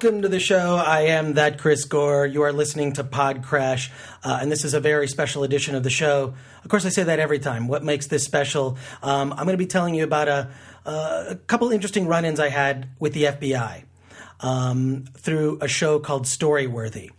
Welcome 0.00 0.22
to 0.22 0.28
the 0.28 0.38
show. 0.38 0.76
I 0.76 1.06
am 1.06 1.34
that 1.34 1.58
Chris 1.58 1.84
Gore. 1.84 2.24
You 2.24 2.42
are 2.42 2.52
listening 2.52 2.92
to 2.92 3.02
Pod 3.02 3.42
Crash, 3.42 3.90
uh, 4.22 4.38
and 4.40 4.48
this 4.48 4.64
is 4.64 4.72
a 4.72 4.78
very 4.78 5.08
special 5.08 5.42
edition 5.42 5.74
of 5.74 5.82
the 5.82 5.90
show. 5.90 6.34
Of 6.62 6.70
course, 6.70 6.86
I 6.86 6.88
say 6.90 7.02
that 7.02 7.18
every 7.18 7.40
time. 7.40 7.66
What 7.66 7.82
makes 7.82 8.06
this 8.06 8.22
special? 8.22 8.78
Um, 9.02 9.32
I'm 9.32 9.38
going 9.38 9.54
to 9.54 9.56
be 9.56 9.66
telling 9.66 9.96
you 9.96 10.04
about 10.04 10.28
a, 10.28 10.50
a 10.86 11.36
couple 11.48 11.72
interesting 11.72 12.06
run 12.06 12.24
ins 12.24 12.38
I 12.38 12.48
had 12.48 12.90
with 13.00 13.12
the 13.12 13.24
FBI 13.24 13.82
um, 14.38 15.06
through 15.16 15.58
a 15.60 15.66
show 15.66 15.98
called 15.98 16.26
Storyworthy. 16.26 17.10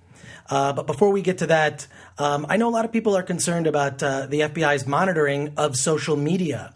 Uh, 0.50 0.72
but 0.72 0.88
before 0.88 1.10
we 1.10 1.22
get 1.22 1.40
to 1.40 1.48
that, 1.48 1.86
um, 2.18 2.46
I 2.48 2.56
know 2.56 2.70
a 2.70 2.72
lot 2.72 2.86
of 2.86 2.94
people 2.94 3.14
are 3.18 3.24
concerned 3.24 3.68
about 3.68 4.02
uh, 4.02 4.28
the 4.28 4.40
FBI's 4.40 4.88
monitoring 4.88 5.52
of 5.58 5.76
social 5.76 6.16
media. 6.16 6.74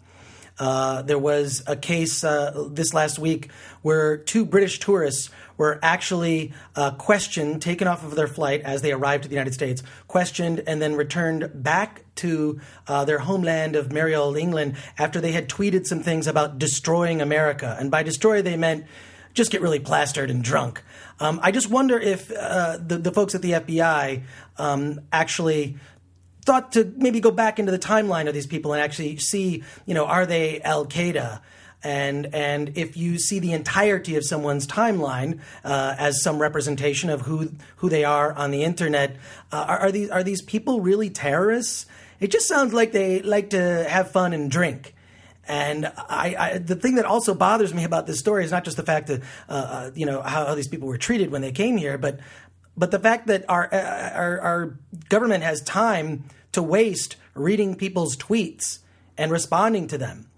Uh, 0.58 1.02
there 1.02 1.18
was 1.18 1.62
a 1.66 1.76
case 1.76 2.22
uh, 2.22 2.68
this 2.70 2.94
last 2.94 3.18
week 3.18 3.50
where 3.82 4.16
two 4.16 4.44
British 4.44 4.78
tourists 4.78 5.30
were 5.56 5.78
actually 5.82 6.52
uh, 6.76 6.90
questioned, 6.92 7.62
taken 7.62 7.86
off 7.86 8.04
of 8.04 8.14
their 8.14 8.26
flight 8.26 8.60
as 8.62 8.82
they 8.82 8.92
arrived 8.92 9.24
to 9.24 9.28
the 9.28 9.34
United 9.34 9.54
States, 9.54 9.82
questioned, 10.08 10.62
and 10.66 10.80
then 10.80 10.94
returned 10.94 11.50
back 11.54 12.04
to 12.16 12.60
uh, 12.86 13.04
their 13.04 13.20
homeland 13.20 13.76
of 13.76 13.94
old 13.96 14.36
England 14.36 14.76
after 14.98 15.20
they 15.20 15.32
had 15.32 15.48
tweeted 15.48 15.86
some 15.86 16.00
things 16.00 16.26
about 16.26 16.58
destroying 16.58 17.20
America. 17.20 17.76
And 17.78 17.90
by 17.90 18.02
destroy, 18.02 18.42
they 18.42 18.56
meant 18.56 18.84
just 19.34 19.50
get 19.50 19.60
really 19.60 19.80
plastered 19.80 20.30
and 20.30 20.42
drunk. 20.42 20.82
Um, 21.20 21.40
I 21.42 21.50
just 21.50 21.68
wonder 21.68 21.98
if 21.98 22.30
uh, 22.30 22.78
the, 22.80 22.98
the 22.98 23.12
folks 23.12 23.34
at 23.34 23.42
the 23.42 23.52
FBI 23.52 24.22
um, 24.56 25.00
actually 25.12 25.76
thought 26.44 26.72
to 26.72 26.92
maybe 26.96 27.20
go 27.20 27.30
back 27.30 27.58
into 27.58 27.72
the 27.72 27.78
timeline 27.78 28.28
of 28.28 28.34
these 28.34 28.46
people 28.46 28.72
and 28.72 28.82
actually 28.82 29.16
see, 29.16 29.62
you 29.86 29.94
know, 29.94 30.06
are 30.06 30.26
they 30.26 30.60
Al 30.60 30.86
Qaeda? 30.86 31.40
And 31.84 32.34
and 32.34 32.76
if 32.76 32.96
you 32.96 33.18
see 33.18 33.38
the 33.38 33.52
entirety 33.52 34.16
of 34.16 34.24
someone's 34.24 34.66
timeline 34.66 35.40
uh, 35.62 35.94
as 35.98 36.22
some 36.22 36.40
representation 36.40 37.10
of 37.10 37.20
who 37.20 37.52
who 37.76 37.90
they 37.90 38.04
are 38.04 38.32
on 38.32 38.50
the 38.50 38.64
internet, 38.64 39.16
uh, 39.52 39.66
are, 39.68 39.78
are 39.80 39.92
these 39.92 40.10
are 40.10 40.22
these 40.22 40.40
people 40.40 40.80
really 40.80 41.10
terrorists? 41.10 41.84
It 42.20 42.30
just 42.30 42.48
sounds 42.48 42.72
like 42.72 42.92
they 42.92 43.20
like 43.20 43.50
to 43.50 43.86
have 43.88 44.10
fun 44.10 44.32
and 44.32 44.50
drink. 44.50 44.94
And 45.46 45.84
I, 45.84 46.36
I, 46.38 46.58
the 46.58 46.74
thing 46.74 46.94
that 46.94 47.04
also 47.04 47.34
bothers 47.34 47.74
me 47.74 47.84
about 47.84 48.06
this 48.06 48.18
story 48.18 48.46
is 48.46 48.50
not 48.50 48.64
just 48.64 48.78
the 48.78 48.82
fact 48.82 49.08
that 49.08 49.20
uh, 49.46 49.52
uh 49.52 49.90
you 49.94 50.06
know 50.06 50.22
how, 50.22 50.46
how, 50.46 50.54
these 50.54 50.68
people 50.68 50.88
were 50.88 50.96
treated 50.96 51.30
when 51.30 51.42
they 51.42 51.52
came 51.52 51.76
here, 51.76 51.98
but 51.98 52.18
but 52.76 52.90
the 52.90 52.98
fact 52.98 53.26
that 53.28 53.44
our, 53.48 53.72
uh, 53.72 54.10
our, 54.14 54.40
our 54.40 54.78
government 55.08 55.44
has 55.44 55.60
time 55.62 56.24
to 56.52 56.62
waste 56.62 57.16
reading 57.34 57.76
people's 57.76 58.16
tweets 58.16 58.78
and 59.16 59.30
responding 59.30 59.86
to 59.88 59.98
them. 59.98 60.28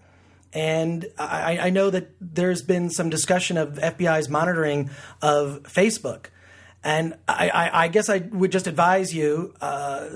And 0.57 1.05
I, 1.19 1.59
I, 1.65 1.71
know 1.71 1.91
that 1.91 2.13
there's 2.19 2.63
been 2.63 2.89
some 2.89 3.11
discussion 3.11 3.59
of 3.59 3.75
FBI's 3.75 4.31
monitoring 4.31 4.89
of 5.21 5.65
Facebook. 5.65 6.29
And 6.83 7.13
I, 7.29 7.51
I, 7.51 7.83
I 7.85 7.89
guess 7.89 8.09
I 8.09 8.21
would 8.33 8.53
just 8.53 8.67
advise 8.67 9.15
you 9.15 9.53
uh, 9.61 10.09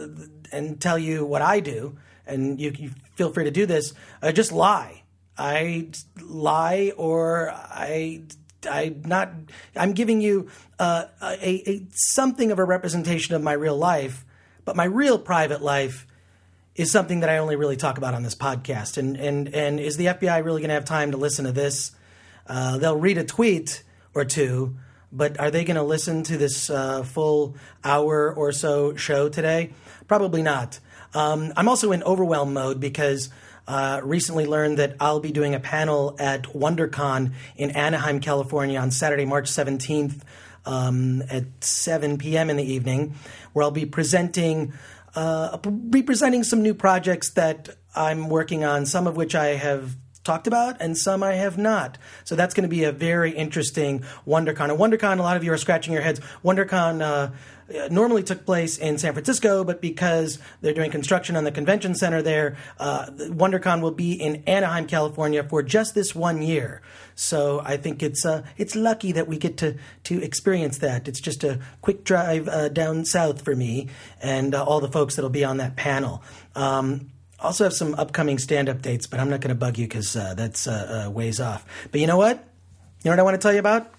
and 0.51 0.81
tell 0.81 0.99
you 0.99 1.27
what 1.27 1.43
I 1.43 1.61
do, 1.61 1.99
and 2.27 2.59
you, 2.59 2.73
you 2.75 2.91
feel 3.17 3.35
free 3.35 3.45
to 3.45 3.51
do 3.51 3.67
this. 3.67 3.93
Uh, 4.23 4.33
just 4.33 4.51
lie. 4.51 5.03
I 5.37 5.91
lie, 6.23 6.93
or 6.97 7.51
I 7.51 8.23
I 8.67 8.95
not 9.05 9.33
I'm 9.77 9.93
giving 9.93 10.23
you 10.23 10.49
uh, 10.79 11.05
a, 11.21 11.71
a 11.71 11.87
something 11.93 12.51
of 12.51 12.59
a 12.59 12.65
representation 12.65 13.35
of 13.35 13.43
my 13.43 13.53
real 13.53 13.77
life, 13.77 14.25
but 14.65 14.75
my 14.75 14.85
real 14.85 15.19
private 15.19 15.61
life 15.61 16.07
is 16.81 16.91
something 16.91 17.21
that 17.21 17.29
I 17.29 17.37
only 17.37 17.57
really 17.57 17.77
talk 17.77 17.99
about 17.99 18.15
on 18.15 18.23
this 18.23 18.35
podcast. 18.35 18.97
And 18.97 19.17
and 19.17 19.55
and 19.55 19.79
is 19.79 19.99
the 19.99 20.07
FBI 20.07 20.43
really 20.43 20.63
going 20.63 20.71
to 20.71 20.75
have 20.75 20.87
time 20.87 21.11
to 21.11 21.19
listen 21.19 21.45
to 21.45 21.53
this? 21.53 21.93
Uh, 22.47 22.79
they'll 22.79 22.97
read 22.97 23.19
a 23.19 23.25
tweet 23.25 23.83
or 24.15 24.25
two, 24.25 24.77
but 25.13 25.39
are 25.39 25.51
they 25.51 25.65
going 25.65 25.77
to 25.77 25.83
listen 25.83 26.23
to 26.25 26.39
this 26.39 26.71
uh, 26.71 27.03
full 27.03 27.55
hour 27.85 28.33
or 28.33 28.51
so 28.51 28.97
show 28.97 29.29
today? 29.29 29.73
Probably 30.09 30.43
not. 30.43 30.81
Um, 31.13 31.53
I'm 31.55 31.69
also 31.69 31.93
in 31.93 32.03
overwhelm 32.03 32.55
mode 32.55 32.81
because 32.81 33.29
uh, 33.69 34.01
recently 34.03 34.47
learned 34.47 34.79
that 34.79 34.97
I'll 35.01 35.21
be 35.21 35.33
doing 35.33 35.55
a 35.55 35.61
panel 35.61 36.17
at 36.19 36.45
WonderCon 36.45 37.35
in 37.57 37.73
Anaheim, 37.73 38.21
California 38.21 38.81
on 38.81 38.91
Saturday, 38.91 39.27
March 39.27 39.51
17th 39.51 40.23
um, 40.65 41.23
at 41.29 41.45
7 41.61 42.17
p.m. 42.17 42.49
in 42.49 42.57
the 42.57 42.65
evening, 42.65 43.15
where 43.53 43.65
I'll 43.65 43.71
be 43.71 43.87
presenting. 43.87 44.73
Uh, 45.15 45.59
some 46.43 46.63
new 46.63 46.75
projects 46.75 47.31
that 47.33 47.69
I'm 47.95 48.29
working 48.29 48.65
on, 48.65 48.87
some 48.87 49.07
of 49.07 49.17
which 49.17 49.35
I 49.35 49.57
have 49.57 49.97
talked 50.23 50.47
about 50.47 50.77
and 50.81 50.97
some 50.97 51.23
I 51.23 51.35
have 51.35 51.57
not. 51.57 51.99
So 52.25 52.37
that's 52.37 52.55
going 52.55 52.63
to 52.63 52.69
be 52.69 52.85
a 52.85 52.93
very 52.93 53.33
interesting 53.33 54.05
WonderCon. 54.27 54.71
And 54.71 54.79
WonderCon, 54.79 55.19
a 55.19 55.23
lot 55.23 55.37
of 55.37 55.45
you 55.45 55.53
are 55.53 55.57
scratching 55.57 55.93
your 55.93 56.03
heads. 56.03 56.21
WonderCon 56.45 57.01
uh, 57.01 57.89
normally 57.91 58.23
took 58.23 58.45
place 58.45 58.77
in 58.77 58.99
San 58.99 59.13
Francisco, 59.13 59.65
but 59.65 59.81
because 59.81 60.39
they're 60.61 60.75
doing 60.75 60.91
construction 60.91 61.37
on 61.37 61.45
the 61.45 61.53
convention 61.53 61.95
center 61.95 62.21
there, 62.21 62.57
uh, 62.79 63.07
WonderCon 63.07 63.81
will 63.81 63.93
be 63.93 64.13
in 64.13 64.43
Anaheim, 64.47 64.87
California 64.87 65.43
for 65.43 65.63
just 65.63 65.95
this 65.95 66.15
one 66.15 66.43
year. 66.43 66.83
So 67.21 67.61
I 67.63 67.77
think 67.77 68.03
it's 68.03 68.25
uh, 68.25 68.45
it's 68.57 68.75
lucky 68.75 69.13
that 69.13 69.29
we 69.29 69.37
get 69.37 69.59
to 69.59 69.77
to 70.05 70.23
experience 70.23 70.79
that. 70.79 71.07
It's 71.07 71.21
just 71.21 71.45
a 71.45 71.61
quick 71.83 72.03
drive 72.03 72.49
uh, 72.49 72.71
down 72.71 73.05
south 73.05 73.43
for 73.43 73.55
me 73.55 73.89
and 74.23 74.55
uh, 74.55 74.65
all 74.65 74.81
the 74.81 74.91
folks 74.91 75.17
that'll 75.17 75.29
be 75.29 75.45
on 75.45 75.59
that 75.59 75.77
panel. 75.77 76.23
Um, 76.57 77.11
also 77.39 77.65
have 77.65 77.75
some 77.75 77.95
upcoming 77.95 78.39
stand-up 78.39 78.81
dates, 78.81 79.07
but 79.07 79.21
I'm 79.21 79.29
not 79.29 79.41
going 79.41 79.51
to 79.51 79.55
bug 79.55 79.79
you 79.79 79.87
because 79.87 80.17
uh, 80.17 80.35
that's 80.35 80.67
uh, 80.67 81.07
uh, 81.07 81.11
ways 81.11 81.41
off. 81.41 81.67
But 81.91 82.01
you 82.01 82.07
know 82.07 82.17
what? 82.17 82.37
You 83.03 83.11
know 83.11 83.13
what 83.13 83.21
I 83.21 83.23
want 83.23 83.35
to 83.35 83.39
tell 83.39 83.53
you 83.53 83.61
about? 83.61 83.93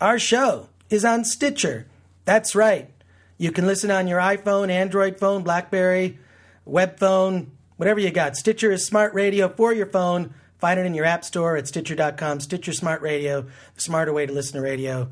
Our 0.00 0.18
show 0.18 0.68
is 0.90 1.04
on 1.04 1.24
Stitcher. 1.24 1.86
That's 2.24 2.56
right. 2.56 2.90
You 3.36 3.52
can 3.52 3.66
listen 3.66 3.90
on 3.92 4.08
your 4.08 4.20
iPhone, 4.20 4.68
Android 4.68 5.16
phone, 5.16 5.44
BlackBerry, 5.44 6.18
web 6.64 6.98
phone, 6.98 7.52
whatever 7.76 8.00
you 8.00 8.10
got. 8.10 8.36
Stitcher 8.36 8.72
is 8.72 8.84
smart 8.84 9.14
radio 9.14 9.48
for 9.48 9.72
your 9.72 9.86
phone. 9.86 10.34
Find 10.58 10.80
it 10.80 10.86
in 10.86 10.94
your 10.94 11.04
app 11.04 11.24
store 11.24 11.56
at 11.56 11.68
Stitcher.com. 11.68 12.40
Stitcher 12.40 12.72
Smart 12.72 13.00
Radio, 13.00 13.46
the 13.74 13.80
smarter 13.80 14.12
way 14.12 14.26
to 14.26 14.32
listen 14.32 14.56
to 14.56 14.62
radio. 14.62 15.10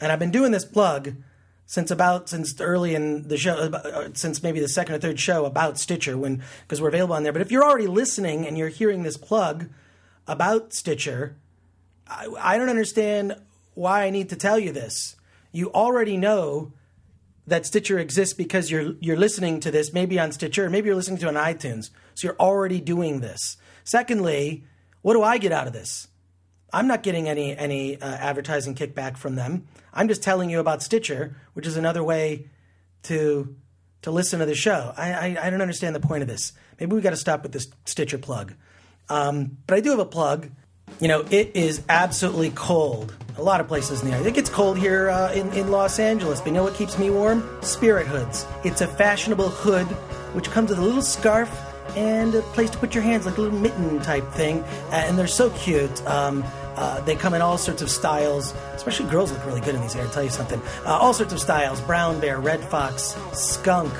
And 0.00 0.12
I've 0.12 0.18
been 0.18 0.30
doing 0.30 0.52
this 0.52 0.64
plug 0.64 1.16
since 1.66 1.90
about 1.90 2.28
since 2.28 2.60
early 2.60 2.94
in 2.94 3.28
the 3.28 3.36
show, 3.36 3.54
uh, 3.56 4.10
since 4.12 4.42
maybe 4.42 4.60
the 4.60 4.68
second 4.68 4.94
or 4.94 4.98
third 4.98 5.18
show 5.18 5.44
about 5.46 5.78
Stitcher, 5.78 6.16
when 6.16 6.42
because 6.62 6.80
we're 6.80 6.88
available 6.88 7.14
on 7.14 7.22
there. 7.22 7.32
But 7.32 7.42
if 7.42 7.50
you're 7.50 7.64
already 7.64 7.86
listening 7.86 8.46
and 8.46 8.56
you're 8.56 8.68
hearing 8.68 9.02
this 9.02 9.16
plug 9.16 9.68
about 10.26 10.72
Stitcher, 10.72 11.36
I, 12.06 12.28
I 12.38 12.58
don't 12.58 12.68
understand 12.68 13.36
why 13.74 14.04
I 14.04 14.10
need 14.10 14.28
to 14.28 14.36
tell 14.36 14.58
you 14.58 14.72
this. 14.72 15.16
You 15.52 15.72
already 15.72 16.16
know 16.16 16.72
that 17.46 17.66
Stitcher 17.66 17.98
exists 17.98 18.34
because 18.34 18.70
you're 18.70 18.94
you're 19.00 19.16
listening 19.16 19.60
to 19.60 19.70
this 19.70 19.92
maybe 19.92 20.18
on 20.20 20.32
Stitcher, 20.32 20.68
maybe 20.70 20.86
you're 20.86 20.96
listening 20.96 21.18
to 21.18 21.28
it 21.28 21.36
on 21.36 21.54
iTunes. 21.54 21.90
So 22.14 22.28
you're 22.28 22.38
already 22.38 22.80
doing 22.80 23.20
this. 23.20 23.56
Secondly, 23.84 24.64
what 25.04 25.12
do 25.12 25.22
I 25.22 25.36
get 25.36 25.52
out 25.52 25.66
of 25.66 25.74
this? 25.74 26.08
I'm 26.72 26.86
not 26.86 27.02
getting 27.02 27.28
any 27.28 27.54
any 27.54 28.00
uh, 28.00 28.06
advertising 28.06 28.74
kickback 28.74 29.18
from 29.18 29.34
them. 29.34 29.66
I'm 29.92 30.08
just 30.08 30.22
telling 30.22 30.48
you 30.48 30.60
about 30.60 30.82
Stitcher, 30.82 31.36
which 31.52 31.66
is 31.66 31.76
another 31.76 32.02
way 32.02 32.48
to 33.02 33.54
to 34.00 34.10
listen 34.10 34.40
to 34.40 34.46
the 34.46 34.54
show. 34.54 34.94
I 34.96 35.12
I, 35.12 35.36
I 35.42 35.50
don't 35.50 35.60
understand 35.60 35.94
the 35.94 36.00
point 36.00 36.22
of 36.22 36.28
this. 36.28 36.54
Maybe 36.80 36.96
we 36.96 37.02
got 37.02 37.10
to 37.10 37.18
stop 37.18 37.42
with 37.42 37.52
this 37.52 37.68
Stitcher 37.84 38.16
plug. 38.16 38.54
Um, 39.10 39.58
but 39.66 39.76
I 39.76 39.80
do 39.80 39.90
have 39.90 39.98
a 39.98 40.06
plug. 40.06 40.48
You 41.00 41.08
know, 41.08 41.26
it 41.30 41.54
is 41.54 41.82
absolutely 41.90 42.50
cold. 42.50 43.14
A 43.36 43.42
lot 43.42 43.60
of 43.60 43.68
places 43.68 44.00
in 44.00 44.08
the 44.08 44.14
area. 44.14 44.28
It 44.28 44.34
gets 44.34 44.48
cold 44.48 44.78
here 44.78 45.10
uh, 45.10 45.34
in, 45.34 45.52
in 45.52 45.70
Los 45.70 45.98
Angeles. 45.98 46.40
But 46.40 46.46
you 46.46 46.52
know 46.52 46.64
what 46.64 46.76
keeps 46.76 46.98
me 46.98 47.10
warm? 47.10 47.46
Spirit 47.60 48.06
hoods. 48.06 48.46
It's 48.64 48.80
a 48.80 48.86
fashionable 48.86 49.50
hood 49.50 49.86
which 50.34 50.50
comes 50.50 50.70
with 50.70 50.78
a 50.78 50.82
little 50.82 51.02
scarf 51.02 51.50
and 51.96 52.34
a 52.34 52.42
place 52.42 52.70
to 52.70 52.78
put 52.78 52.94
your 52.94 53.02
hands, 53.02 53.26
like 53.26 53.38
a 53.38 53.40
little 53.40 53.58
mitten 53.58 54.00
type 54.00 54.28
thing. 54.32 54.64
And 54.90 55.18
they're 55.18 55.26
so 55.26 55.50
cute. 55.50 56.04
Um, 56.06 56.44
uh, 56.76 57.00
they 57.02 57.14
come 57.14 57.34
in 57.34 57.42
all 57.42 57.56
sorts 57.56 57.82
of 57.82 57.90
styles, 57.90 58.52
especially 58.74 59.08
girls 59.08 59.30
look 59.30 59.44
really 59.46 59.60
good 59.60 59.74
in 59.74 59.80
these. 59.80 59.94
I 59.94 60.06
tell 60.08 60.24
you 60.24 60.30
something. 60.30 60.60
Uh, 60.84 60.90
all 60.94 61.14
sorts 61.14 61.32
of 61.32 61.40
styles 61.40 61.80
brown 61.82 62.20
bear, 62.20 62.40
red 62.40 62.64
fox, 62.64 63.16
skunk, 63.32 63.92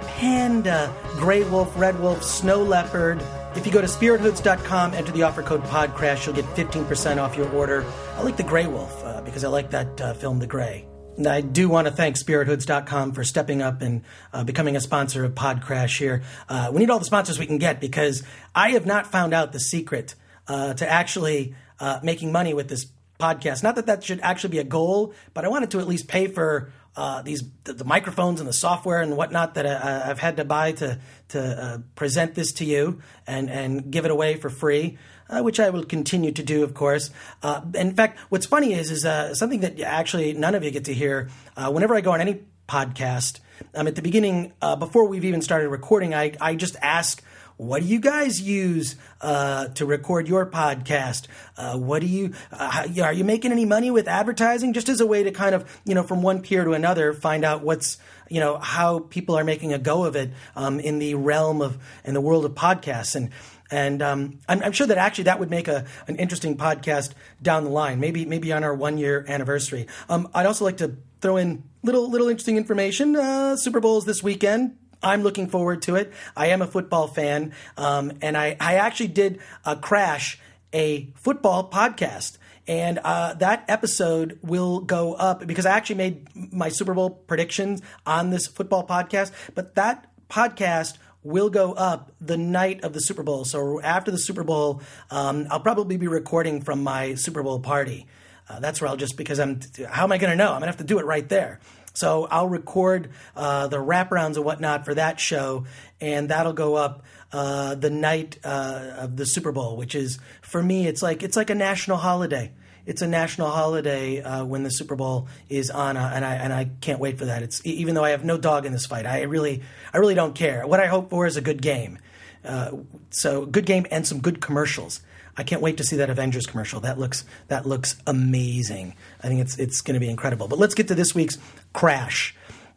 panda, 0.00 0.92
gray 1.12 1.44
wolf, 1.44 1.72
red 1.78 1.98
wolf, 2.00 2.22
snow 2.22 2.62
leopard. 2.62 3.22
If 3.54 3.66
you 3.66 3.72
go 3.72 3.80
to 3.80 3.86
spirithoods.com, 3.86 4.94
enter 4.94 5.12
the 5.12 5.22
offer 5.22 5.42
code 5.42 5.62
PODCRASH, 5.64 6.26
you'll 6.26 6.34
get 6.34 6.44
15% 6.56 7.18
off 7.18 7.36
your 7.36 7.48
order. 7.50 7.84
I 8.16 8.22
like 8.22 8.36
the 8.36 8.42
gray 8.42 8.66
wolf 8.66 9.04
uh, 9.04 9.20
because 9.22 9.44
I 9.44 9.48
like 9.48 9.70
that 9.70 10.00
uh, 10.00 10.14
film, 10.14 10.38
The 10.38 10.46
Grey. 10.46 10.87
I 11.26 11.40
do 11.40 11.68
want 11.68 11.86
to 11.88 11.92
thank 11.92 12.16
spirithoods.com 12.16 13.12
for 13.12 13.24
stepping 13.24 13.60
up 13.60 13.82
and 13.82 14.02
uh, 14.32 14.44
becoming 14.44 14.76
a 14.76 14.80
sponsor 14.80 15.24
of 15.24 15.34
Podcrash 15.34 15.98
here. 15.98 16.22
Uh, 16.48 16.70
we 16.72 16.80
need 16.80 16.90
all 16.90 16.98
the 16.98 17.04
sponsors 17.04 17.38
we 17.38 17.46
can 17.46 17.58
get 17.58 17.80
because 17.80 18.22
I 18.54 18.70
have 18.70 18.86
not 18.86 19.06
found 19.06 19.34
out 19.34 19.52
the 19.52 19.60
secret 19.60 20.14
uh, 20.46 20.74
to 20.74 20.88
actually 20.88 21.54
uh, 21.80 22.00
making 22.02 22.30
money 22.30 22.54
with 22.54 22.68
this 22.68 22.86
podcast. 23.18 23.62
Not 23.62 23.76
that 23.76 23.86
that 23.86 24.04
should 24.04 24.20
actually 24.20 24.50
be 24.50 24.58
a 24.58 24.64
goal, 24.64 25.12
but 25.34 25.44
I 25.44 25.48
wanted 25.48 25.72
to 25.72 25.80
at 25.80 25.88
least 25.88 26.06
pay 26.08 26.28
for 26.28 26.72
uh, 26.98 27.22
these 27.22 27.44
the, 27.62 27.74
the, 27.74 27.84
microphones 27.84 28.40
and 28.40 28.48
the 28.48 28.52
software 28.52 29.00
and 29.00 29.16
whatnot 29.16 29.54
that 29.54 29.66
I, 29.66 30.06
have 30.08 30.18
had 30.18 30.36
to 30.38 30.44
buy 30.44 30.72
to 30.72 30.98
to 31.28 31.40
uh, 31.40 31.78
present 31.94 32.34
this 32.34 32.52
to 32.54 32.64
you 32.64 33.00
and 33.24 33.48
and 33.48 33.90
give 33.90 34.04
it 34.04 34.10
away 34.10 34.34
for 34.34 34.50
free. 34.50 34.98
Uh, 35.30 35.42
which 35.42 35.60
I 35.60 35.68
will 35.68 35.84
continue 35.84 36.32
to 36.32 36.42
do, 36.42 36.64
of 36.64 36.72
course. 36.72 37.10
Uh, 37.42 37.60
in 37.74 37.94
fact, 37.94 38.18
what's 38.30 38.46
funny 38.46 38.72
is 38.72 38.90
is 38.90 39.04
uh, 39.04 39.34
something 39.34 39.60
that 39.60 39.78
actually 39.78 40.32
none 40.32 40.54
of 40.54 40.64
you 40.64 40.70
get 40.70 40.86
to 40.86 40.94
hear. 40.94 41.28
Uh, 41.54 41.70
whenever 41.70 41.94
I 41.94 42.00
go 42.00 42.12
on 42.12 42.22
any 42.22 42.40
podcast, 42.66 43.40
um, 43.74 43.86
at 43.86 43.94
the 43.94 44.00
beginning, 44.00 44.54
before 44.78 45.06
we've 45.06 45.26
even 45.26 45.42
started 45.42 45.68
recording, 45.68 46.14
I 46.14 46.32
I 46.40 46.54
just 46.54 46.76
ask 46.82 47.22
what 47.58 47.82
do 47.82 47.88
you 47.88 47.98
guys 47.98 48.40
use 48.40 48.94
uh, 49.20 49.66
to 49.68 49.84
record 49.84 50.28
your 50.28 50.46
podcast? 50.46 51.26
Uh, 51.56 51.76
what 51.76 52.00
do 52.00 52.06
you 52.06 52.32
uh, 52.52 52.86
are 53.02 53.12
you 53.12 53.24
making 53.24 53.50
any 53.52 53.64
money 53.64 53.90
with 53.90 54.08
advertising? 54.08 54.72
Just 54.72 54.88
as 54.88 55.00
a 55.00 55.06
way 55.06 55.24
to 55.24 55.32
kind 55.32 55.54
of 55.54 55.80
you 55.84 55.94
know 55.94 56.04
from 56.04 56.22
one 56.22 56.40
peer 56.40 56.64
to 56.64 56.72
another 56.72 57.12
find 57.12 57.44
out 57.44 57.62
what's 57.62 57.98
you 58.30 58.38
know 58.38 58.58
how 58.58 59.00
people 59.00 59.36
are 59.36 59.44
making 59.44 59.72
a 59.72 59.78
go 59.78 60.04
of 60.04 60.14
it 60.14 60.30
um, 60.54 60.78
in 60.78 61.00
the 61.00 61.14
realm 61.14 61.60
of 61.60 61.78
in 62.04 62.14
the 62.14 62.22
world 62.22 62.46
of 62.46 62.54
podcasts 62.54 63.14
and. 63.14 63.30
And 63.70 64.00
um, 64.00 64.38
I'm, 64.48 64.62
I'm, 64.62 64.72
sure 64.72 64.86
that 64.86 64.96
actually 64.96 65.24
that 65.24 65.38
would 65.40 65.50
make 65.50 65.68
a, 65.68 65.84
an 66.06 66.16
interesting 66.16 66.56
podcast 66.56 67.12
down 67.42 67.64
the 67.64 67.70
line, 67.70 68.00
maybe 68.00 68.24
maybe 68.24 68.50
on 68.50 68.64
our 68.64 68.74
one 68.74 68.96
year 68.96 69.26
anniversary. 69.28 69.86
Um, 70.08 70.26
I'd 70.32 70.46
also 70.46 70.64
like 70.64 70.78
to 70.78 70.96
throw 71.20 71.36
in 71.36 71.64
little 71.82 72.08
little 72.08 72.28
interesting 72.28 72.56
information. 72.56 73.14
Uh, 73.14 73.56
Super 73.56 73.80
Bowl's 73.80 74.06
this 74.06 74.22
weekend. 74.22 74.74
I'm 75.02 75.22
looking 75.22 75.48
forward 75.48 75.82
to 75.82 75.96
it. 75.96 76.12
I 76.36 76.48
am 76.48 76.62
a 76.62 76.66
football 76.66 77.06
fan, 77.06 77.52
um, 77.76 78.12
and 78.20 78.36
I, 78.36 78.56
I 78.60 78.74
actually 78.74 79.08
did 79.08 79.40
a 79.64 79.76
crash 79.76 80.38
a 80.72 81.08
football 81.14 81.70
podcast. 81.70 82.38
And 82.66 82.98
uh, 82.98 83.34
that 83.34 83.64
episode 83.68 84.38
will 84.42 84.80
go 84.80 85.14
up 85.14 85.46
because 85.46 85.64
I 85.64 85.76
actually 85.76 85.96
made 85.96 86.52
my 86.52 86.68
Super 86.68 86.92
Bowl 86.92 87.10
predictions 87.10 87.80
on 88.04 88.30
this 88.30 88.46
football 88.46 88.86
podcast. 88.86 89.32
But 89.54 89.74
that 89.76 90.06
podcast 90.28 90.98
will 91.22 91.48
go 91.48 91.72
up 91.72 92.12
the 92.20 92.36
night 92.36 92.84
of 92.84 92.92
the 92.92 93.00
Super 93.00 93.22
Bowl. 93.22 93.44
So 93.44 93.80
after 93.80 94.10
the 94.10 94.18
Super 94.18 94.44
Bowl, 94.44 94.82
um, 95.10 95.46
I'll 95.50 95.60
probably 95.60 95.96
be 95.96 96.08
recording 96.08 96.60
from 96.60 96.82
my 96.82 97.14
Super 97.14 97.42
Bowl 97.42 97.58
party. 97.58 98.06
Uh, 98.48 98.60
that's 98.60 98.80
where 98.80 98.88
I'll 98.88 98.96
just 98.96 99.16
because 99.16 99.38
I'm. 99.40 99.60
How 99.88 100.04
am 100.04 100.12
I 100.12 100.18
going 100.18 100.30
to 100.30 100.36
know? 100.36 100.52
I'm 100.52 100.60
going 100.60 100.62
to 100.62 100.66
have 100.68 100.76
to 100.78 100.84
do 100.84 100.98
it 100.98 101.06
right 101.06 101.28
there. 101.28 101.60
So 101.98 102.28
I'll 102.30 102.48
record 102.48 103.10
uh, 103.34 103.66
the 103.66 103.78
wraparounds 103.78 104.36
and 104.36 104.44
whatnot 104.44 104.84
for 104.84 104.94
that 104.94 105.18
show, 105.18 105.64
and 106.00 106.28
that'll 106.28 106.52
go 106.52 106.76
up 106.76 107.02
uh, 107.32 107.74
the 107.74 107.90
night 107.90 108.38
uh, 108.44 108.92
of 108.98 109.16
the 109.16 109.26
Super 109.26 109.50
Bowl, 109.50 109.76
which 109.76 109.96
is 109.96 110.20
for 110.40 110.62
me, 110.62 110.86
it's 110.86 111.02
like 111.02 111.24
it's 111.24 111.36
like 111.36 111.50
a 111.50 111.56
national 111.56 111.96
holiday. 111.96 112.52
It's 112.86 113.02
a 113.02 113.08
national 113.08 113.50
holiday 113.50 114.22
uh, 114.22 114.44
when 114.44 114.62
the 114.62 114.70
Super 114.70 114.94
Bowl 114.94 115.26
is 115.48 115.70
on, 115.70 115.96
uh, 115.96 116.12
and 116.14 116.24
I 116.24 116.34
and 116.36 116.52
I 116.52 116.70
can't 116.80 117.00
wait 117.00 117.18
for 117.18 117.24
that. 117.24 117.42
It's 117.42 117.60
even 117.66 117.96
though 117.96 118.04
I 118.04 118.10
have 118.10 118.24
no 118.24 118.38
dog 118.38 118.64
in 118.64 118.72
this 118.72 118.86
fight, 118.86 119.04
I 119.04 119.22
really 119.22 119.62
I 119.92 119.98
really 119.98 120.14
don't 120.14 120.36
care. 120.36 120.68
What 120.68 120.78
I 120.78 120.86
hope 120.86 121.10
for 121.10 121.26
is 121.26 121.36
a 121.36 121.42
good 121.42 121.60
game. 121.60 121.98
Uh, 122.44 122.76
so 123.10 123.44
good 123.44 123.66
game 123.66 123.86
and 123.90 124.06
some 124.06 124.20
good 124.20 124.40
commercials. 124.40 125.00
I 125.38 125.44
can't 125.44 125.62
wait 125.62 125.76
to 125.76 125.84
see 125.84 125.96
that 125.96 126.10
Avengers 126.10 126.46
commercial. 126.46 126.80
That 126.80 126.98
looks 126.98 127.24
that 127.46 127.64
looks 127.64 127.96
amazing. 128.06 128.94
I 129.22 129.28
think 129.28 129.40
it's 129.40 129.56
it's 129.56 129.80
going 129.80 129.94
to 129.94 130.00
be 130.00 130.10
incredible. 130.10 130.48
But 130.48 130.58
let's 130.58 130.74
get 130.74 130.88
to 130.88 130.96
this 130.96 131.14
week's 131.14 131.38
crash. 131.72 132.34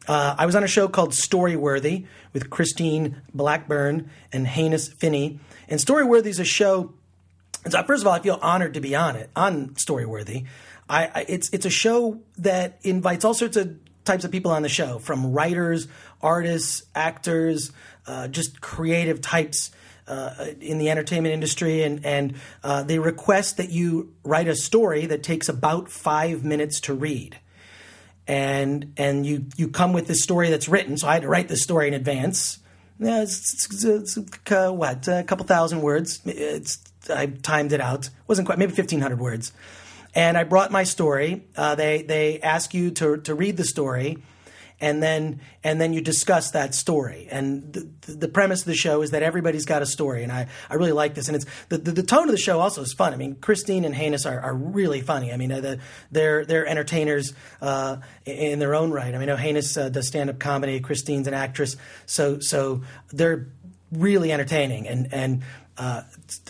Uh, 0.08 0.36
I 0.38 0.46
was 0.46 0.56
on 0.56 0.64
a 0.64 0.68
show 0.68 0.88
called 0.88 1.12
Storyworthy 1.12 2.06
with 2.34 2.50
Christine 2.50 3.22
Blackburn 3.34 4.10
and 4.32 4.48
Hannes 4.48 4.90
Phinney. 4.90 5.40
And 5.68 5.80
Storyworthy 5.80 6.28
is 6.28 6.40
a 6.40 6.46
show. 6.46 6.94
So 7.70 7.84
first 7.84 8.04
of 8.04 8.08
all, 8.08 8.14
I 8.14 8.20
feel 8.20 8.40
honored 8.42 8.76
to 8.76 8.82
be 8.82 8.96
on 8.96 9.16
it 9.16 9.30
on 9.36 9.70
Storyworthy. 9.70 10.46
I, 10.90 11.06
I, 11.06 11.26
it's 11.28 11.50
it's 11.52 11.66
a 11.66 11.72
show 11.72 12.22
that 12.38 12.80
invites 12.84 13.26
all 13.26 13.34
sorts 13.34 13.58
of 13.58 13.78
types 14.04 14.24
of 14.24 14.32
people 14.32 14.52
on 14.52 14.62
the 14.62 14.70
show, 14.70 15.00
from 15.00 15.32
writers, 15.32 15.88
artists, 16.22 16.84
actors, 16.94 17.72
uh, 18.08 18.28
just 18.28 18.62
creative 18.62 19.22
types 19.22 19.72
uh, 20.08 20.46
in 20.60 20.78
the 20.78 20.90
entertainment 20.90 21.34
industry, 21.34 21.84
and 21.84 22.06
and 22.06 22.36
uh, 22.64 22.84
they 22.84 23.00
request 23.00 23.58
that 23.58 23.70
you 23.70 24.14
write 24.24 24.48
a 24.48 24.56
story 24.56 25.06
that 25.06 25.24
takes 25.24 25.50
about 25.50 25.90
five 25.90 26.44
minutes 26.44 26.82
to 26.82 26.94
read, 26.94 27.38
and 28.28 28.94
and 28.98 29.26
you 29.26 29.46
you 29.56 29.68
come 29.68 29.94
with 29.94 30.08
this 30.08 30.22
story 30.22 30.50
that's 30.50 30.68
written. 30.68 30.98
So 30.98 31.08
I 31.08 31.14
had 31.14 31.24
to 31.24 31.30
write 31.30 31.48
this 31.48 31.64
story 31.64 31.88
in 31.88 31.94
advance. 31.94 32.60
It's, 33.00 33.54
it's, 33.54 33.84
it's, 33.84 34.18
it's 34.18 34.52
uh, 34.52 34.72
what 34.72 35.08
a 35.08 35.24
couple 35.24 35.46
thousand 35.46 35.82
words. 35.82 36.22
It's 36.26 36.78
I 37.10 37.26
timed 37.28 37.74
it 37.74 37.82
out. 37.82 38.06
It 38.06 38.12
wasn't 38.28 38.48
quite 38.48 38.60
maybe 38.60 38.74
fifteen 38.74 39.02
hundred 39.02 39.20
words, 39.20 39.52
and 40.14 40.38
I 40.38 40.44
brought 40.44 40.72
my 40.72 40.84
story. 40.84 41.46
Uh, 41.56 41.76
they 41.76 42.04
they 42.04 42.40
ask 42.42 42.74
you 42.74 42.92
to 42.92 43.18
to 43.18 43.34
read 43.34 43.58
the 43.58 43.66
story 43.66 44.18
and 44.82 45.02
then 45.02 45.40
and 45.64 45.80
then 45.80 45.94
you 45.94 46.02
discuss 46.02 46.52
that 46.52 46.74
story. 46.74 47.28
And 47.32 47.72
the, 47.72 48.12
the 48.14 48.28
premise 48.28 48.62
of 48.62 48.66
the 48.66 48.76
show 48.76 49.04
is 49.04 49.12
that 49.12 49.24
everybody's 49.24 49.66
got 49.66 49.82
a 49.82 49.86
story, 49.86 50.24
and 50.24 50.32
I, 50.32 50.48
I 50.70 50.76
really 50.76 50.92
like 50.92 51.14
this. 51.14 51.28
And 51.28 51.36
it's 51.36 51.46
the, 51.70 51.78
the, 51.78 51.92
the 51.92 52.04
tone 52.04 52.26
of 52.26 52.32
the 52.32 52.38
show 52.38 52.60
also 52.60 52.82
is 52.82 52.92
fun. 52.92 53.14
I 53.14 53.18
mean, 53.18 53.36
Christine 53.36 53.86
and 53.86 53.96
Hannes 53.96 54.26
are, 54.26 54.40
are 54.40 54.56
really 54.56 55.02
funny. 55.02 55.32
I 55.32 55.38
mean, 55.38 55.52
uh, 55.52 55.62
the, 55.62 55.80
they're 56.12 56.44
they're 56.44 56.66
entertainers 56.66 57.34
uh, 57.62 57.98
in 58.26 58.60
their 58.60 58.76
own 58.76 58.92
right. 58.92 59.14
I 59.14 59.18
mean, 59.20 59.30
Hannes 59.30 59.78
uh, 59.78 59.90
does 59.90 60.08
stand 60.08 60.30
up 60.30 60.40
comedy. 60.40 60.80
Christine's 60.80 61.28
an 61.28 61.36
actress, 61.36 61.78
so 62.08 62.40
so 62.40 62.82
they're 63.12 63.48
really 63.92 64.32
entertaining 64.32 64.88
and 64.88 65.14
and 65.14 65.44
uh, 65.78 66.04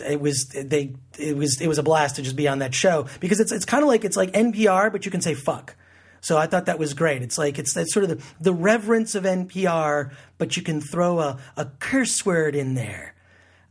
it 0.08 0.20
was 0.20 0.48
they 0.48 0.94
it 1.18 1.36
was 1.36 1.60
it 1.60 1.66
was 1.66 1.78
a 1.78 1.82
blast 1.82 2.16
to 2.16 2.22
just 2.22 2.36
be 2.36 2.46
on 2.46 2.60
that 2.60 2.74
show 2.74 3.06
because 3.18 3.40
it's 3.40 3.50
it's 3.50 3.64
kind 3.64 3.82
of 3.82 3.88
like 3.88 4.04
it's 4.04 4.16
like 4.16 4.32
NPR 4.32 4.92
but 4.92 5.04
you 5.04 5.10
can 5.10 5.20
say 5.20 5.34
fuck 5.34 5.74
so 6.22 6.38
I 6.38 6.46
thought 6.46 6.66
that 6.66 6.78
was 6.78 6.94
great. 6.94 7.20
It's 7.20 7.36
like 7.36 7.58
it's 7.58 7.74
that 7.74 7.90
sort 7.90 8.04
of 8.04 8.10
the, 8.10 8.24
the 8.40 8.54
reverence 8.54 9.16
of 9.16 9.24
NPR, 9.24 10.12
but 10.38 10.56
you 10.56 10.62
can 10.62 10.80
throw 10.80 11.18
a, 11.18 11.38
a 11.56 11.66
curse 11.80 12.24
word 12.24 12.54
in 12.54 12.74
there, 12.74 13.14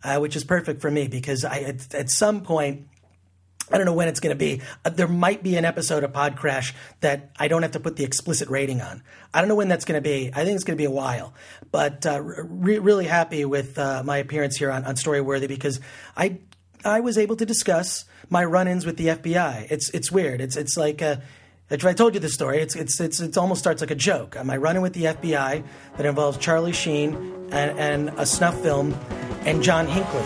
uh, 0.03 0.19
which 0.19 0.36
is 0.36 0.44
perfect 0.44 0.81
for 0.81 0.92
me 0.92 1.07
because 1.07 1.45
I 1.45 1.59
at, 1.59 1.95
at 1.95 2.09
some 2.12 2.42
point. 2.42 2.88
I 3.74 3.77
don't 3.77 3.86
know 3.86 3.94
when 3.94 4.09
it's 4.09 4.19
going 4.19 4.36
to 4.36 4.38
be. 4.38 4.59
Uh, 4.83 4.89
there 4.89 5.07
might 5.07 5.44
be 5.44 5.56
an 5.56 5.63
episode 5.63 6.03
of 6.03 6.12
Pod 6.12 6.36
Crash 6.36 6.74
that 7.00 7.31
I 7.39 7.48
don't 7.48 7.62
have 7.62 7.71
to 7.71 7.80
put 7.80 7.95
the 7.95 8.03
explicit 8.03 8.50
rating 8.50 8.81
on. 8.81 9.01
I 9.33 9.39
don't 9.39 9.48
know 9.48 9.56
when 9.56 9.69
that's 9.69 9.86
going 9.86 9.98
to 9.98 10.01
be. 10.01 10.30
I 10.33 10.44
think 10.44 10.56
it's 10.56 10.65
going 10.65 10.75
to 10.75 10.81
be 10.81 10.86
a 10.86 10.92
while. 10.92 11.33
But 11.71 12.06
uh, 12.06 12.19
re- 12.21 12.80
really 12.80 13.06
happy 13.06 13.45
with 13.45 13.80
uh, 13.80 14.03
my 14.03 14.18
appearance 14.18 14.57
here 14.57 14.71
on, 14.71 14.83
on 14.83 14.95
Storyworthy 14.95 15.48
because 15.48 15.79
I 16.17 16.39
I 16.84 17.00
was 17.00 17.17
able 17.17 17.38
to 17.38 17.46
discuss 17.46 18.03
my 18.29 18.43
run-ins 18.43 18.86
with 18.86 18.98
the 18.98 19.08
FBI. 19.08 19.72
It's 19.72 19.89
it's 19.91 20.12
weird. 20.12 20.41
It's 20.41 20.58
it's 20.58 20.75
like 20.75 21.01
uh, 21.01 21.17
if 21.71 21.85
I 21.85 21.93
told 21.93 22.13
you 22.13 22.19
this 22.19 22.33
story, 22.33 22.59
it's, 22.59 22.75
it's, 22.75 22.99
it's, 22.99 23.19
it 23.21 23.37
almost 23.37 23.61
starts 23.61 23.81
like 23.81 23.91
a 23.91 23.95
joke. 23.95 24.35
Am 24.35 24.49
I 24.49 24.57
running 24.57 24.81
with 24.81 24.93
the 24.93 25.05
FBI 25.05 25.63
that 25.97 26.05
involves 26.05 26.37
Charlie 26.37 26.73
Sheen 26.73 27.13
and, 27.51 27.79
and 27.79 28.09
a 28.17 28.25
snuff 28.25 28.59
film 28.61 28.93
and 29.45 29.63
John 29.63 29.87
Hinckley? 29.87 30.21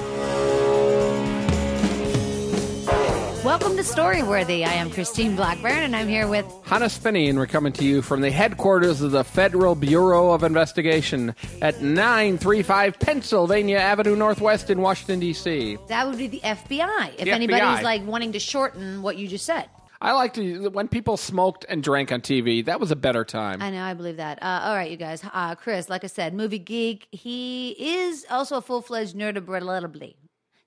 Welcome 3.46 3.78
to 3.78 3.84
Storyworthy. 3.84 4.66
I 4.66 4.74
am 4.74 4.90
Christine 4.90 5.36
Blackburn, 5.36 5.72
and 5.84 5.96
I'm 5.96 6.08
here 6.08 6.28
with 6.28 6.48
Hannes 6.66 6.98
Phinney, 6.98 7.30
and 7.30 7.38
we're 7.38 7.46
coming 7.46 7.72
to 7.74 7.86
you 7.86 8.02
from 8.02 8.22
the 8.22 8.32
headquarters 8.32 9.02
of 9.02 9.12
the 9.12 9.24
Federal 9.24 9.76
Bureau 9.76 10.32
of 10.32 10.44
Investigation 10.44 11.36
at 11.62 11.80
935 11.80 13.00
Pennsylvania 13.00 13.78
Avenue 13.78 14.16
Northwest 14.16 14.72
in 14.72 14.82
Washington, 14.82 15.20
D.C. 15.20 15.78
That 15.90 16.08
would 16.08 16.18
be 16.18 16.26
the 16.26 16.40
FBI. 16.40 17.14
If 17.20 17.26
The 17.26 17.32
anybody's 17.32 17.62
FBI. 17.62 17.84
like 17.84 18.04
wanting 18.08 18.32
to 18.32 18.40
shorten 18.40 19.04
what 19.04 19.18
you 19.18 19.28
just 19.28 19.46
said. 19.46 19.70
I 20.06 20.12
like 20.12 20.36
to 20.36 20.70
when 20.70 20.88
people 20.88 21.18
smoked 21.18 21.66
and 21.68 21.82
drank 21.82 22.12
on 22.12 22.22
TV. 22.22 22.64
That 22.64 22.80
was 22.80 22.92
a 22.92 22.96
better 22.96 23.26
time. 23.26 23.60
I 23.60 23.72
know, 23.72 23.82
I 23.84 23.96
believe 23.96 24.18
that. 24.18 24.38
Uh, 24.42 24.62
all 24.66 24.76
right, 24.76 24.92
you 24.92 24.98
guys. 24.98 25.24
Uh, 25.34 25.56
Chris, 25.56 25.90
like 25.90 26.04
I 26.04 26.08
said, 26.08 26.36
movie 26.36 26.60
geek. 26.60 27.08
He 27.12 27.72
is 27.72 28.24
also 28.30 28.58
a 28.58 28.62
full 28.62 28.84
fledged 28.84 29.16
nerd 29.16 29.36
of 29.36 29.50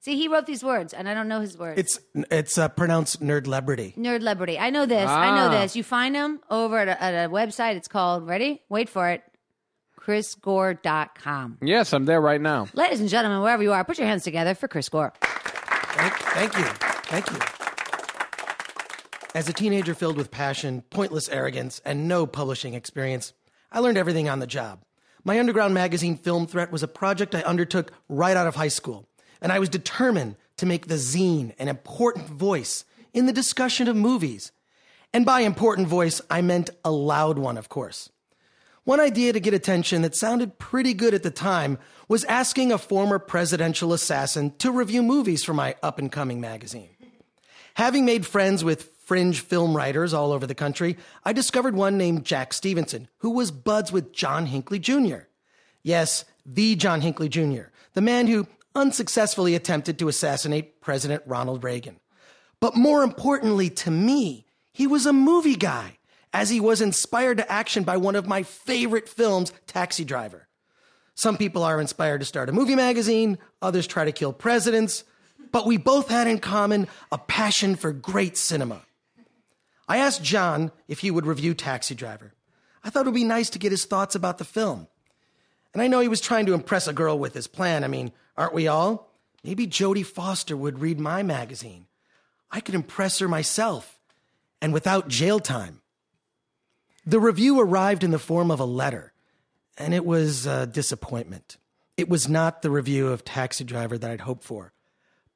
See, 0.00 0.16
he 0.16 0.26
wrote 0.26 0.46
these 0.46 0.64
words, 0.64 0.92
and 0.92 1.08
I 1.08 1.14
don't 1.14 1.28
know 1.28 1.40
his 1.40 1.56
words. 1.56 1.78
It's 1.78 2.00
it's 2.32 2.58
uh, 2.58 2.66
pronounced 2.68 3.22
nerd 3.22 3.46
liberty. 3.46 3.94
Nerd 3.96 4.22
liberty. 4.22 4.58
I 4.58 4.70
know 4.70 4.86
this. 4.86 5.08
I 5.08 5.30
know 5.36 5.46
Ah. 5.46 5.60
this. 5.60 5.76
You 5.76 5.84
find 5.84 6.16
him 6.16 6.40
over 6.50 6.76
at 6.78 6.88
a, 6.88 7.00
at 7.00 7.26
a 7.26 7.28
website. 7.28 7.76
It's 7.76 7.86
called, 7.88 8.26
ready? 8.26 8.62
Wait 8.68 8.88
for 8.88 9.08
it, 9.08 9.22
chrisgore.com. 10.00 11.58
yes, 11.62 11.92
I'm 11.92 12.06
there 12.06 12.20
right 12.20 12.40
now. 12.40 12.66
Ladies 12.74 13.00
and 13.00 13.08
gentlemen, 13.08 13.40
wherever 13.42 13.62
you 13.62 13.72
are, 13.72 13.84
put 13.84 13.98
your 13.98 14.08
hands 14.08 14.24
together 14.24 14.54
for 14.56 14.66
Chris 14.66 14.88
Gore. 14.88 15.12
Thank, 15.20 16.14
thank 16.14 16.56
you. 16.58 16.64
Thank 16.64 17.30
you. 17.30 17.38
As 19.34 19.46
a 19.46 19.52
teenager 19.52 19.94
filled 19.94 20.16
with 20.16 20.30
passion, 20.30 20.82
pointless 20.88 21.28
arrogance, 21.28 21.82
and 21.84 22.08
no 22.08 22.26
publishing 22.26 22.72
experience, 22.72 23.34
I 23.70 23.80
learned 23.80 23.98
everything 23.98 24.26
on 24.26 24.38
the 24.38 24.46
job. 24.46 24.82
My 25.22 25.38
underground 25.38 25.74
magazine, 25.74 26.16
Film 26.16 26.46
Threat, 26.46 26.72
was 26.72 26.82
a 26.82 26.88
project 26.88 27.34
I 27.34 27.42
undertook 27.42 27.92
right 28.08 28.36
out 28.36 28.46
of 28.46 28.54
high 28.54 28.68
school, 28.68 29.06
and 29.42 29.52
I 29.52 29.58
was 29.58 29.68
determined 29.68 30.36
to 30.56 30.66
make 30.66 30.86
the 30.86 30.94
zine 30.94 31.52
an 31.58 31.68
important 31.68 32.26
voice 32.26 32.86
in 33.12 33.26
the 33.26 33.32
discussion 33.32 33.86
of 33.86 33.96
movies. 33.96 34.50
And 35.12 35.26
by 35.26 35.40
important 35.40 35.88
voice, 35.88 36.22
I 36.30 36.40
meant 36.40 36.70
a 36.82 36.90
loud 36.90 37.38
one, 37.38 37.58
of 37.58 37.68
course. 37.68 38.08
One 38.84 39.00
idea 39.00 39.34
to 39.34 39.40
get 39.40 39.52
attention 39.52 40.00
that 40.02 40.16
sounded 40.16 40.58
pretty 40.58 40.94
good 40.94 41.12
at 41.12 41.22
the 41.22 41.30
time 41.30 41.78
was 42.08 42.24
asking 42.24 42.72
a 42.72 42.78
former 42.78 43.18
presidential 43.18 43.92
assassin 43.92 44.54
to 44.58 44.72
review 44.72 45.02
movies 45.02 45.44
for 45.44 45.52
my 45.52 45.76
up 45.82 45.98
and 45.98 46.10
coming 46.10 46.40
magazine. 46.40 46.88
Having 47.74 48.06
made 48.06 48.26
friends 48.26 48.64
with 48.64 48.97
fringe 49.08 49.40
film 49.40 49.74
writers 49.74 50.12
all 50.12 50.32
over 50.32 50.46
the 50.46 50.54
country, 50.54 50.98
I 51.24 51.32
discovered 51.32 51.74
one 51.74 51.96
named 51.96 52.26
Jack 52.26 52.52
Stevenson, 52.52 53.08
who 53.20 53.30
was 53.30 53.50
buds 53.50 53.90
with 53.90 54.12
John 54.12 54.44
Hinckley 54.44 54.78
Jr. 54.78 55.20
Yes, 55.82 56.26
the 56.44 56.76
John 56.76 57.00
Hinckley 57.00 57.30
Jr., 57.30 57.70
the 57.94 58.02
man 58.02 58.26
who 58.26 58.46
unsuccessfully 58.74 59.54
attempted 59.54 59.98
to 59.98 60.08
assassinate 60.08 60.82
President 60.82 61.22
Ronald 61.24 61.64
Reagan. 61.64 62.00
But 62.60 62.76
more 62.76 63.02
importantly 63.02 63.70
to 63.70 63.90
me, 63.90 64.44
he 64.74 64.86
was 64.86 65.06
a 65.06 65.12
movie 65.14 65.56
guy, 65.56 65.96
as 66.34 66.50
he 66.50 66.60
was 66.60 66.82
inspired 66.82 67.38
to 67.38 67.50
action 67.50 67.84
by 67.84 67.96
one 67.96 68.14
of 68.14 68.28
my 68.28 68.42
favorite 68.42 69.08
films, 69.08 69.54
Taxi 69.66 70.04
Driver. 70.04 70.48
Some 71.14 71.38
people 71.38 71.64
are 71.64 71.80
inspired 71.80 72.18
to 72.18 72.26
start 72.26 72.50
a 72.50 72.52
movie 72.52 72.76
magazine, 72.76 73.38
others 73.62 73.86
try 73.86 74.04
to 74.04 74.12
kill 74.12 74.34
presidents, 74.34 75.02
but 75.50 75.66
we 75.66 75.78
both 75.78 76.08
had 76.10 76.26
in 76.26 76.40
common 76.40 76.88
a 77.10 77.16
passion 77.16 77.74
for 77.74 77.90
great 77.90 78.36
cinema. 78.36 78.82
I 79.88 79.98
asked 79.98 80.22
John 80.22 80.70
if 80.86 81.00
he 81.00 81.10
would 81.10 81.26
review 81.26 81.54
Taxi 81.54 81.94
Driver. 81.94 82.34
I 82.84 82.90
thought 82.90 83.06
it 83.06 83.06
would 83.06 83.14
be 83.14 83.24
nice 83.24 83.50
to 83.50 83.58
get 83.58 83.72
his 83.72 83.86
thoughts 83.86 84.14
about 84.14 84.38
the 84.38 84.44
film. 84.44 84.86
And 85.72 85.82
I 85.82 85.88
know 85.88 86.00
he 86.00 86.08
was 86.08 86.20
trying 86.20 86.46
to 86.46 86.54
impress 86.54 86.86
a 86.86 86.92
girl 86.92 87.18
with 87.18 87.34
his 87.34 87.46
plan. 87.46 87.84
I 87.84 87.88
mean, 87.88 88.12
aren't 88.36 88.54
we 88.54 88.68
all? 88.68 89.10
Maybe 89.42 89.66
Jodie 89.66 90.04
Foster 90.04 90.56
would 90.56 90.80
read 90.80 91.00
my 91.00 91.22
magazine. 91.22 91.86
I 92.50 92.60
could 92.60 92.74
impress 92.74 93.18
her 93.18 93.28
myself, 93.28 93.98
and 94.60 94.72
without 94.72 95.08
jail 95.08 95.40
time. 95.40 95.80
The 97.06 97.20
review 97.20 97.60
arrived 97.60 98.04
in 98.04 98.10
the 98.10 98.18
form 98.18 98.50
of 98.50 98.60
a 98.60 98.64
letter, 98.64 99.12
and 99.76 99.94
it 99.94 100.04
was 100.04 100.46
a 100.46 100.66
disappointment. 100.66 101.56
It 101.96 102.08
was 102.08 102.28
not 102.28 102.62
the 102.62 102.70
review 102.70 103.08
of 103.08 103.24
Taxi 103.24 103.64
Driver 103.64 103.96
that 103.98 104.10
I'd 104.10 104.20
hoped 104.20 104.44
for, 104.44 104.72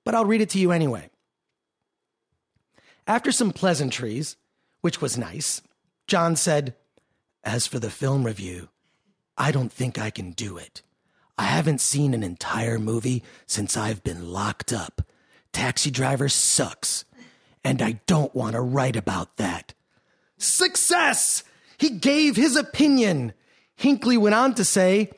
but 0.04 0.14
I'll 0.14 0.24
read 0.24 0.40
it 0.40 0.50
to 0.50 0.58
you 0.58 0.72
anyway. 0.72 1.10
After 3.06 3.32
some 3.32 3.52
pleasantries, 3.52 4.36
which 4.82 5.00
was 5.00 5.16
nice, 5.16 5.62
John 6.06 6.36
said, 6.36 6.74
As 7.42 7.66
for 7.66 7.78
the 7.78 7.90
film 7.90 8.24
review, 8.24 8.68
I 9.38 9.50
don't 9.50 9.72
think 9.72 9.98
I 9.98 10.10
can 10.10 10.32
do 10.32 10.58
it. 10.58 10.82
I 11.38 11.44
haven't 11.44 11.80
seen 11.80 12.12
an 12.12 12.22
entire 12.22 12.78
movie 12.78 13.22
since 13.46 13.76
I've 13.76 14.04
been 14.04 14.30
locked 14.30 14.72
up. 14.72 15.02
Taxi 15.52 15.90
Driver 15.90 16.28
sucks, 16.28 17.04
and 17.64 17.80
I 17.80 18.00
don't 18.06 18.34
want 18.34 18.54
to 18.54 18.60
write 18.60 18.96
about 18.96 19.38
that. 19.38 19.72
Success! 20.36 21.44
He 21.78 21.90
gave 21.90 22.36
his 22.36 22.56
opinion. 22.56 23.32
Hinckley 23.76 24.16
went 24.16 24.34
on 24.34 24.54
to 24.54 24.64
say, 24.64 25.10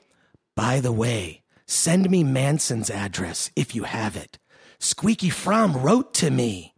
By 0.54 0.80
the 0.80 0.92
way, 0.92 1.42
send 1.66 2.10
me 2.10 2.22
Manson's 2.22 2.90
address 2.90 3.50
if 3.56 3.74
you 3.74 3.84
have 3.84 4.16
it. 4.16 4.38
Squeaky 4.78 5.30
Fromme 5.30 5.82
wrote 5.82 6.14
to 6.14 6.30
me. 6.30 6.73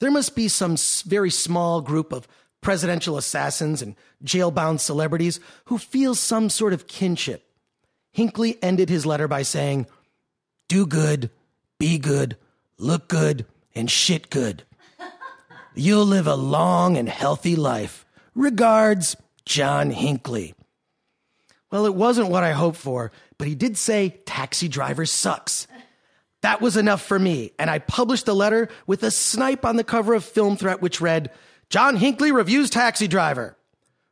There 0.00 0.10
must 0.10 0.36
be 0.36 0.48
some 0.48 0.76
very 1.06 1.30
small 1.30 1.80
group 1.80 2.12
of 2.12 2.28
presidential 2.60 3.16
assassins 3.16 3.82
and 3.82 3.96
jail-bound 4.22 4.80
celebrities 4.80 5.40
who 5.66 5.78
feel 5.78 6.14
some 6.14 6.50
sort 6.50 6.72
of 6.72 6.86
kinship. 6.86 7.44
Hinckley 8.12 8.58
ended 8.62 8.88
his 8.88 9.06
letter 9.06 9.28
by 9.28 9.42
saying, 9.42 9.86
Do 10.68 10.86
good, 10.86 11.30
be 11.78 11.98
good, 11.98 12.36
look 12.78 13.08
good, 13.08 13.46
and 13.74 13.90
shit 13.90 14.30
good. 14.30 14.64
You'll 15.74 16.06
live 16.06 16.26
a 16.26 16.34
long 16.34 16.96
and 16.96 17.08
healthy 17.08 17.54
life. 17.54 18.04
Regards, 18.34 19.16
John 19.44 19.90
Hinckley. 19.90 20.54
Well, 21.70 21.86
it 21.86 21.94
wasn't 21.94 22.30
what 22.30 22.42
I 22.42 22.52
hoped 22.52 22.78
for, 22.78 23.12
but 23.36 23.46
he 23.46 23.54
did 23.54 23.76
say 23.76 24.20
taxi 24.26 24.68
driver 24.68 25.06
sucks. 25.06 25.66
That 26.42 26.60
was 26.60 26.76
enough 26.76 27.02
for 27.02 27.18
me, 27.18 27.52
and 27.58 27.68
I 27.68 27.80
published 27.80 28.26
the 28.26 28.34
letter 28.34 28.68
with 28.86 29.02
a 29.02 29.10
snipe 29.10 29.64
on 29.64 29.76
the 29.76 29.84
cover 29.84 30.14
of 30.14 30.24
Film 30.24 30.56
Threat, 30.56 30.80
which 30.80 31.00
read, 31.00 31.30
John 31.68 31.96
Hinckley 31.96 32.32
reviews 32.32 32.70
Taxi 32.70 33.08
Driver. 33.08 33.56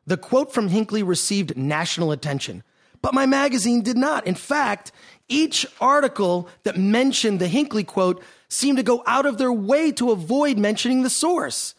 The 0.07 0.17
quote 0.17 0.53
from 0.53 0.69
Hinckley 0.69 1.03
received 1.03 1.57
national 1.57 2.13
attention, 2.13 2.63
but 3.01 3.15
my 3.15 3.27
magazine 3.27 3.83
did 3.83 3.97
not. 3.97 4.27
In 4.27 4.35
fact, 4.35 4.93
each 5.29 5.67
article 5.81 6.49
that 6.65 6.77
mentioned 6.77 7.41
the 7.41 7.49
Hinckley 7.49 7.85
quote 7.85 8.23
seemed 8.49 8.79
to 8.79 8.85
go 8.85 9.03
out 9.07 9.27
of 9.27 9.39
their 9.39 9.53
way 9.53 9.93
to 9.93 10.11
avoid 10.11 10.59
mentioning 10.59 11.03
the 11.03 11.11
source. 11.11 11.75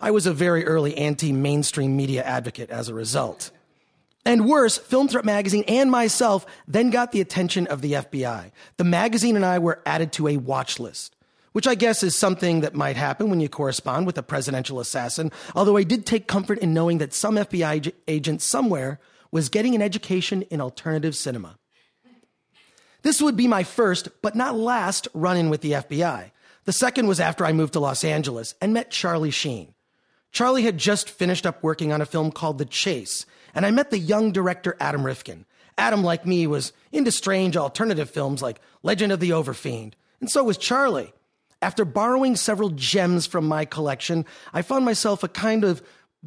I 0.00 0.10
was 0.10 0.26
a 0.26 0.32
very 0.32 0.66
early 0.66 0.96
anti 0.96 1.32
mainstream 1.32 1.96
media 1.96 2.22
advocate 2.22 2.70
as 2.70 2.88
a 2.88 2.94
result. 2.94 3.50
And 4.26 4.46
worse, 4.46 4.78
Film 4.78 5.08
Threat 5.08 5.24
Magazine 5.24 5.64
and 5.68 5.90
myself 5.90 6.46
then 6.66 6.90
got 6.90 7.12
the 7.12 7.20
attention 7.20 7.66
of 7.66 7.82
the 7.82 7.92
FBI. 7.92 8.50
The 8.78 8.84
magazine 8.84 9.36
and 9.36 9.44
I 9.44 9.58
were 9.58 9.82
added 9.84 10.12
to 10.12 10.28
a 10.28 10.36
watch 10.38 10.80
list 10.80 11.14
which 11.54 11.68
I 11.68 11.76
guess 11.76 12.02
is 12.02 12.16
something 12.16 12.62
that 12.62 12.74
might 12.74 12.96
happen 12.96 13.30
when 13.30 13.38
you 13.38 13.48
correspond 13.48 14.06
with 14.06 14.18
a 14.18 14.24
presidential 14.24 14.80
assassin. 14.80 15.30
Although 15.54 15.76
I 15.76 15.84
did 15.84 16.04
take 16.04 16.26
comfort 16.26 16.58
in 16.58 16.74
knowing 16.74 16.98
that 16.98 17.14
some 17.14 17.36
FBI 17.36 17.92
agent 18.08 18.42
somewhere 18.42 18.98
was 19.30 19.48
getting 19.48 19.76
an 19.76 19.80
education 19.80 20.42
in 20.42 20.60
alternative 20.60 21.14
cinema. 21.14 21.56
This 23.02 23.22
would 23.22 23.36
be 23.36 23.46
my 23.46 23.62
first, 23.62 24.08
but 24.20 24.34
not 24.34 24.56
last, 24.56 25.06
run 25.14 25.36
in 25.36 25.48
with 25.48 25.60
the 25.60 25.72
FBI. 25.72 26.32
The 26.64 26.72
second 26.72 27.06
was 27.06 27.20
after 27.20 27.44
I 27.44 27.52
moved 27.52 27.74
to 27.74 27.80
Los 27.80 28.02
Angeles 28.02 28.56
and 28.60 28.74
met 28.74 28.90
Charlie 28.90 29.30
Sheen. 29.30 29.74
Charlie 30.34 30.64
had 30.64 30.78
just 30.78 31.08
finished 31.08 31.46
up 31.46 31.62
working 31.62 31.92
on 31.92 32.00
a 32.00 32.06
film 32.06 32.32
called 32.32 32.58
The 32.58 32.64
Chase, 32.64 33.24
and 33.54 33.64
I 33.64 33.70
met 33.70 33.92
the 33.92 33.98
young 33.98 34.32
director 34.32 34.76
Adam 34.80 35.06
Rifkin. 35.06 35.46
Adam, 35.78 36.02
like 36.02 36.26
me, 36.26 36.44
was 36.48 36.72
into 36.90 37.12
strange 37.12 37.56
alternative 37.56 38.10
films 38.10 38.42
like 38.42 38.60
Legend 38.82 39.12
of 39.12 39.20
the 39.20 39.30
Overfiend, 39.30 39.92
and 40.18 40.28
so 40.28 40.42
was 40.42 40.58
Charlie. 40.58 41.12
After 41.62 41.84
borrowing 41.84 42.34
several 42.34 42.70
gems 42.70 43.28
from 43.28 43.46
my 43.46 43.64
collection, 43.64 44.26
I 44.52 44.62
found 44.62 44.84
myself 44.84 45.22
a 45.22 45.28
kind 45.28 45.62
of 45.62 45.84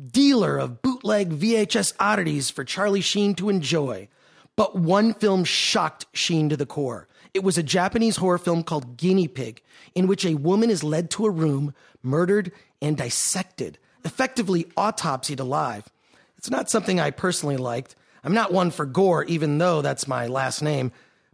dealer 0.09 0.57
of 0.57 0.81
bootleg 0.81 1.31
VHS 1.37 1.91
oddities 1.99 2.49
for 2.49 2.63
Charlie 2.63 3.01
Sheen 3.01 3.35
to 3.35 3.49
enjoy. 3.49 4.07
But 4.55 4.77
one 4.77 5.15
film 5.15 5.43
shocked 5.43 6.05
Sheen 6.13 6.47
to 6.47 6.55
the 6.55 6.65
core. 6.65 7.09
It 7.33 7.43
was 7.43 7.57
a 7.57 7.63
Japanese 7.63 8.15
horror 8.15 8.37
film 8.37 8.63
called 8.63 8.95
Guinea 8.95 9.27
Pig, 9.27 9.61
in 9.95 10.07
which 10.07 10.25
a 10.25 10.35
woman 10.35 10.69
is 10.69 10.81
led 10.81 11.11
to 11.11 11.25
a 11.25 11.29
room, 11.29 11.73
murdered, 12.01 12.53
and 12.81 12.95
dissected, 12.95 13.77
effectively 14.07 14.63
autopsied 14.75 15.39
alive. 15.39 15.87
It's 16.37 16.49
not 16.49 16.69
something 16.69 16.99
I 16.99 17.11
personally 17.11 17.57
liked. 17.57 17.95
I'm 18.23 18.33
not 18.33 18.53
one 18.53 18.71
for 18.71 18.85
gore, 18.85 19.23
even 19.25 19.57
though 19.57 19.81
that's 19.81 20.07
my 20.07 20.25
last 20.25 20.61
name, 20.61 20.91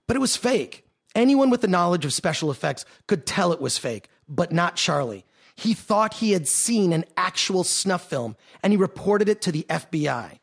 but 0.08 0.18
it 0.18 0.20
was 0.20 0.36
fake. 0.36 0.86
Anyone 1.16 1.50
with 1.50 1.62
the 1.62 1.68
knowledge 1.68 2.04
of 2.04 2.14
special 2.14 2.52
effects 2.52 2.84
could 3.08 3.26
tell 3.26 3.54
it 3.54 3.62
was 3.62 3.78
fake, 3.78 4.10
but 4.28 4.52
not 4.52 4.76
Charlie. 4.76 5.26
He 5.56 5.76
thought 5.76 6.16
he 6.16 6.32
had 6.32 6.48
seen 6.48 6.92
an 6.92 7.06
actual 7.16 7.64
snuff 7.64 8.10
film 8.10 8.36
and 8.64 8.74
he 8.74 8.78
reported 8.78 9.30
it 9.30 9.42
to 9.44 9.52
the 9.52 9.66
FBI. 9.70 10.40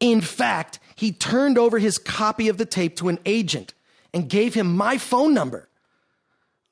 In 0.00 0.22
fact, 0.22 0.78
he 0.96 1.12
turned 1.12 1.58
over 1.58 1.78
his 1.78 1.98
copy 1.98 2.48
of 2.48 2.56
the 2.56 2.64
tape 2.64 2.96
to 2.96 3.08
an 3.08 3.18
agent 3.26 3.74
and 4.14 4.28
gave 4.28 4.54
him 4.54 4.74
my 4.74 4.96
phone 4.96 5.34
number. 5.34 5.68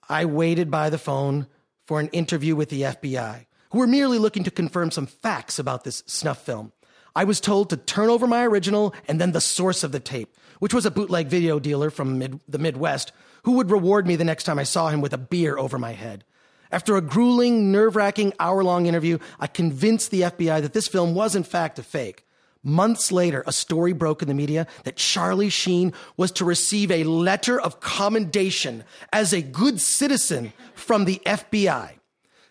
I 0.08 0.24
waited 0.24 0.70
by 0.70 0.88
the 0.88 0.98
phone 0.98 1.48
for 1.84 2.00
an 2.00 2.08
interview 2.08 2.56
with 2.56 2.70
the 2.70 2.82
FBI, 2.82 3.46
were 3.76 3.86
merely 3.86 4.18
looking 4.18 4.44
to 4.44 4.50
confirm 4.50 4.90
some 4.90 5.06
facts 5.06 5.58
about 5.58 5.84
this 5.84 6.02
snuff 6.06 6.44
film. 6.44 6.72
I 7.14 7.24
was 7.24 7.40
told 7.40 7.70
to 7.70 7.76
turn 7.76 8.10
over 8.10 8.26
my 8.26 8.44
original 8.44 8.94
and 9.08 9.20
then 9.20 9.32
the 9.32 9.40
source 9.40 9.82
of 9.82 9.92
the 9.92 10.00
tape, 10.00 10.36
which 10.58 10.74
was 10.74 10.84
a 10.84 10.90
bootleg 10.90 11.28
video 11.28 11.58
dealer 11.58 11.90
from 11.90 12.18
mid- 12.18 12.40
the 12.46 12.58
Midwest 12.58 13.12
who 13.44 13.52
would 13.52 13.70
reward 13.70 14.06
me 14.06 14.16
the 14.16 14.24
next 14.24 14.44
time 14.44 14.58
I 14.58 14.64
saw 14.64 14.88
him 14.88 15.00
with 15.00 15.12
a 15.12 15.18
beer 15.18 15.56
over 15.56 15.78
my 15.78 15.92
head. 15.92 16.24
After 16.70 16.96
a 16.96 17.00
grueling, 17.00 17.70
nerve 17.70 17.96
wracking, 17.96 18.32
hour 18.40 18.64
long 18.64 18.86
interview, 18.86 19.18
I 19.38 19.46
convinced 19.46 20.10
the 20.10 20.22
FBI 20.22 20.60
that 20.62 20.72
this 20.72 20.88
film 20.88 21.14
was 21.14 21.36
in 21.36 21.44
fact 21.44 21.78
a 21.78 21.82
fake. 21.82 22.26
Months 22.62 23.12
later, 23.12 23.44
a 23.46 23.52
story 23.52 23.92
broke 23.92 24.22
in 24.22 24.28
the 24.28 24.34
media 24.34 24.66
that 24.82 24.96
Charlie 24.96 25.50
Sheen 25.50 25.92
was 26.16 26.32
to 26.32 26.44
receive 26.44 26.90
a 26.90 27.04
letter 27.04 27.60
of 27.60 27.78
commendation 27.78 28.82
as 29.12 29.32
a 29.32 29.40
good 29.40 29.80
citizen 29.80 30.52
from 30.74 31.04
the 31.04 31.22
FBI. 31.24 31.95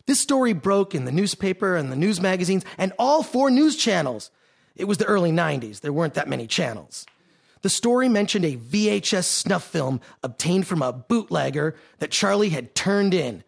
This 0.05 0.19
story 0.19 0.53
broke 0.53 0.93
in 0.93 1.05
the 1.05 1.11
newspaper 1.11 1.75
and 1.75 1.91
the 1.91 1.95
news 1.95 2.21
magazines 2.21 2.63
and 2.77 2.93
all 2.99 3.23
four 3.23 3.49
news 3.49 3.75
channels. 3.75 4.29
It 4.75 4.85
was 4.85 4.97
the 4.97 5.05
early 5.05 5.31
90s. 5.31 5.79
There 5.79 5.93
weren't 5.93 6.13
that 6.15 6.27
many 6.27 6.47
channels. 6.47 7.05
The 7.61 7.69
story 7.69 8.09
mentioned 8.09 8.45
a 8.45 8.57
VHS 8.57 9.25
snuff 9.25 9.63
film 9.63 9.99
obtained 10.21 10.67
from 10.67 10.83
a 10.83 10.93
bootlegger 10.93 11.75
that 11.97 12.11
Charlie 12.11 12.49
had 12.49 12.75
turned 12.75 13.13
in. 13.13 13.43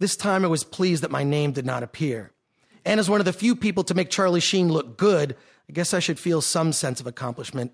This 0.00 0.16
time 0.16 0.44
I 0.44 0.48
was 0.48 0.64
pleased 0.64 1.02
that 1.04 1.10
my 1.10 1.22
name 1.22 1.52
did 1.52 1.64
not 1.64 1.82
appear. 1.82 2.32
And 2.84 2.98
as 2.98 3.08
one 3.08 3.20
of 3.20 3.24
the 3.24 3.32
few 3.32 3.54
people 3.54 3.84
to 3.84 3.94
make 3.94 4.10
Charlie 4.10 4.40
Sheen 4.40 4.72
look 4.72 4.96
good, 4.96 5.36
I 5.68 5.72
guess 5.72 5.94
I 5.94 6.00
should 6.00 6.18
feel 6.18 6.40
some 6.40 6.72
sense 6.72 7.00
of 7.00 7.06
accomplishment. 7.06 7.72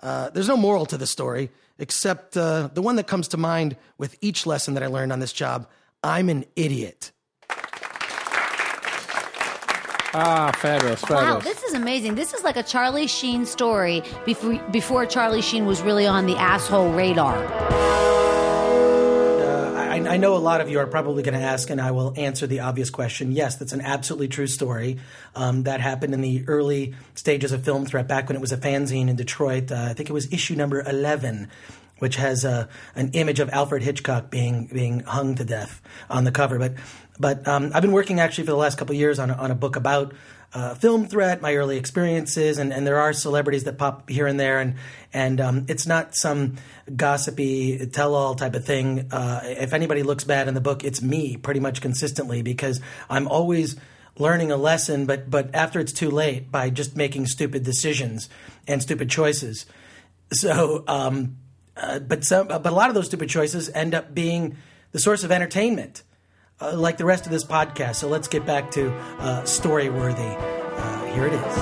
Uh, 0.00 0.30
there's 0.30 0.48
no 0.48 0.56
moral 0.56 0.86
to 0.86 0.98
the 0.98 1.06
story, 1.06 1.50
except 1.78 2.36
uh, 2.36 2.68
the 2.72 2.82
one 2.82 2.96
that 2.96 3.06
comes 3.06 3.28
to 3.28 3.36
mind 3.36 3.76
with 3.96 4.16
each 4.20 4.46
lesson 4.46 4.74
that 4.74 4.82
I 4.82 4.86
learned 4.86 5.12
on 5.12 5.20
this 5.20 5.32
job 5.32 5.68
I'm 6.02 6.28
an 6.28 6.44
idiot. 6.54 7.12
Ah, 10.16 10.52
fabulous, 10.58 11.00
fabulous. 11.00 11.24
Wow, 11.24 11.40
this 11.40 11.64
is 11.64 11.74
amazing. 11.74 12.14
This 12.14 12.34
is 12.34 12.44
like 12.44 12.56
a 12.56 12.62
Charlie 12.62 13.08
Sheen 13.08 13.44
story 13.44 14.00
before 14.24 14.58
before 14.70 15.06
Charlie 15.06 15.42
Sheen 15.42 15.66
was 15.66 15.82
really 15.82 16.06
on 16.06 16.26
the 16.26 16.36
asshole 16.36 16.92
radar. 16.92 17.36
Uh, 19.42 19.72
I, 19.74 20.14
I 20.14 20.16
know 20.16 20.36
a 20.36 20.38
lot 20.38 20.60
of 20.60 20.68
you 20.68 20.78
are 20.78 20.86
probably 20.86 21.24
going 21.24 21.36
to 21.36 21.44
ask, 21.44 21.68
and 21.68 21.80
I 21.80 21.90
will 21.90 22.14
answer 22.16 22.46
the 22.46 22.60
obvious 22.60 22.90
question. 22.90 23.32
Yes, 23.32 23.56
that's 23.56 23.72
an 23.72 23.80
absolutely 23.80 24.28
true 24.28 24.46
story. 24.46 24.98
Um, 25.34 25.64
that 25.64 25.80
happened 25.80 26.14
in 26.14 26.20
the 26.20 26.44
early 26.46 26.94
stages 27.16 27.50
of 27.50 27.64
Film 27.64 27.84
Threat, 27.84 28.06
back 28.06 28.28
when 28.28 28.36
it 28.36 28.40
was 28.40 28.52
a 28.52 28.56
fanzine 28.56 29.08
in 29.08 29.16
Detroit. 29.16 29.72
Uh, 29.72 29.86
I 29.90 29.94
think 29.94 30.08
it 30.08 30.12
was 30.12 30.32
issue 30.32 30.54
number 30.54 30.80
11 30.80 31.48
which 32.04 32.16
has 32.16 32.44
uh, 32.44 32.66
an 32.94 33.08
image 33.14 33.40
of 33.40 33.48
Alfred 33.48 33.82
Hitchcock 33.82 34.28
being 34.28 34.66
being 34.66 35.00
hung 35.00 35.36
to 35.36 35.44
death 35.44 35.80
on 36.10 36.24
the 36.24 36.30
cover. 36.30 36.58
But 36.58 36.74
but 37.18 37.48
um, 37.48 37.70
I've 37.74 37.80
been 37.80 37.92
working 37.92 38.20
actually 38.20 38.44
for 38.44 38.50
the 38.50 38.58
last 38.58 38.76
couple 38.76 38.94
years 38.94 39.18
on 39.18 39.30
a, 39.30 39.34
on 39.34 39.50
a 39.50 39.54
book 39.54 39.76
about 39.76 40.12
uh, 40.52 40.74
film 40.74 41.06
threat, 41.06 41.40
my 41.40 41.54
early 41.54 41.78
experiences, 41.78 42.58
and, 42.58 42.74
and 42.74 42.86
there 42.86 43.00
are 43.00 43.14
celebrities 43.14 43.64
that 43.64 43.78
pop 43.78 44.10
here 44.10 44.26
and 44.26 44.38
there, 44.38 44.60
and 44.60 44.74
and 45.14 45.40
um, 45.40 45.64
it's 45.66 45.86
not 45.86 46.14
some 46.14 46.58
gossipy 46.94 47.86
tell-all 47.86 48.34
type 48.34 48.54
of 48.54 48.66
thing. 48.66 49.08
Uh, 49.10 49.40
if 49.44 49.72
anybody 49.72 50.02
looks 50.02 50.24
bad 50.24 50.46
in 50.46 50.52
the 50.52 50.60
book, 50.60 50.84
it's 50.84 51.00
me 51.00 51.38
pretty 51.38 51.60
much 51.60 51.80
consistently 51.80 52.42
because 52.42 52.82
I'm 53.08 53.26
always 53.28 53.76
learning 54.18 54.52
a 54.52 54.58
lesson, 54.58 55.06
but 55.06 55.30
but 55.30 55.54
after 55.54 55.80
it's 55.80 55.94
too 55.94 56.10
late 56.10 56.52
by 56.52 56.68
just 56.68 56.96
making 56.98 57.28
stupid 57.28 57.64
decisions 57.64 58.28
and 58.68 58.82
stupid 58.82 59.08
choices. 59.08 59.64
So, 60.32 60.84
um, 60.88 61.36
uh, 61.76 61.98
but 61.98 62.24
some, 62.24 62.48
but 62.48 62.66
a 62.66 62.70
lot 62.70 62.88
of 62.88 62.94
those 62.94 63.06
stupid 63.06 63.28
choices 63.28 63.68
end 63.70 63.94
up 63.94 64.14
being 64.14 64.56
the 64.92 64.98
source 64.98 65.24
of 65.24 65.32
entertainment 65.32 66.02
uh, 66.60 66.76
like 66.76 66.98
the 66.98 67.04
rest 67.04 67.26
of 67.26 67.32
this 67.32 67.44
podcast. 67.44 67.96
So 67.96 68.08
let's 68.08 68.28
get 68.28 68.46
back 68.46 68.70
to 68.72 68.92
uh, 69.18 69.42
Storyworthy. 69.42 70.36
Uh, 70.38 71.04
here 71.12 71.26
it 71.26 71.32
is. 71.32 71.54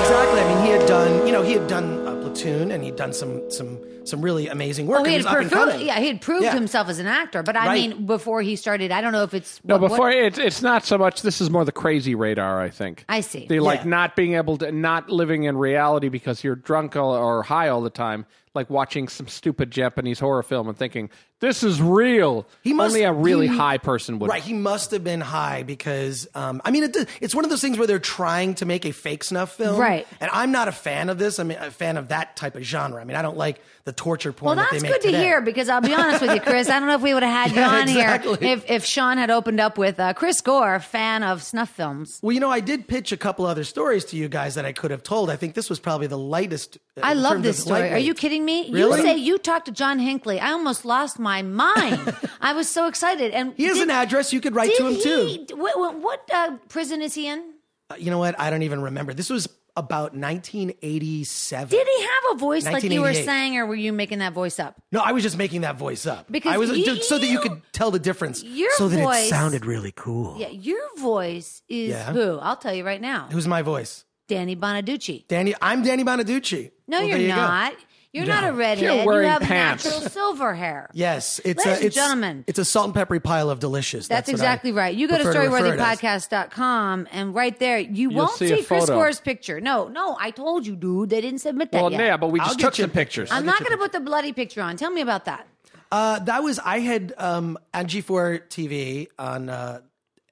Exactly. 0.00 0.40
I 0.40 0.54
mean, 0.54 0.64
he 0.64 0.70
had 0.70 0.86
done, 0.86 1.26
you 1.26 1.32
know, 1.32 1.42
he 1.42 1.52
had 1.52 1.66
done 1.66 2.06
a 2.06 2.16
Platoon, 2.20 2.70
and 2.70 2.82
he'd 2.82 2.96
done 2.96 3.12
some 3.12 3.50
some 3.50 3.78
some 4.10 4.20
really 4.22 4.48
amazing 4.48 4.86
work. 4.86 5.00
Oh, 5.00 5.04
he 5.04 5.14
and 5.14 5.24
had 5.24 5.30
he 5.38 5.44
was 5.44 5.52
proved, 5.52 5.80
yeah, 5.82 5.98
he 6.00 6.08
had 6.08 6.20
proved 6.20 6.42
Yeah. 6.44 6.52
himself 6.54 6.88
as 6.88 6.98
an 6.98 7.06
actor. 7.06 7.42
But 7.42 7.56
I 7.56 7.66
Right. 7.66 7.90
mean, 7.90 8.06
before 8.06 8.42
he 8.42 8.56
started, 8.56 8.90
I 8.92 9.00
don't 9.00 9.12
know 9.12 9.22
if 9.22 9.32
it's 9.32 9.60
No, 9.64 9.76
what- 9.76 9.82
what- 9.82 9.88
before 9.90 10.10
it's 10.10 10.38
it's 10.38 10.60
not 10.62 10.84
so 10.84 10.98
much. 10.98 11.22
This 11.22 11.40
is 11.40 11.48
more 11.50 11.64
the 11.64 11.72
crazy 11.72 12.14
radar. 12.14 12.60
I 12.60 12.68
think. 12.70 13.04
I 13.08 13.20
see. 13.20 13.46
The 13.48 13.60
like 13.60 13.80
Yeah. 13.80 13.90
not 13.90 14.16
being 14.16 14.34
able 14.34 14.58
to 14.58 14.70
not 14.72 15.08
living 15.08 15.44
in 15.44 15.56
reality 15.56 16.08
because 16.08 16.44
you're 16.44 16.56
drunk 16.56 16.96
or, 16.96 17.00
or 17.00 17.42
high 17.44 17.68
all 17.68 17.80
the 17.80 17.90
time. 17.90 18.26
Like 18.52 18.68
watching 18.68 19.06
some 19.06 19.28
stupid 19.28 19.70
Japanese 19.70 20.18
horror 20.18 20.42
film 20.42 20.68
and 20.68 20.76
thinking 20.76 21.08
this 21.38 21.62
is 21.62 21.80
real. 21.80 22.48
He 22.62 22.72
must- 22.72 22.94
Only 22.96 23.04
a 23.04 23.12
really 23.12 23.46
he- 23.46 23.56
high 23.56 23.78
person 23.78 24.18
would. 24.18 24.28
Right, 24.28 24.42
he 24.42 24.52
must 24.54 24.90
have 24.90 25.04
been 25.04 25.20
high 25.20 25.62
because 25.62 26.26
um, 26.34 26.60
I 26.64 26.72
mean, 26.72 26.82
it, 26.82 26.96
it's 27.20 27.32
one 27.32 27.44
of 27.44 27.50
those 27.50 27.60
things 27.60 27.78
where 27.78 27.86
they're 27.86 28.00
trying 28.00 28.56
to 28.56 28.66
make 28.66 28.84
a 28.84 28.90
fake 28.92 29.22
snuff 29.22 29.52
film, 29.56 29.78
Right. 29.78 30.04
And 30.20 30.28
I'm 30.34 30.50
not 30.50 30.66
a 30.66 30.72
fan 30.72 31.10
of 31.10 31.18
this. 31.18 31.38
I 31.38 31.44
mean, 31.44 31.58
a 31.60 31.70
fan 31.70 31.96
of 31.96 32.08
that 32.08 32.34
type 32.34 32.56
of 32.56 32.62
genre. 32.64 33.00
I 33.00 33.04
mean, 33.04 33.16
I 33.16 33.22
don't 33.22 33.36
like 33.36 33.60
the 33.84 33.92
torture 34.00 34.32
porn. 34.32 34.46
Well, 34.46 34.56
that 34.56 34.68
that's 34.72 34.82
make 34.82 34.92
good 34.92 35.02
to 35.02 35.08
today. 35.08 35.22
hear 35.22 35.42
because 35.42 35.68
I'll 35.68 35.82
be 35.82 35.92
honest 35.94 36.22
with 36.22 36.32
you, 36.32 36.40
Chris. 36.40 36.70
I 36.70 36.78
don't 36.78 36.88
know 36.88 36.94
if 36.94 37.02
we 37.02 37.12
would 37.12 37.22
have 37.22 37.50
had 37.50 37.54
you 37.56 37.62
on 37.62 37.82
exactly. 37.86 38.38
here 38.38 38.56
if, 38.56 38.70
if 38.70 38.84
Sean 38.86 39.18
had 39.18 39.30
opened 39.30 39.60
up 39.60 39.76
with 39.76 40.00
uh, 40.00 40.14
Chris 40.14 40.40
Gore, 40.40 40.80
fan 40.80 41.22
of 41.22 41.42
snuff 41.42 41.68
films. 41.68 42.18
Well, 42.22 42.32
you 42.32 42.40
know, 42.40 42.48
I 42.50 42.60
did 42.60 42.88
pitch 42.88 43.12
a 43.12 43.18
couple 43.18 43.44
other 43.44 43.62
stories 43.64 44.06
to 44.06 44.16
you 44.16 44.28
guys 44.30 44.54
that 44.54 44.64
I 44.64 44.72
could 44.72 44.90
have 44.90 45.02
told. 45.02 45.28
I 45.28 45.36
think 45.36 45.52
this 45.54 45.68
was 45.68 45.78
probably 45.78 46.06
the 46.06 46.16
lightest. 46.16 46.78
uh, 46.96 47.00
I 47.02 47.12
love 47.12 47.42
this 47.42 47.60
story. 47.62 47.90
Are 47.92 47.98
you 47.98 48.14
kidding 48.14 48.42
me? 48.44 48.70
Really? 48.72 48.98
You 49.00 49.04
say 49.04 49.16
you 49.18 49.36
talked 49.36 49.66
to 49.66 49.72
John 49.72 49.98
Hinckley. 49.98 50.40
I 50.40 50.52
almost 50.52 50.86
lost 50.86 51.18
my 51.18 51.42
mind. 51.42 52.16
I 52.40 52.54
was 52.54 52.70
so 52.70 52.86
excited. 52.88 53.32
And 53.32 53.52
He 53.56 53.64
has 53.64 53.74
did- 53.76 53.84
an 53.84 53.90
address. 53.90 54.32
You 54.32 54.40
could 54.40 54.54
write 54.54 54.74
to 54.76 54.86
him 54.86 54.94
did 54.94 55.48
too. 55.48 55.56
What, 55.56 55.78
what, 55.78 55.98
what 56.00 56.30
uh, 56.32 56.56
prison 56.70 57.02
is 57.02 57.14
he 57.14 57.26
in? 57.28 57.52
Uh, 57.90 57.96
You 57.98 58.10
know 58.10 58.18
what? 58.18 58.38
I 58.40 58.48
don't 58.50 58.62
even 58.62 58.80
remember. 58.82 59.12
This 59.12 59.28
was 59.28 59.46
about 59.76 60.14
1987. 60.14 61.68
Did 61.70 61.86
he 61.86 62.02
have 62.02 62.10
a 62.32 62.34
voice 62.36 62.64
like 62.64 62.82
you 62.84 63.00
were 63.02 63.14
saying, 63.14 63.56
or 63.56 63.66
were 63.66 63.74
you 63.74 63.92
making 63.92 64.18
that 64.20 64.32
voice 64.32 64.58
up? 64.58 64.76
No, 64.92 65.00
I 65.00 65.12
was 65.12 65.22
just 65.22 65.36
making 65.36 65.62
that 65.62 65.76
voice 65.76 66.06
up 66.06 66.26
Because 66.30 66.52
I 66.54 66.58
was 66.58 66.70
you- 66.70 67.02
so 67.02 67.18
that 67.18 67.26
you 67.26 67.40
could 67.40 67.62
tell 67.72 67.90
the 67.90 67.98
difference, 67.98 68.42
Your 68.42 68.70
so 68.76 68.88
that 68.88 68.98
it 68.98 69.02
voice- 69.02 69.28
sounded 69.28 69.64
really 69.66 69.92
cool. 69.92 70.36
Yeah, 70.38 70.48
your 70.48 70.80
voice 70.98 71.62
is 71.68 71.90
Yeah. 71.90 72.12
who? 72.12 72.38
I'll 72.38 72.56
tell 72.56 72.74
you 72.74 72.84
right 72.84 73.00
now. 73.00 73.28
Who's 73.30 73.46
my 73.48 73.62
voice? 73.62 74.04
Danny 74.28 74.54
Bonaducci. 74.54 75.26
Danny. 75.26 75.54
I'm 75.60 75.82
Danny 75.82 76.04
Bonaducci. 76.04 76.70
No, 76.86 76.98
Well, 77.00 77.08
you're 77.08 77.28
not. 77.28 77.72
you 77.72 77.78
go. 78.12 78.20
not. 78.20 78.26
You're 78.26 78.26
not 78.42 78.44
a 78.44 78.52
redhead. 78.52 78.82
You're 78.84 79.00
you 79.02 79.06
wearing 79.06 79.28
have 79.30 79.42
pants. 79.42 79.84
natural 79.84 80.08
silver 80.10 80.54
hair. 80.54 80.90
Yes, 80.92 81.40
it's 81.44 81.64
Ladies 81.64 81.66
a 81.66 81.76
and 81.76 81.84
it's, 81.86 81.94
gentlemen. 81.96 82.44
It's 82.46 82.58
a 82.58 82.64
salt 82.64 82.86
and 82.86 82.94
peppery 82.94 83.20
pile 83.20 83.50
of 83.50 83.60
delicious. 83.60 84.08
That's, 84.08 84.28
what 84.28 84.32
I 84.34 84.36
exactly 84.36 84.72
right. 84.72 84.94
You 84.94 85.08
go 85.08 85.16
to 85.18 85.24
prefer 85.24 85.44
refer 85.50 85.66
it 85.74 85.78
as. 85.80 85.98
storyworthypodcast.com 86.00 87.08
and 87.12 87.34
right 87.34 87.58
there 87.58 87.78
you 87.78 88.10
won't 88.10 88.32
see 88.32 88.48
see, 88.48 88.52
a 88.54 88.64
Chris 88.64 88.84
photo. 88.86 88.94
Gore's 88.94 89.20
picture. 89.20 89.60
No, 89.60 89.88
no, 89.88 90.16
I 90.20 90.30
told 90.30 90.66
you, 90.66 90.76
dude. 90.76 91.10
They 91.10 91.20
didn't 91.20 91.40
submit 91.40 91.72
that 91.72 91.82
Well, 91.82 91.92
yet. 91.92 92.00
yeah, 92.00 92.16
but 92.16 92.28
we 92.28 92.40
I'll 92.40 92.46
just 92.46 92.58
get 92.58 92.64
took 92.66 92.78
you- 92.78 92.82
some 92.84 92.90
pictures. 92.90 93.30
I'm 93.32 93.46
not 93.46 93.58
going 93.60 93.72
to 93.72 93.78
put 93.78 93.92
the 93.92 94.00
bloody 94.00 94.32
picture 94.32 94.62
on. 94.62 94.76
Tell 94.76 94.90
me 94.90 95.00
about 95.00 95.24
that. 95.26 95.46
Uh, 95.92 96.20
that 96.20 96.42
was 96.44 96.58
I 96.60 96.78
had 96.78 97.12
um, 97.18 97.58
on 97.74 97.86
G4 97.86 98.42
TV 98.48 99.08
on 99.18 99.48
uh, 99.48 99.80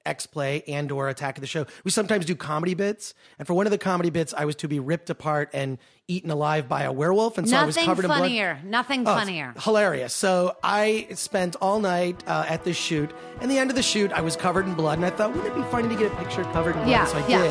X 0.05 0.25
Play 0.25 0.63
and 0.67 0.91
or 0.91 1.09
Attack 1.09 1.37
of 1.37 1.41
the 1.41 1.47
Show. 1.47 1.65
We 1.83 1.91
sometimes 1.91 2.25
do 2.25 2.35
comedy 2.35 2.73
bits, 2.73 3.13
and 3.37 3.47
for 3.47 3.53
one 3.53 3.67
of 3.67 3.71
the 3.71 3.77
comedy 3.77 4.09
bits, 4.09 4.33
I 4.37 4.45
was 4.45 4.55
to 4.57 4.67
be 4.67 4.79
ripped 4.79 5.09
apart 5.09 5.49
and 5.53 5.77
eaten 6.07 6.31
alive 6.31 6.67
by 6.67 6.83
a 6.83 6.91
werewolf, 6.91 7.37
and 7.37 7.47
so 7.47 7.55
I 7.57 7.65
was 7.65 7.75
Nothing 7.75 7.87
covered 7.89 8.05
in 8.05 8.09
blood. 8.09 8.19
funnier. 8.21 8.59
Nothing 8.63 9.01
Oh, 9.07 9.13
funnier. 9.15 9.53
Hilarious. 9.59 10.13
So 10.13 10.55
I 10.63 11.07
spent 11.13 11.55
all 11.61 11.79
night 11.79 12.23
uh, 12.27 12.45
at 12.47 12.63
this 12.63 12.77
shoot. 12.77 13.11
And 13.41 13.49
the 13.51 13.57
end 13.59 13.69
of 13.69 13.75
the 13.75 13.83
shoot, 13.83 14.11
I 14.11 14.21
was 14.21 14.35
covered 14.35 14.65
in 14.65 14.73
blood, 14.73 14.97
and 14.97 15.05
I 15.05 15.11
thought, 15.11 15.35
wouldn't 15.35 15.53
it 15.53 15.55
be 15.55 15.63
funny 15.69 15.87
to 15.89 15.95
get 15.95 16.11
a 16.11 16.15
picture 16.15 16.43
covered 16.45 16.71
in 16.71 16.77
blood? 16.83 16.89
Yeah, 16.89 17.05
so 17.05 17.17
I 17.19 17.27
yeah. 17.27 17.41
did. 17.43 17.49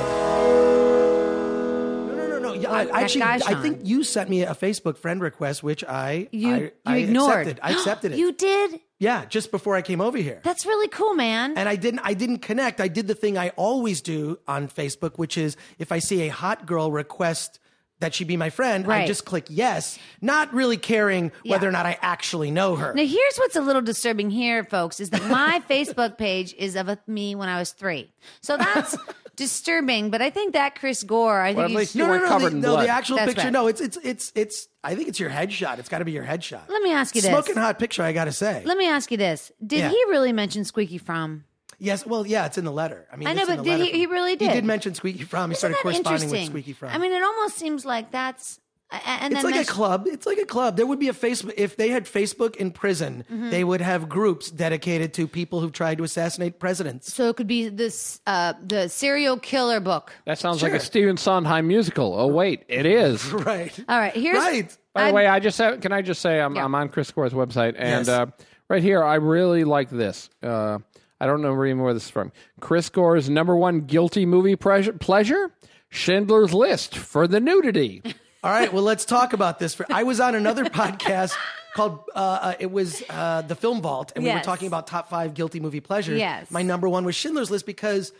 No, 2.16 2.26
no, 2.28 2.38
no, 2.40 2.54
no. 2.54 2.70
I, 2.70 2.84
that 2.84 2.94
actually, 2.94 3.20
guy, 3.20 3.40
I 3.46 3.54
think 3.62 3.80
you 3.84 4.02
sent 4.04 4.28
me 4.28 4.42
a 4.42 4.54
Facebook 4.54 4.96
friend 4.98 5.20
request, 5.20 5.62
which 5.62 5.84
I 5.84 6.28
You 6.32 6.54
I, 6.54 6.58
you 6.58 6.70
I 6.86 6.96
ignored. 6.98 7.46
Accepted. 7.46 7.60
I 7.62 7.70
accepted 7.72 8.12
it. 8.12 8.18
You 8.18 8.32
did? 8.32 8.80
Yeah, 8.98 9.24
just 9.26 9.50
before 9.50 9.76
I 9.76 9.82
came 9.82 10.00
over 10.00 10.18
here. 10.18 10.40
That's 10.42 10.66
really 10.66 10.88
cool, 10.88 11.14
man. 11.14 11.56
and 11.56 11.68
I 11.68 11.76
didn't 11.76 12.00
I 12.04 12.14
didn't 12.14 12.38
connect. 12.38 12.80
I 12.80 12.88
did 12.88 13.06
the 13.06 13.14
thing 13.14 13.38
I 13.38 13.50
always 13.50 14.00
do 14.00 14.38
on 14.48 14.68
Facebook, 14.68 15.18
which 15.18 15.38
is 15.38 15.56
if 15.78 15.92
I 15.92 15.98
see 16.00 16.22
a 16.22 16.28
hot 16.28 16.66
girl 16.66 16.90
request 16.90 17.60
that 18.00 18.14
she 18.14 18.22
be 18.24 18.36
my 18.36 18.48
friend, 18.50 18.86
I 18.90 19.06
just 19.08 19.24
click 19.24 19.46
yes, 19.48 19.98
not 20.20 20.54
really 20.54 20.76
caring 20.76 21.32
whether 21.44 21.64
Yeah. 21.66 21.68
or 21.70 21.72
not 21.72 21.84
I 21.84 21.98
actually 22.00 22.52
know 22.52 22.76
her. 22.76 22.94
Now, 22.94 23.04
here's 23.04 23.36
what's 23.38 23.56
a 23.56 23.60
little 23.60 23.82
disturbing 23.82 24.30
here, 24.30 24.62
folks, 24.62 25.00
is 25.00 25.10
that 25.10 25.24
my 25.28 25.60
Facebook 25.70 26.16
page 26.16 26.54
is 26.56 26.76
of 26.76 26.88
a, 26.88 26.96
me 27.08 27.34
when 27.34 27.48
I 27.48 27.58
was 27.58 27.72
three. 27.72 28.12
So 28.40 28.56
that's 28.56 28.96
disturbing. 29.38 30.10
But 30.10 30.20
I 30.20 30.28
think 30.30 30.52
that 30.52 30.74
Chris 30.78 31.02
Gore, 31.02 31.40
I 31.40 31.52
Well, 31.54 31.66
think 31.68 31.76
at 31.76 31.78
least 31.80 31.92
he's, 31.94 32.00
you 32.00 32.02
no, 32.02 32.06
no, 32.06 32.12
weren't 32.12 32.22
no, 32.24 32.28
covered 32.28 32.50
the, 32.52 32.56
in 32.56 32.60
no, 32.62 32.72
blood. 32.72 32.84
the 32.84 32.88
actual 32.90 33.16
That's 33.16 33.28
picture. 33.32 33.44
right. 33.46 33.52
No, 33.52 33.66
it's 33.68 33.80
it's 33.80 33.96
it's 34.02 34.32
it's. 34.34 34.68
I 34.84 34.94
think 34.94 35.08
it's 35.08 35.18
your 35.18 35.30
headshot. 35.30 35.78
It's 35.78 35.88
got 35.88 35.98
to 36.00 36.04
be 36.04 36.12
your 36.12 36.24
headshot. 36.24 36.68
Let 36.68 36.82
me 36.82 36.92
ask 36.92 37.14
you 37.14 37.22
this. 37.22 37.30
Smoking 37.30 37.56
hot 37.56 37.78
picture. 37.78 38.02
I 38.02 38.12
got 38.12 38.26
to 38.26 38.32
say. 38.32 38.62
Let 38.66 38.76
me 38.76 38.86
ask 38.86 39.10
you 39.10 39.16
this: 39.16 39.50
Did 39.66 39.78
Yeah. 39.78 39.88
he 39.90 40.04
really 40.08 40.32
mention 40.32 40.64
Squeaky 40.64 40.98
Fromme? 40.98 41.44
yes. 41.78 42.04
Well, 42.04 42.26
yeah. 42.26 42.46
It's 42.46 42.58
in 42.58 42.64
the 42.64 42.72
letter. 42.72 43.06
I 43.12 43.16
mean, 43.16 43.28
I 43.28 43.32
know, 43.32 43.42
it's 43.42 43.50
in 43.50 43.56
but 43.56 43.64
the 43.64 43.70
did 43.70 43.78
letter 43.80 43.92
he- 43.92 43.98
he 44.00 44.06
really 44.06 44.36
did. 44.36 44.42
He 44.42 44.48
did? 44.48 44.54
did 44.54 44.64
mention 44.64 44.94
Squeaky 44.94 45.24
Fromme. 45.24 45.48
He 45.48 45.52
Isn't 45.52 45.56
started 45.58 45.76
that 45.76 45.82
corresponding 45.82 46.12
with 46.30 46.38
interesting? 46.38 46.46
Squeaky 46.50 46.74
Fromme. 46.74 46.94
I 46.94 46.98
mean, 46.98 47.12
it 47.12 47.22
almost 47.22 47.56
seems 47.56 47.84
like 47.86 48.10
that's. 48.10 48.60
A- 48.90 49.08
And 49.08 49.32
it's 49.34 49.42
then 49.42 49.52
like 49.52 49.60
a 49.68 49.70
club. 49.70 50.06
It's 50.06 50.26
like 50.26 50.38
a 50.38 50.46
club. 50.46 50.76
There 50.76 50.86
would 50.86 50.98
be 50.98 51.08
a 51.08 51.12
Facebook 51.12 51.54
if 51.56 51.76
they 51.76 51.88
had 51.90 52.04
Facebook 52.06 52.56
in 52.56 52.70
prison. 52.70 53.24
Mm-hmm. 53.30 53.50
They 53.50 53.62
would 53.64 53.80
have 53.80 54.08
groups 54.08 54.50
dedicated 54.50 55.12
to 55.14 55.26
people 55.28 55.60
who've 55.60 55.72
tried 55.72 55.98
to 55.98 56.04
assassinate 56.04 56.58
presidents. 56.58 57.12
So 57.12 57.28
it 57.28 57.36
could 57.36 57.46
be 57.46 57.68
this 57.68 58.20
uh, 58.26 58.54
the 58.66 58.88
serial 58.88 59.38
killer 59.38 59.80
book. 59.80 60.12
That 60.24 60.38
sounds 60.38 60.62
like 60.62 60.72
a 60.72 60.80
Stephen 60.80 61.16
Sondheim 61.16 61.66
musical. 61.68 62.14
Oh 62.18 62.26
wait, 62.28 62.64
it 62.68 62.86
is. 62.86 63.24
Right. 63.32 63.78
All 63.88 63.98
right, 63.98 64.14
here's 64.14 64.36
Right. 64.38 64.76
By 64.94 65.00
the 65.02 65.06
I'm- 65.06 65.14
way, 65.14 65.26
I 65.26 65.38
just 65.40 65.58
have, 65.58 65.80
can 65.80 65.92
I 65.92 66.02
just 66.02 66.20
say 66.22 66.40
I'm, 66.40 66.54
Yeah. 66.56 66.64
I'm 66.64 66.74
on 66.74 66.88
Chris 66.88 67.10
Gore's 67.10 67.32
website, 67.32 67.74
and 67.78 68.06
Yes. 68.06 68.08
uh, 68.08 68.26
right 68.68 68.82
here 68.82 69.02
I 69.04 69.14
really 69.16 69.64
like 69.64 69.90
this. 69.90 70.28
Uh, 70.42 70.78
I 71.20 71.26
don't 71.26 71.42
know 71.42 71.52
even 71.64 71.80
where 71.80 71.92
this 71.94 72.04
is 72.04 72.10
from. 72.10 72.32
Chris 72.60 72.88
Gore's 72.88 73.28
number 73.28 73.54
one 73.56 73.80
guilty 73.82 74.24
movie 74.24 74.56
pleasure, 74.56 74.92
pleasure 74.92 75.50
Schindler's 75.90 76.54
List 76.54 76.96
for 76.96 77.26
the 77.28 77.40
nudity. 77.40 78.02
All 78.48 78.54
right. 78.54 78.72
Well, 78.72 78.82
let's 78.82 79.04
talk 79.04 79.34
about 79.34 79.58
this. 79.58 79.74
For 79.74 79.84
I 79.92 80.04
was 80.04 80.20
on 80.20 80.34
another 80.34 80.64
podcast 80.64 81.34
called 81.74 82.00
uh, 82.14 82.18
uh, 82.18 82.54
it 82.58 82.70
was 82.70 83.02
uh, 83.10 83.42
the 83.42 83.54
Film 83.54 83.82
Vault, 83.82 84.10
and 84.16 84.24
we 84.24 84.32
were 84.32 84.40
talking 84.40 84.68
about 84.68 84.86
top 84.86 85.10
five 85.10 85.34
guilty 85.34 85.60
movie 85.60 85.80
pleasures. 85.80 86.18
Yes. 86.18 86.50
My 86.50 86.62
number 86.62 86.88
one 86.88 87.04
was 87.04 87.14
Schindler's 87.14 87.50
List 87.50 87.66
because. 87.66 88.10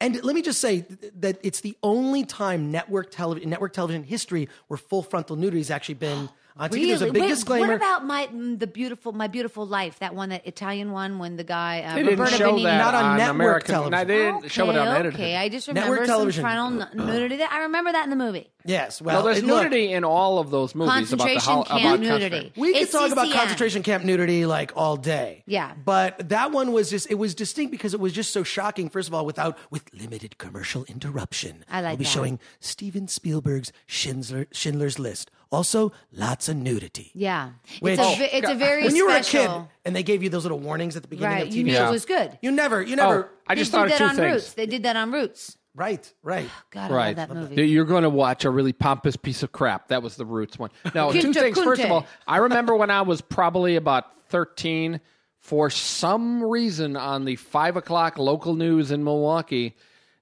And 0.00 0.22
let 0.22 0.36
me 0.36 0.42
just 0.42 0.60
say 0.60 0.84
that 1.16 1.40
it's 1.42 1.60
the 1.60 1.76
only 1.82 2.24
time 2.24 2.70
network 2.70 3.10
television, 3.10 3.50
network 3.50 3.72
television 3.72 4.04
history 4.04 4.48
where 4.68 4.76
full 4.76 5.02
frontal 5.02 5.34
nudity 5.34 5.58
has 5.58 5.72
actually 5.72 5.96
been 5.96 6.28
on 6.56 6.70
TV. 6.70 6.72
Really? 6.74 6.88
There's 6.88 7.02
a 7.02 7.12
big 7.12 7.22
Wait, 7.22 7.28
disclaimer. 7.28 7.66
What 7.66 7.76
about 7.76 8.04
my 8.04 8.26
mm, 8.28 8.58
the 8.58 8.68
beautiful 8.68 9.10
my 9.12 9.26
beautiful 9.26 9.66
life? 9.66 9.98
That 9.98 10.14
one, 10.14 10.28
that 10.28 10.46
Italian 10.46 10.92
one, 10.92 11.18
when 11.18 11.36
the 11.36 11.42
guy 11.42 11.82
uh, 11.82 11.94
They 11.94 12.02
didn't 12.02 12.18
Roberto 12.20 12.36
show 12.36 12.52
Benigni. 12.52 12.62
that 12.64 12.78
Not 12.78 12.94
on 12.94 13.16
network 13.16 13.34
American. 13.34 13.74
television. 13.74 13.90
No, 13.90 14.04
they 14.04 14.16
didn't 14.18 14.52
show 14.52 14.70
it 14.70 14.76
on 14.76 14.88
okay, 14.88 14.98
edited. 14.98 15.14
okay. 15.14 15.36
I 15.36 15.48
just 15.48 15.66
Network 15.72 16.00
remember 16.00 16.32
some 16.32 16.42
frontal 16.42 17.06
nudity. 17.06 17.42
I 17.42 17.58
remember 17.62 17.90
that 17.90 18.04
in 18.04 18.10
the 18.10 18.16
movie. 18.16 18.50
Yes, 18.64 19.00
well, 19.00 19.16
well, 19.18 19.24
there's 19.26 19.38
and 19.38 19.46
look, 19.46 19.62
nudity 19.64 19.92
in 19.92 20.04
all 20.04 20.38
of 20.40 20.50
those 20.50 20.74
movies 20.74 21.12
about 21.12 21.28
the 21.28 21.34
Concentration 21.34 21.52
hol- 21.52 21.64
camp 21.64 21.80
about 21.80 22.00
nudity. 22.00 22.52
We 22.56 22.72
could 22.72 22.82
It's 22.82 22.92
talk 22.92 23.12
about 23.12 23.32
concentration 23.32 23.82
camp 23.82 24.04
nudity 24.04 24.46
like 24.46 24.72
all 24.76 24.96
day. 24.96 25.44
Yeah. 25.46 25.72
But 25.84 26.28
that 26.30 26.50
one 26.50 26.72
was 26.72 26.90
just 26.90 27.08
it 27.10 27.14
was 27.14 27.34
distinct 27.34 27.70
because 27.70 27.94
it 27.94 28.00
was 28.00 28.12
just 28.12 28.32
so 28.32 28.42
shocking, 28.42 28.90
first 28.90 29.08
of 29.08 29.14
all, 29.14 29.24
without 29.24 29.56
with 29.70 29.84
limited 29.94 30.38
commercial 30.38 30.84
interruption. 30.86 31.64
I 31.70 31.80
like 31.80 31.90
We'll 31.92 31.96
be 31.98 32.04
that. 32.04 32.10
showing 32.10 32.40
Steven 32.60 33.06
Spielberg's 33.08 33.72
Schindler, 33.86 34.48
Schindler's 34.52 34.98
List. 34.98 35.30
Also, 35.50 35.92
lots 36.12 36.48
of 36.48 36.56
nudity. 36.56 37.10
Yeah, 37.14 37.50
Which- 37.80 37.98
it's 37.98 38.02
a 38.02 38.16
ve- 38.18 38.36
it's 38.36 38.50
a 38.50 38.54
very 38.54 38.84
when 38.84 38.96
you 38.96 39.06
were 39.06 39.14
a 39.16 39.22
kid 39.22 39.48
and 39.84 39.96
they 39.96 40.02
gave 40.02 40.22
you 40.22 40.28
those 40.28 40.44
little 40.44 40.58
warnings 40.58 40.94
at 40.96 41.02
the 41.02 41.08
beginning 41.08 41.32
right, 41.38 41.46
of 41.46 41.54
you 41.54 41.62
TV 41.62 41.66
knew 41.68 41.72
Yeah. 41.72 41.88
it 41.88 41.92
was 41.92 42.04
good. 42.04 42.38
you 42.42 42.50
never, 42.50 42.82
you 42.82 42.96
never, 42.96 43.24
Oh, 43.32 43.36
I 43.46 43.54
just 43.54 43.70
they 43.72 43.78
thought 43.78 43.84
did 43.84 43.92
of 43.94 43.98
that 44.00 44.04
two 44.04 44.10
on 44.10 44.16
things. 44.16 44.32
Roots. 44.42 44.52
They 44.54 44.66
did 44.66 44.82
that 44.82 44.96
on 44.96 45.10
Roots. 45.12 45.56
Right, 45.78 46.12
right. 46.22 46.50
God, 46.70 46.90
I 46.90 46.94
Right. 46.94 47.16
love 47.16 47.28
that 47.28 47.34
movie. 47.34 47.68
You're 47.68 47.84
going 47.84 48.02
to 48.02 48.10
watch 48.10 48.44
a 48.44 48.50
really 48.50 48.72
pompous 48.72 49.16
piece 49.16 49.42
of 49.42 49.52
crap. 49.52 49.88
That 49.88 50.02
was 50.02 50.16
the 50.16 50.26
Roots 50.26 50.58
one. 50.58 50.70
No, 50.94 51.12
two 51.20 51.32
things. 51.32 51.58
First 51.58 51.82
of 51.82 51.90
all, 51.90 52.06
I 52.26 52.38
remember 52.38 52.76
when 52.76 52.90
I 52.90 53.02
was 53.02 53.20
probably 53.20 53.76
about 53.76 54.04
13, 54.28 55.00
for 55.38 55.70
some 55.70 56.42
reason 56.44 56.96
on 56.96 57.24
the 57.24 57.36
5 57.36 57.76
o'clock 57.76 58.18
local 58.18 58.54
news 58.54 58.90
in 58.90 59.02
Milwaukee, 59.04 59.76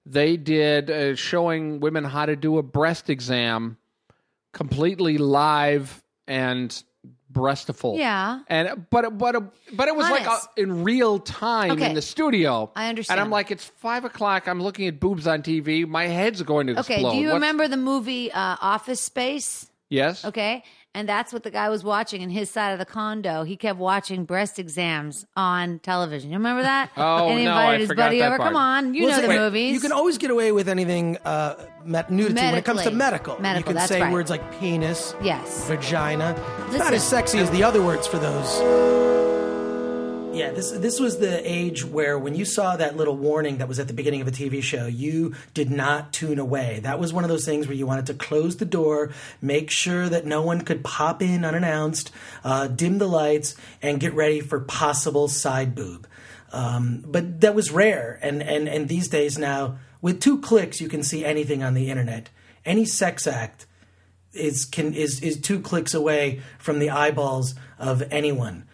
they 0.05 0.37
did 0.37 0.90
uh, 0.90 1.16
showing 1.16 1.81
women 1.81 2.05
how 2.05 2.27
to 2.27 2.37
do 2.37 2.59
a 2.59 2.62
breast 2.62 3.11
exam 3.11 3.77
completely 4.53 5.19
live 5.19 6.03
and 6.29 6.83
breastful. 7.30 7.96
Yeah. 7.98 8.40
And 8.48 8.86
but 8.90 9.16
but 9.18 9.52
but 9.74 9.88
it 9.88 9.96
was 9.96 10.08
like 10.10 10.26
Honest. 10.26 10.46
uh 10.46 10.62
in 10.62 10.84
real 10.84 11.18
time 11.18 11.72
Okay. 11.72 11.86
in 11.88 11.94
the 11.94 12.02
studio. 12.02 12.70
I 12.76 12.88
understand. 12.88 13.18
And 13.20 13.24
I'm 13.24 13.30
like, 13.30 13.50
it's 13.50 13.64
five 13.64 14.04
o'clock. 14.04 14.46
I'm 14.48 14.62
looking 14.62 14.86
at 14.86 15.00
boobs 15.00 15.26
on 15.26 15.42
TV. 15.42 15.86
My 15.86 16.06
head's 16.06 16.42
going 16.42 16.68
to 16.68 16.80
Okay, 16.80 16.94
explode. 16.94 17.12
do 17.12 17.16
you 17.18 17.26
What's- 17.28 17.34
remember 17.34 17.68
the 17.68 17.76
movie 17.76 18.30
uh, 18.32 18.56
Office 18.60 19.00
Space? 19.00 19.70
Yes. 19.88 20.25
Okay. 20.25 20.64
And 20.94 21.09
that's 21.09 21.33
what 21.33 21.42
the 21.42 21.51
guy 21.51 21.68
was 21.68 21.85
watching 21.85 22.22
in 22.22 22.31
his 22.31 22.51
side 22.51 22.70
of 22.72 22.79
the 22.79 22.87
condo. 22.87 23.44
He 23.44 23.57
kept 23.57 23.79
watching 23.79 24.25
breast 24.25 24.59
exams 24.59 25.27
on 25.37 25.79
television. 25.81 26.31
You 26.31 26.38
remember 26.38 26.62
that? 26.62 26.90
Oh, 26.96 27.29
and 27.29 27.38
he 27.38 27.44
no, 27.44 27.51
invited 27.53 27.75
I 27.75 27.79
his 27.79 27.88
forgot 27.88 28.07
buddy 28.07 28.18
that 28.20 28.29
over. 28.29 28.37
part. 28.38 28.49
Come 28.49 28.57
on, 28.57 28.94
you 28.94 29.05
Well, 29.05 29.16
know 29.16 29.22
the 29.22 29.29
wait, 29.29 29.38
movies. 29.38 29.72
You 29.75 29.81
can 29.81 29.92
always 29.92 30.16
get 30.18 30.31
away 30.31 30.51
with 30.53 30.68
anything 30.68 31.18
uh, 31.18 31.66
met- 31.85 32.11
nudity 32.11 32.40
when 32.40 32.55
it 32.55 32.64
comes 32.64 32.83
to 32.83 32.90
Medically. 32.90 32.99
medical. 32.99 33.40
Medical, 33.40 33.59
you 33.61 33.64
can 33.64 33.75
that's 33.75 33.88
say 33.88 34.01
right. 34.01 34.12
words 34.12 34.31
like 34.31 34.59
penis, 34.59 35.14
Yes. 35.22 35.68
vagina. 35.68 36.31
It's 36.33 36.66
Listen. 36.72 36.79
not 36.79 36.94
as 36.94 37.07
sexy 37.07 37.38
as 37.38 37.51
the 37.51 37.62
other 37.62 37.83
words 37.83 38.07
for 38.07 38.18
those. 38.18 39.15
Yeah, 40.37 40.51
this 40.51 40.70
this 40.70 41.01
was 41.01 41.18
the 41.18 41.40
age 41.51 41.83
where 41.83 42.18
when 42.18 42.35
you 42.35 42.44
saw 42.44 42.77
that 42.77 42.94
little 42.94 43.16
warning 43.16 43.57
that 43.59 43.68
was 43.68 43.79
at 43.79 43.88
the 43.88 43.94
beginning 43.94 44.20
of 44.20 44.29
a 44.29 44.31
TV 44.31 44.62
show, 44.62 44.87
you 44.87 45.35
did 45.55 45.70
not 45.70 46.12
tune 46.12 46.38
away. 46.38 46.81
That 46.83 46.99
was 46.99 47.11
one 47.11 47.25
of 47.25 47.31
those 47.31 47.46
things 47.46 47.66
where 47.66 47.77
you 47.77 47.87
wanted 47.87 48.07
to 48.07 48.14
close 48.14 48.59
the 48.59 48.66
door, 48.66 49.12
make 49.40 49.70
sure 49.70 50.11
that 50.11 50.27
no 50.27 50.42
one 50.42 50.61
could 50.61 50.85
pop 50.85 51.22
in 51.22 51.42
unannounced, 51.42 52.11
uh, 52.44 52.66
dim 52.66 52.99
the 52.99 53.09
lights, 53.09 53.57
and 53.81 53.99
get 53.99 54.12
ready 54.12 54.40
for 54.40 54.61
possible 54.61 55.27
side 55.27 55.75
boob. 55.75 56.07
Um, 56.53 57.03
but 57.07 57.40
that 57.40 57.55
was 57.55 57.70
rare, 57.70 58.18
and, 58.22 58.42
and 58.42 58.68
and 58.68 58.88
these 58.88 59.09
days 59.09 59.38
now, 59.38 59.79
with 60.03 60.20
two 60.20 60.38
clicks, 60.40 60.83
you 60.83 60.88
can 60.88 61.03
see 61.03 61.25
anything 61.25 61.62
on 61.62 61.72
the 61.72 61.88
internet. 61.88 62.29
Any 62.64 62.85
sex 62.85 63.27
act 63.27 63.66
is 64.35 64.66
can 64.66 64.92
is 64.92 65.22
is 65.22 65.40
two 65.40 65.61
clicks 65.61 65.94
away 65.94 66.42
from 66.59 66.79
the 66.79 66.90
eyeballs 66.90 67.55
of 67.79 68.03
anyone. 68.11 68.65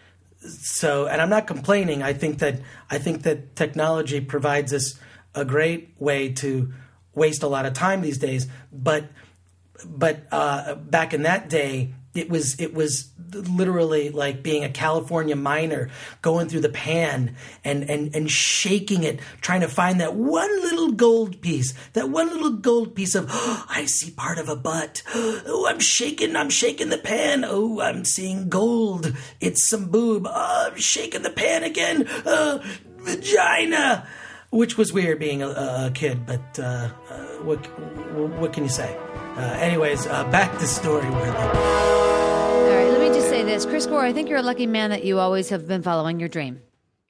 So, 0.49 1.07
and 1.07 1.21
I'm 1.21 1.31
not 1.31 1.47
complaining. 1.47 2.03
I 2.03 2.13
think 2.13 2.39
that 2.39 2.61
I 2.91 2.99
think 2.99 3.23
that 3.23 3.55
technology 3.57 4.21
provides 4.21 4.73
us 4.73 4.99
a 5.35 5.45
great 5.45 5.95
way 5.99 6.33
to 6.35 6.73
waste 7.15 7.43
a 7.43 7.49
lot 7.49 7.67
of 7.67 7.75
time 7.75 8.03
these 8.03 8.19
days. 8.19 8.47
But 8.73 9.07
but 9.87 10.27
uh, 10.31 10.75
back 10.75 11.15
in 11.15 11.23
that 11.23 11.49
day, 11.49 11.95
it 12.15 12.29
was 12.29 12.61
it 12.61 12.75
was 12.75 13.11
literally 13.33 14.11
like 14.11 14.43
being 14.43 14.65
a 14.65 14.69
California 14.69 15.35
miner 15.35 15.89
going 16.21 16.49
through 16.49 16.61
the 16.61 16.69
pan 16.69 17.35
and 17.65 17.89
and 17.89 18.15
and 18.15 18.31
shaking 18.31 19.03
it, 19.03 19.21
trying 19.41 19.63
to 19.63 19.69
find 19.69 20.01
that 20.01 20.15
one 20.15 20.51
little 20.63 20.93
gold 20.93 21.41
piece, 21.41 21.73
that 21.95 22.11
one 22.11 22.29
little 22.29 22.53
gold 22.53 22.95
piece 22.95 23.15
of 23.15 23.29
oh, 23.31 23.65
I 23.69 23.87
see 23.87 24.11
part 24.11 24.39
of 24.39 24.49
a 24.49 24.57
butt. 24.57 25.03
Oh, 25.15 25.67
I'm 25.69 25.81
shaking, 25.81 26.37
I'm 26.37 26.51
shaking 26.51 26.91
the 26.91 26.99
pan. 26.99 27.45
Oh, 27.47 27.81
I'm 27.81 28.05
seeing 28.05 28.49
gold. 28.49 29.15
It's 29.41 29.67
some 29.67 29.87
boob. 29.87 30.27
Oh, 30.29 30.71
I'm 30.71 30.79
shaking 30.79 31.23
the 31.23 31.31
pan 31.31 31.65
again. 31.65 32.07
Oh, 32.27 32.63
vagina. 32.99 34.07
Which 34.51 34.77
was 34.77 34.93
weird 34.93 35.19
being 35.19 35.43
a, 35.43 35.49
a 35.49 35.91
kid, 35.95 36.27
but 36.27 36.59
uh, 36.59 36.91
uh, 37.09 37.27
what 37.43 37.59
what 38.39 38.53
can 38.53 38.65
you 38.65 38.71
say? 38.71 38.95
Uh, 39.37 39.41
anyways, 39.61 40.07
uh, 40.07 40.25
back 40.31 40.59
to 40.59 40.67
story 40.67 41.09
worthy. 41.09 41.31
All 41.31 42.69
right, 42.69 42.89
let 42.91 43.01
me 43.01 43.09
just 43.09 43.29
say 43.29 43.43
this. 43.43 43.65
Chris 43.65 43.87
Gore, 43.87 44.05
I 44.05 44.13
think 44.13 44.29
you're 44.29 44.39
a 44.39 44.43
lucky 44.43 44.67
man 44.67 44.91
that 44.91 45.05
you 45.05 45.19
always 45.19 45.49
have 45.49 45.67
been 45.67 45.83
following 45.83 46.21
your 46.21 46.29
dream. 46.29 46.61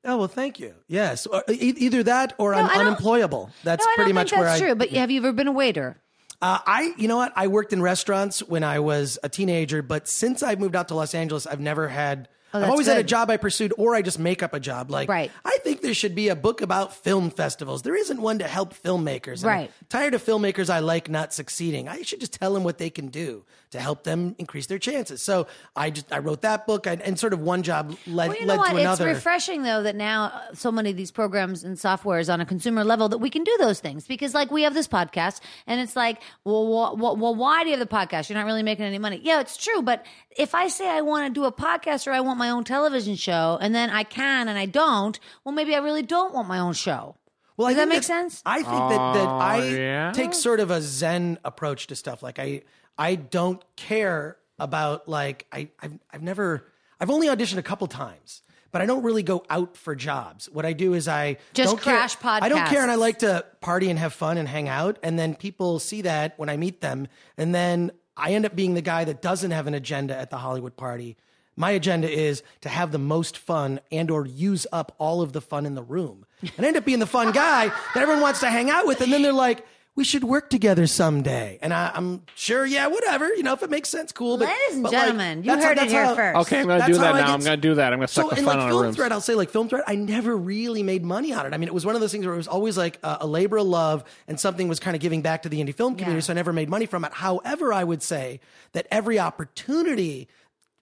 Oh 0.04 0.16
well, 0.18 0.28
thank 0.28 0.58
you. 0.60 0.74
Yes, 0.88 1.26
or, 1.26 1.44
e- 1.48 1.54
either 1.78 2.02
that 2.04 2.34
or 2.38 2.54
I'm 2.54 2.66
I 2.66 2.74
don't- 2.74 2.86
unemployable. 2.86 3.50
That's 3.64 3.84
no, 3.84 3.90
I 3.90 3.94
pretty 3.96 4.10
don't 4.10 4.14
much 4.16 4.30
think 4.30 4.40
where 4.40 4.48
that's 4.50 4.60
I. 4.62 4.64
true. 4.66 4.74
But 4.74 4.90
have 4.90 5.10
you 5.10 5.18
ever 5.20 5.32
been 5.32 5.48
a 5.48 5.52
waiter? 5.52 5.96
Uh, 6.40 6.58
I, 6.66 6.92
you 6.96 7.06
know 7.06 7.16
what? 7.16 7.32
I 7.36 7.46
worked 7.46 7.72
in 7.72 7.80
restaurants 7.80 8.40
when 8.40 8.64
I 8.64 8.80
was 8.80 9.16
a 9.22 9.28
teenager, 9.28 9.80
but 9.80 10.08
since 10.08 10.42
I've 10.42 10.58
moved 10.58 10.74
out 10.74 10.88
to 10.88 10.94
Los 10.94 11.14
Angeles, 11.14 11.46
I've 11.46 11.60
never 11.60 11.88
had. 11.88 12.28
I've 12.52 12.58
Oh, 12.58 12.60
that's 12.60 12.70
always 12.70 12.86
had 12.86 12.98
a 12.98 13.02
job 13.02 13.30
I 13.30 13.36
pursued, 13.36 13.72
or 13.78 13.94
I 13.94 14.02
just 14.02 14.18
make 14.18 14.42
up 14.42 14.52
a 14.54 14.60
job. 14.60 14.90
Like, 14.90 15.08
Right. 15.08 15.30
I 15.44 15.58
think 15.62 15.80
there 15.80 15.94
should 15.94 16.14
be 16.14 16.28
a 16.28 16.36
book 16.36 16.60
about 16.60 16.94
film 16.94 17.30
festivals. 17.30 17.82
There 17.82 17.96
isn't 17.96 18.20
one 18.20 18.38
to 18.40 18.46
help 18.46 18.74
filmmakers. 18.74 19.42
And 19.42 19.50
I'm 19.50 19.58
Right. 19.58 19.70
tired 19.88 20.14
of 20.14 20.22
filmmakers 20.24 20.68
I 20.68 20.80
like 20.80 21.08
not 21.08 21.32
succeeding. 21.32 21.88
I 21.88 22.02
should 22.02 22.20
just 22.20 22.34
tell 22.34 22.52
them 22.54 22.62
what 22.64 22.78
they 22.78 22.90
can 22.90 23.08
do 23.08 23.44
to 23.70 23.80
help 23.80 24.04
them 24.04 24.34
increase 24.38 24.66
their 24.66 24.78
chances. 24.78 25.22
So 25.22 25.46
I 25.74 25.88
just 25.90 26.12
I 26.12 26.18
wrote 26.18 26.42
that 26.42 26.66
book, 26.66 26.86
and, 26.86 27.00
and 27.00 27.18
sort 27.18 27.32
of 27.32 27.40
one 27.40 27.62
job 27.62 27.96
led 28.06 28.28
Well, 28.28 28.36
you 28.38 28.46
led 28.46 28.56
know 28.56 28.60
what? 28.60 28.72
to 28.72 28.90
It's 28.92 29.00
refreshing 29.00 29.62
though 29.62 29.82
that 29.84 29.96
now 29.96 30.24
uh, 30.24 30.54
so 30.54 30.70
many 30.70 30.90
of 30.90 30.96
these 30.98 31.10
programs 31.10 31.64
and 31.64 31.76
softwares 31.78 32.30
on 32.30 32.40
a 32.42 32.44
consumer 32.46 32.84
level 32.84 33.08
that 33.08 33.18
we 33.18 33.30
can 33.30 33.44
do 33.44 33.56
those 33.58 33.80
things 33.80 34.06
because 34.06 34.34
like 34.34 34.50
we 34.50 34.62
have 34.64 34.74
this 34.74 34.86
podcast 34.88 35.40
and 35.66 35.80
it's 35.80 35.96
like, 35.96 36.20
well, 36.44 36.66
wh- 36.66 36.98
wh- 36.98 37.18
well, 37.18 37.34
why 37.34 37.64
do 37.64 37.70
you 37.70 37.78
have 37.78 37.88
the 37.88 37.94
podcast? 37.94 38.28
You're 38.28 38.38
not 38.38 38.44
really 38.44 38.62
making 38.62 38.84
any 38.84 38.98
money. 38.98 39.20
Yeah, 39.22 39.40
it's 39.40 39.56
true, 39.56 39.80
but 39.80 40.04
if 40.36 40.54
I 40.54 40.68
say 40.68 40.86
I 40.88 41.00
want 41.00 41.26
to 41.34 41.40
do 41.40 41.46
a 41.46 41.52
podcast 41.52 42.06
or 42.06 42.12
I 42.12 42.20
want 42.20 42.38
my 42.42 42.50
own 42.50 42.64
television 42.64 43.14
show 43.14 43.56
and 43.60 43.72
then 43.74 43.88
I 43.90 44.02
can 44.02 44.48
and 44.48 44.58
I 44.58 44.66
don't, 44.66 45.18
well, 45.44 45.54
maybe 45.54 45.74
I 45.74 45.78
really 45.78 46.02
don't 46.02 46.34
want 46.34 46.48
my 46.48 46.58
own 46.58 46.72
show. 46.72 47.14
Well, 47.56 47.68
Does 47.68 47.76
I 47.76 47.80
that 47.80 47.90
think 47.90 47.96
make 47.98 48.02
sense? 48.02 48.42
I 48.44 48.62
think 48.62 48.88
that, 48.92 49.12
that 49.14 49.28
I 49.28 49.68
yeah? 49.68 50.12
take 50.12 50.34
sort 50.34 50.58
of 50.58 50.70
a 50.70 50.80
Zen 50.80 51.38
approach 51.44 51.86
to 51.88 51.94
stuff. 51.94 52.22
Like 52.22 52.38
I 52.40 52.62
I 52.98 53.14
don't 53.14 53.62
care 53.76 54.38
about 54.58 55.08
like 55.08 55.46
I 55.52 55.68
I've, 55.80 55.98
I've 56.12 56.22
never 56.22 56.66
I've 56.98 57.10
only 57.10 57.28
auditioned 57.28 57.58
a 57.58 57.62
couple 57.62 57.86
times. 57.86 58.42
But 58.72 58.80
I 58.80 58.86
don't 58.86 59.02
really 59.02 59.22
go 59.22 59.44
out 59.50 59.76
for 59.76 59.94
jobs. 59.94 60.48
What 60.50 60.64
I 60.64 60.72
do 60.72 60.94
is 60.94 61.06
I 61.06 61.36
Just 61.52 61.72
don't 61.72 61.82
care- 61.82 61.94
crash 61.98 62.16
I 62.24 62.48
don't 62.48 62.66
care, 62.68 62.80
and 62.80 62.90
I 62.90 62.94
like 62.94 63.18
to 63.18 63.44
party 63.60 63.90
and 63.90 63.98
have 63.98 64.14
fun 64.14 64.38
and 64.38 64.48
hang 64.48 64.66
out. 64.66 64.98
And 65.02 65.18
then 65.18 65.34
people 65.34 65.78
see 65.78 66.00
that 66.02 66.38
when 66.38 66.48
I 66.48 66.56
meet 66.56 66.80
them, 66.80 67.06
and 67.36 67.54
then 67.54 67.90
I 68.16 68.32
end 68.32 68.46
up 68.46 68.56
being 68.56 68.72
the 68.72 68.80
guy 68.80 69.04
that 69.04 69.20
doesn't 69.20 69.50
have 69.50 69.66
an 69.66 69.74
agenda 69.74 70.16
at 70.16 70.30
the 70.30 70.38
Hollywood 70.38 70.74
party. 70.76 71.18
My 71.56 71.70
agenda 71.72 72.10
is 72.10 72.42
to 72.62 72.68
have 72.68 72.92
the 72.92 72.98
most 72.98 73.36
fun 73.38 73.80
and 73.90 74.10
or 74.10 74.26
use 74.26 74.66
up 74.72 74.94
all 74.98 75.20
of 75.22 75.32
the 75.32 75.40
fun 75.40 75.66
in 75.66 75.74
the 75.74 75.82
room. 75.82 76.24
And 76.56 76.64
I 76.64 76.68
end 76.68 76.76
up 76.76 76.84
being 76.84 76.98
the 76.98 77.06
fun 77.06 77.32
guy 77.32 77.68
that 77.68 77.96
everyone 78.02 78.22
wants 78.22 78.40
to 78.40 78.48
hang 78.50 78.70
out 78.70 78.86
with. 78.86 79.00
And 79.00 79.12
then 79.12 79.22
they're 79.22 79.32
like, 79.32 79.66
we 79.94 80.04
should 80.04 80.24
work 80.24 80.48
together 80.48 80.86
someday. 80.86 81.58
And 81.60 81.74
I, 81.74 81.90
I'm 81.94 82.22
sure, 82.34 82.64
yeah, 82.64 82.86
whatever. 82.86 83.28
You 83.34 83.42
know, 83.42 83.52
if 83.52 83.62
it 83.62 83.68
makes 83.68 83.90
sense, 83.90 84.10
cool. 84.10 84.38
But, 84.38 84.48
Ladies 84.48 84.74
and 84.76 84.82
but, 84.84 84.92
like, 84.94 85.02
gentlemen, 85.02 85.38
you 85.40 85.44
that's- 85.44 85.64
heard 85.66 85.76
it 85.76 85.90
here 85.90 86.04
how- 86.06 86.14
first. 86.14 86.38
Okay, 86.46 86.60
I'm 86.60 86.66
going 86.66 86.80
to 86.80 86.86
do 86.86 86.94
that 86.94 87.00
now. 87.14 87.18
get- 87.18 87.28
I'm 87.28 87.40
going 87.40 87.60
to 87.60 87.68
do 87.68 87.74
that. 87.74 87.92
I'm 87.92 87.98
going 87.98 88.06
to 88.08 88.12
suck 88.14 88.24
so 88.24 88.30
the 88.30 88.38
in 88.38 88.44
fun 88.46 88.56
like 88.56 88.62
out 88.64 88.68
of 88.68 88.72
film 88.72 88.82
rooms. 88.84 88.96
Threat, 88.96 89.12
I'll 89.12 89.20
say 89.20 89.34
like 89.34 89.50
Film 89.50 89.68
Threat. 89.68 89.84
I 89.86 89.96
never 89.96 90.34
really 90.34 90.82
made 90.82 91.04
money 91.04 91.34
on 91.34 91.44
it. 91.44 91.52
I 91.52 91.58
mean, 91.58 91.68
it 91.68 91.74
was 91.74 91.84
one 91.84 91.94
of 91.94 92.00
those 92.00 92.10
things 92.10 92.24
where 92.24 92.32
it 92.32 92.38
was 92.38 92.48
always 92.48 92.78
like 92.78 92.98
a, 93.02 93.18
a 93.20 93.26
labor 93.26 93.58
of 93.58 93.66
love, 93.66 94.02
and 94.26 94.40
something 94.40 94.66
was 94.66 94.80
kind 94.80 94.96
of 94.96 95.02
giving 95.02 95.20
back 95.20 95.42
to 95.42 95.50
the 95.50 95.60
indie 95.62 95.74
film 95.74 95.92
community. 95.96 96.16
Yeah. 96.16 96.20
So 96.20 96.32
I 96.32 96.36
never 96.36 96.54
made 96.54 96.70
money 96.70 96.86
from 96.86 97.04
it. 97.04 97.12
However, 97.12 97.70
I 97.74 97.84
would 97.84 98.02
say 98.02 98.40
that 98.72 98.86
every 98.90 99.18
opportunity 99.18 100.26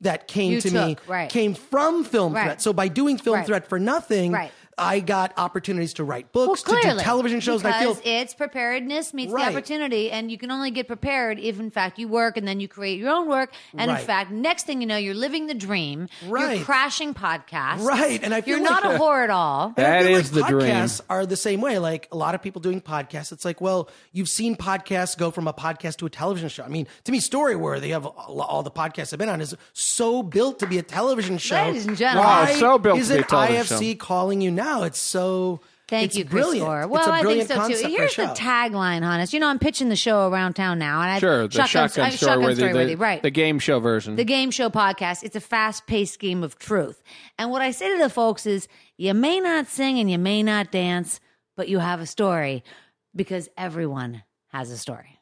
that 0.03 0.27
came 0.29 0.53
You 0.53 0.61
to 0.63 0.71
me 0.71 0.97
right. 1.07 1.29
came 1.31 1.55
from 1.55 2.05
film 2.05 2.33
Right. 2.33 2.45
Threat. 2.45 2.63
So 2.63 2.73
by 2.73 2.89
doing 2.89 3.19
film 3.19 3.37
Right. 3.37 3.47
Threat 3.47 3.69
for 3.69 3.79
nothing, 3.79 4.33
Right. 4.33 4.51
I 4.81 5.01
got 5.01 5.33
opportunities 5.37 5.95
to 5.95 6.05
write 6.05 6.27
Well, 6.33 6.47
books, 6.47 6.63
to 6.65 6.73
do 6.81 6.99
television 6.99 7.41
shows, 7.41 7.63
and 7.65 7.73
I 7.75 7.81
feel 7.81 7.99
it's 8.05 8.35
preparedness 8.35 9.13
meets 9.15 9.33
Right. 9.33 9.45
the 9.45 9.51
opportunity, 9.59 10.11
and 10.11 10.31
you 10.31 10.39
can 10.39 10.51
only 10.51 10.71
get 10.71 10.87
prepared 10.87 11.39
if, 11.39 11.61
in 11.61 11.71
fact, 11.71 11.99
you 11.99 12.09
work 12.09 12.37
and 12.37 12.49
then 12.49 12.61
you 12.61 12.69
create 12.69 12.99
your 12.99 13.11
own 13.11 13.29
work. 13.29 13.53
And 13.77 13.91
Right. 13.91 14.01
in 14.01 14.07
fact, 14.07 14.31
next 14.31 14.67
thing 14.67 14.81
you 14.81 14.87
know, 14.87 14.97
you're 14.97 15.15
living 15.15 15.47
the 15.47 15.55
dream. 15.55 16.09
Right. 16.27 16.57
You're 16.57 16.65
crashing 16.65 17.15
podcasts. 17.15 17.81
Right, 17.85 18.21
and 18.23 18.33
I 18.35 18.41
feel 18.41 18.59
you're 18.59 18.67
like- 18.69 18.83
not 18.85 18.95
a 18.95 18.99
whore 18.99 19.23
at 19.23 19.31
all. 19.31 19.75
And 19.77 19.87
I 19.87 19.91
That 20.03 20.07
feel 20.09 20.17
is 20.19 20.33
like 20.35 20.45
the 20.47 20.51
dream. 20.51 20.71
podcasts 20.75 21.01
are 21.11 21.27
the 21.27 21.37
same 21.37 21.61
way. 21.61 21.79
Like 21.79 22.09
a 22.11 22.17
lot 22.17 22.35
of 22.35 22.43
people 22.43 22.61
doing 22.61 22.81
podcasts, 22.81 23.33
it's 23.33 23.45
like, 23.45 23.61
well, 23.61 23.89
you've 24.13 24.29
seen 24.29 24.57
podcasts 24.57 25.17
go 25.17 25.31
from 25.31 25.47
a 25.47 25.53
podcast 25.53 25.97
to 25.99 26.07
a 26.07 26.11
television 26.11 26.49
show. 26.49 26.63
I 26.65 26.69
mean, 26.69 26.87
to 27.05 27.13
me, 27.13 27.21
Storyworthy 27.21 27.95
of 27.95 28.07
all 28.07 28.41
all 28.51 28.63
the 28.63 28.71
podcasts 28.71 29.13
I've 29.13 29.19
been 29.19 29.29
on 29.29 29.41
is 29.41 29.55
so 29.73 30.23
built 30.23 30.59
to 30.61 30.67
be 30.67 30.79
a 30.79 30.83
television 30.83 31.39
show. 31.39 31.55
Ladies 31.57 31.87
and 31.87 31.97
gentlemen. 31.97 32.25
Wow, 32.29 32.45
Why 32.45 32.55
so 32.55 32.79
built 32.79 32.97
to 32.97 33.01
isn't 33.03 33.17
be 33.17 33.23
a 33.23 33.27
television 33.27 33.77
IFC 33.77 33.93
show. 33.93 33.97
calling 34.05 34.41
you 34.41 34.51
now? 34.51 34.70
It's 34.85 34.99
so 34.99 35.61
Thank 35.89 36.07
It's 36.11 36.17
you, 36.19 36.25
Chris 36.25 36.45
brilliant. 36.45 36.67
Gore. 36.69 36.81
It's 36.83 36.91
Well, 36.91 37.11
I 37.11 37.23
think 37.25 37.43
so 37.49 37.55
too. 37.55 37.61
concept 37.61 37.81
for 37.83 37.87
a 37.89 37.91
Here's 37.91 38.15
the 38.15 38.23
tagline, 38.27 39.03
Hannes. 39.03 39.33
You 39.35 39.41
know, 39.41 39.49
I'm 39.49 39.59
pitching 39.59 39.89
the 39.89 39.97
show 39.97 40.29
around 40.31 40.55
town 40.55 40.79
now, 40.79 41.01
and 41.03 41.11
I 41.11 41.19
Sure, 41.19 41.49
the 41.49 41.67
shotgun, 41.67 42.05
I- 42.07 42.11
story, 42.11 42.39
with 42.39 42.51
you, 42.51 42.57
story 42.69 42.73
with 42.75 42.89
the, 42.91 42.95
right? 42.97 43.21
the 43.21 43.31
game 43.33 43.59
show 43.59 43.81
version. 43.81 44.15
the 44.15 44.23
game 44.25 44.53
show 44.53 44.71
podcast. 44.71 45.25
It's 45.25 45.35
a 45.35 45.41
fast 45.41 45.89
paced 45.89 46.21
game 46.21 46.45
of 46.45 46.61
truth. 46.61 47.03
And 47.41 47.51
what 47.51 47.61
I 47.61 47.73
say 47.73 47.91
to 47.97 47.99
the 48.01 48.09
folks 48.09 48.47
is 48.47 48.69
you 48.99 49.15
may 49.15 49.41
not 49.41 49.67
sing 49.67 49.99
and 49.99 50.09
you 50.09 50.19
may 50.19 50.45
not 50.45 50.71
dance, 50.71 51.19
but 51.57 51.69
you 51.69 51.81
have 51.81 52.01
a 52.01 52.07
story 52.07 52.63
because 53.17 53.49
everyone 53.59 54.23
has 54.53 54.71
a 54.71 54.79
story. 54.79 55.19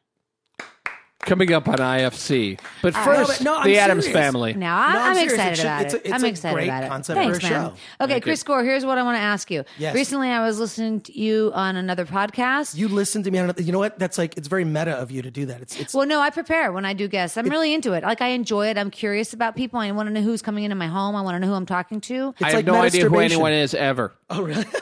Coming 1.27 1.53
up 1.53 1.67
on 1.69 1.75
IFC. 1.79 2.59
Uh, 2.59 2.63
but 2.81 2.95
no, 2.95 3.03
first, 3.03 3.29
but 3.39 3.41
no, 3.45 3.57
I'm 3.57 3.65
the 3.67 3.77
Adams 3.79 4.05
serious. 4.05 4.19
family. 4.23 4.55
Now 4.55 4.79
I, 4.81 4.93
No, 4.93 4.99
I'm 5.01 5.07
I'm, 5.11 5.15
serious. 5.17 5.33
It 5.33 5.35
excited 5.35 5.57
should- 5.57 5.65
about 5.67 5.83
it's 5.85 5.95
a- 5.95 5.97
it. 5.97 6.03
it's 6.05 6.15
I'm 6.15 6.25
a 6.25 6.27
excited 6.29 6.55
great 6.55 6.69
about 6.69 6.85
it. 6.85 6.89
concept 6.89 7.17
for 7.19 7.23
Thanks, 7.25 7.39
a 7.39 7.43
man. 7.43 7.51
show. 7.53 7.75
Okay, 8.01 8.13
Thank 8.15 8.23
Chris 8.23 8.41
you. 8.41 8.45
Gore. 8.47 8.63
Here's 8.65 8.87
what 8.87 8.99
I 8.99 9.03
want 9.03 9.17
to 9.17 9.21
ask 9.23 9.51
you. 9.51 9.65
Yes. 9.79 9.95
Recently, 9.97 10.29
I 10.31 10.47
was 10.47 10.61
listening 10.61 11.01
to 11.03 11.19
you 11.19 11.51
on 11.55 11.75
another 11.75 12.07
podcast. 12.07 12.77
You 12.77 12.87
listen 12.87 13.25
to 13.25 13.31
me 13.33 13.39
on. 13.41 13.53
You 13.59 13.73
know 13.73 13.81
what? 13.81 13.99
That's 13.99 14.17
like 14.17 14.37
it's 14.39 14.47
very 14.47 14.65
meta 14.65 14.93
of 14.93 15.11
you 15.11 15.21
to 15.23 15.31
do 15.31 15.45
that. 15.47 15.61
It's 15.61 15.79
it's 15.81 15.93
Well, 15.93 16.07
no, 16.07 16.21
I 16.21 16.31
prepare 16.31 16.71
when 16.71 16.85
I 16.85 16.93
do 16.93 17.09
guests. 17.09 17.37
I'm 17.37 17.49
really 17.49 17.75
into 17.75 17.95
it. 17.95 18.05
Like 18.05 18.23
I 18.23 18.29
enjoy 18.29 18.69
it. 18.69 18.79
I'm 18.79 18.91
curious 18.91 19.33
about 19.33 19.57
people. 19.57 19.81
I 19.81 19.91
want 19.91 20.07
to 20.07 20.13
know 20.13 20.23
who's 20.23 20.41
coming 20.41 20.63
into 20.63 20.77
my 20.77 20.87
home. 20.87 21.17
I 21.17 21.23
want 21.23 21.35
to 21.35 21.41
know 21.41 21.49
who 21.49 21.55
I'm 21.55 21.67
talking 21.67 22.01
to. 22.03 22.33
I 22.41 22.45
have 22.47 22.55
like 22.55 22.65
no 22.67 22.75
idea 22.77 23.03
who 23.03 23.11
masturbation. 23.11 23.33
anyone 23.33 23.53
is 23.53 23.75
ever. 23.75 24.13
Oh 24.31 24.43
really? 24.43 24.65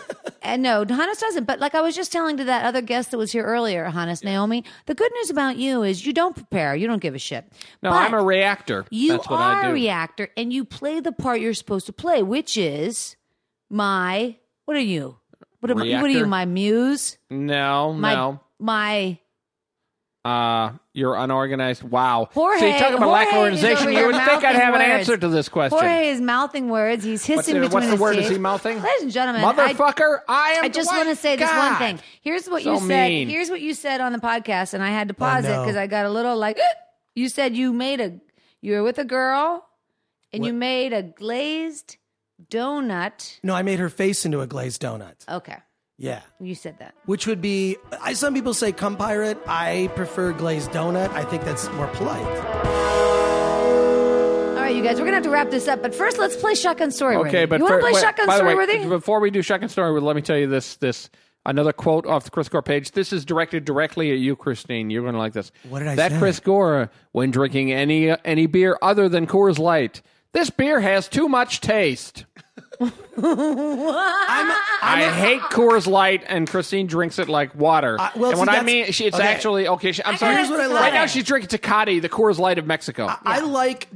And 0.43 0.63
no, 0.63 0.85
Hannes 0.89 1.19
doesn't. 1.19 1.43
But 1.45 1.59
like 1.59 1.75
I 1.75 1.81
was 1.81 1.97
just 1.97 2.13
telling 2.13 2.37
to 2.37 2.45
that 2.45 2.65
other 2.65 2.81
guest 2.81 3.11
that 3.11 3.19
was 3.19 3.33
here 3.33 3.43
earlier, 3.43 3.85
Hannes 3.87 4.23
Naomi, 4.23 4.63
the 4.87 4.95
good 4.95 5.11
news 5.13 5.29
about 5.29 5.57
you 5.57 5.83
is 5.83 6.07
you 6.07 6.13
don't 6.13 6.37
prepare. 6.37 6.77
You 6.77 6.87
don't 6.87 7.01
give 7.03 7.17
a 7.17 7.19
shit. 7.19 7.45
No, 7.83 7.91
But 7.91 7.97
I'm 7.97 8.15
a 8.15 8.23
reactor. 8.23 8.87
You 8.91 9.13
That's 9.17 9.29
what 9.29 9.41
are 9.41 9.55
I 9.57 9.63
do. 9.65 9.71
a 9.71 9.73
reactor, 9.73 10.29
and 10.37 10.53
you 10.53 10.65
play 10.65 11.01
the 11.01 11.11
part 11.11 11.41
you're 11.41 11.53
supposed 11.53 11.87
to 11.87 11.93
play, 11.93 12.23
which 12.23 12.57
is 12.57 13.17
my. 13.69 14.37
What 14.67 14.77
are 14.77 14.81
you? 14.81 15.19
What 15.59 15.73
am 15.73 15.79
I, 15.79 16.01
What 16.01 16.05
are 16.05 16.09
you? 16.11 16.27
My 16.27 16.45
muse? 16.45 17.19
No, 17.29 17.93
My 17.93 18.15
no. 18.15 18.41
my. 18.61 19.19
Uh, 20.27 20.73
you're 20.93 21.15
unorganized. 21.15 21.83
Wow. 21.83 22.29
Jorge- 22.33 22.59
See, 22.61 22.79
talk 22.79 22.95
about 22.95 23.11
lack 23.11 23.29
of 23.29 23.39
organization. 23.39 23.89
You 23.93 23.99
here 23.99 24.07
would 24.07 24.17
think 24.17 24.29
I'd 24.29 24.43
mouthing 24.43 24.61
have 24.61 24.75
an 24.75 24.81
answer 24.81 25.17
to 25.17 25.29
this 25.29 25.49
question. 25.49 25.79
Jorge 25.79 26.09
is 26.09 26.21
mouthing 26.21 26.69
words. 26.69 27.05
He's 27.05 27.25
hissing 27.25 27.37
What's 27.37 27.47
the- 27.49 27.55
between 27.55 27.71
what's 27.73 27.87
the 27.87 27.91
his 27.93 28.01
word? 28.01 28.17
Is 28.17 28.25
teeth. 28.25 28.33
he 28.33 28.39
mouthing? 28.39 28.83
Ladies 28.83 29.03
and 29.03 29.13
gentlemen, 29.13 29.45
I- 29.45 29.53
Motherfucker, 29.75 30.21
I, 30.29 30.51
am 30.53 30.65
I 30.65 30.69
just 30.69 30.91
want 30.93 31.09
to 31.09 31.17
say 31.17 31.37
this 31.37 31.51
one 31.51 31.77
thing. 31.77 32.01
Here's 32.23 32.49
what 32.49 32.63
So 32.63 32.73
you 32.75 32.81
said. 32.81 33.09
mean. 33.09 33.29
Here's 33.29 33.51
what 33.51 33.61
you 33.61 33.73
said 33.75 34.01
on 34.01 34.13
the 34.13 34.19
podcast, 34.19 34.75
and 34.75 34.83
I 34.83 34.91
had 34.91 35.09
to 35.09 35.15
pause 35.15 35.45
it 35.45 35.49
no. 35.49 35.63
because 35.63 35.77
I 35.77 35.87
got 35.87 36.07
a 36.07 36.11
little 36.11 36.37
like. 36.37 36.59
You 37.15 37.31
said 37.31 37.57
you 37.57 37.73
made 37.73 38.01
a. 38.03 38.21
You 38.61 38.73
were 38.75 38.83
with 38.83 38.99
a 38.99 39.05
girl, 39.05 39.67
and 40.35 40.45
you 40.45 40.53
made 40.53 40.93
a 40.93 41.03
glazed 41.03 41.97
donut. 42.51 43.39
no, 43.43 43.55
I 43.55 43.63
made 43.63 43.79
her 43.79 43.89
face 43.89 44.27
into 44.27 44.41
a 44.43 44.47
glazed 44.47 44.83
donut. 44.83 45.15
Okay, 45.29 45.57
Yeah. 45.99 46.21
you 46.41 46.55
said 46.55 46.79
that. 46.79 46.95
Which 47.07 47.27
would 47.27 47.41
be, 47.41 47.77
I, 48.03 48.13
some 48.13 48.35
people 48.35 48.55
say 48.55 48.73
cum 48.73 48.97
pirate. 48.97 49.39
I 49.47 49.91
prefer 49.95 50.33
glazed 50.33 50.71
donut. 50.71 51.11
I 51.11 51.25
think 51.25 51.45
that's 51.45 51.71
more 51.73 51.87
polite. 51.89 52.27
All 52.27 52.63
right, 54.63 54.75
you 54.75 54.83
guys, 54.83 54.99
we're 54.99 55.07
gonna 55.07 55.17
have 55.17 55.25
to 55.25 55.31
wrap 55.31 55.51
this 55.51 55.69
up, 55.69 55.81
but 55.81 55.95
first, 55.95 56.19
let's 56.19 56.37
play 56.37 56.55
shotgun 56.55 56.91
story. 56.91 57.17
Okay, 57.17 57.45
but 57.45 57.59
you 57.59 57.65
want 57.65 57.77
to 57.77 57.81
play 57.81 57.93
wait, 57.93 58.03
shotgun 58.03 58.27
by 58.27 58.35
the 58.35 58.39
story 58.39 58.57
way, 58.57 58.67
worthy? 58.67 58.89
Before 58.89 59.21
we 59.21 59.31
do 59.31 59.41
shotgun 59.41 59.69
story, 59.69 59.99
let 60.01 60.17
me 60.17 60.23
tell 60.23 60.37
you 60.37 60.49
this. 60.49 60.77
This 60.77 61.09
another 61.47 61.73
quote 61.73 62.07
off 62.07 62.25
the 62.25 62.31
Chris 62.31 62.49
Gore 62.49 62.63
page. 62.63 62.91
This 62.91 63.13
is 63.13 63.25
directed 63.25 63.65
directly 63.65 64.13
at 64.13 64.19
you, 64.19 64.37
Christine. 64.37 64.91
You're 64.91 65.03
going 65.03 65.15
to 65.15 65.19
like 65.19 65.33
this. 65.33 65.51
What 65.69 65.79
did 65.79 65.89
I 65.89 65.95
that 65.95 66.13
say? 66.13 66.19
Chris 66.19 66.41
Gore, 66.41 66.91
when 67.13 67.31
drinking 67.31 67.73
any 67.73 68.11
any 68.25 68.47
beer 68.47 68.77
other 68.83 69.09
than 69.09 69.27
Coors 69.27 69.59
Light, 69.59 70.03
this 70.33 70.51
beer 70.51 70.81
has 70.81 71.09
too 71.09 71.29
much 71.29 71.61
taste. 71.61 72.27
I 73.19 75.11
hate 75.17 75.41
Coors 75.43 75.87
Light, 75.87 76.25
and 76.27 76.49
Christine 76.49 76.87
drinks 76.87 77.19
it 77.19 77.29
like 77.29 77.55
water. 77.55 78.01
Uh, 78.01 78.11
well, 78.17 78.31
and 78.31 78.37
see, 78.37 78.41
what 78.41 78.49
I 78.49 78.63
mean, 78.63 78.93
she, 78.93 79.05
it's 79.07 79.17
okay. 79.17 79.27
actually 79.27 79.69
okay. 79.69 79.93
She, 79.93 80.05
I'm 80.05 80.17
sorry. 80.17 80.37
Here's 80.37 80.49
what 80.51 80.61
I 80.61 80.67
right 80.73 80.93
now, 80.95 81.07
she's 81.07 81.25
drinking 81.25 81.49
Tecate, 81.59 82.01
the 82.03 82.09
Coors 82.09 82.39
Light 82.39 82.59
of 82.59 82.67
Mexico. 82.67 83.09
I 83.25 83.41
like 83.41 83.89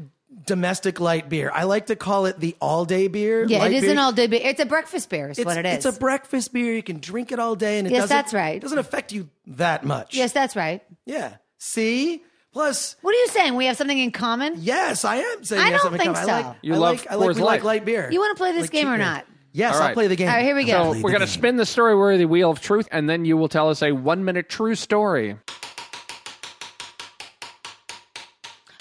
domestic 0.46 0.98
light 1.00 1.28
beer. 1.28 1.50
I 1.54 1.64
like 1.64 1.86
to 1.86 1.96
call 1.96 2.26
it 2.26 2.40
the 2.40 2.56
all 2.60 2.84
day 2.84 3.08
beer. 3.08 3.44
yeah, 3.46 3.58
light 3.58 3.72
it 3.72 3.76
is 3.76 3.82
beer. 3.82 3.92
an 3.92 3.98
all 3.98 4.12
day 4.12 4.26
beer. 4.26 4.40
It's 4.42 4.60
a 4.60 4.66
breakfast 4.66 5.08
beer. 5.10 5.30
Is 5.30 5.38
It's, 5.38 5.46
what 5.46 5.56
it 5.58 5.66
is. 5.66 5.84
it's 5.84 5.96
a 5.96 5.98
breakfast 5.98 6.52
beer. 6.52 6.74
You 6.74 6.82
can 6.82 6.98
drink 6.98 7.30
it 7.32 7.38
all 7.38 7.54
day, 7.54 7.78
and 7.78 7.86
it 7.86 7.92
Yes, 7.92 8.02
doesn't. 8.04 8.16
that's 8.16 8.34
right. 8.34 8.56
It 8.56 8.60
doesn't 8.62 8.78
affect 8.78 9.12
you 9.12 9.28
that 9.48 9.84
much. 9.84 10.14
yes, 10.14 10.32
that's 10.32 10.56
right. 10.56 10.82
Yeah. 11.06 11.34
See. 11.58 12.22
Plus, 12.52 12.96
What 13.02 13.14
are 13.14 13.18
you 13.18 13.28
saying? 13.28 13.54
We 13.54 13.66
have 13.66 13.76
something 13.76 13.96
in 13.98 14.10
common. 14.10 14.54
yes, 14.58 15.04
I 15.04 15.16
am 15.16 15.44
saying 15.44 15.62
I 15.62 15.70
yes, 15.70 15.82
don't 15.82 15.92
I'm 15.92 15.98
think 16.00 16.16
I 16.16 16.22
so. 16.22 16.26
like. 16.48 16.56
You 16.62 16.74
I 16.74 16.76
love 16.78 16.96
like. 16.98 17.10
I 17.12 17.14
like. 17.14 17.28
Coors 17.30 17.34
We 17.36 17.42
like 17.42 17.62
Light. 17.62 17.64
light 17.64 17.84
beer. 17.84 18.08
You 18.10 18.18
want 18.18 18.36
to 18.36 18.40
play 18.40 18.52
this 18.52 18.62
Like 18.62 18.70
game 18.72 18.80
cheap 18.86 18.88
or 18.88 18.96
beer. 18.96 19.06
not? 19.06 19.26
Yes, 19.52 19.74
All 19.76 19.80
I'll 19.82 19.86
right. 19.88 19.94
play 19.94 20.06
the 20.08 20.16
game. 20.16 20.28
All 20.28 20.34
right, 20.34 20.44
here 20.44 20.54
we 20.56 20.64
go. 20.64 20.94
So 20.94 21.00
we're 21.00 21.10
going 21.10 21.20
to 21.20 21.26
spin 21.28 21.56
the 21.56 21.66
story 21.66 21.94
worthy 21.96 22.24
wheel 22.24 22.50
of 22.50 22.60
truth, 22.60 22.88
and 22.90 23.08
then 23.08 23.24
you 23.24 23.36
will 23.36 23.48
tell 23.48 23.68
us 23.68 23.82
a 23.82 23.92
one 23.92 24.24
minute 24.24 24.48
true 24.48 24.74
story. 24.74 25.36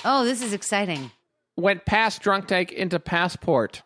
Oh, 0.05 0.23
this 0.25 0.41
is 0.41 0.53
exciting. 0.53 1.11
Went 1.57 1.85
past 1.85 2.21
drunk 2.21 2.47
tank 2.47 2.71
into 2.71 2.99
passport. 2.99 3.81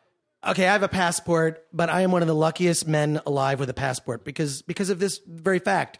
Okay, 0.48 0.68
I 0.68 0.72
have 0.74 0.84
a 0.84 0.88
passport, 0.90 1.66
but 1.74 1.90
I 1.90 2.02
am 2.02 2.12
one 2.12 2.22
of 2.22 2.28
the 2.28 2.36
luckiest 2.36 2.88
men 2.88 3.20
alive 3.26 3.60
with 3.60 3.70
a 3.70 3.74
passport 3.74 4.24
because 4.26 4.62
because 4.62 4.90
of 4.90 5.00
this 5.00 5.20
very 5.28 5.60
fact. 5.60 6.00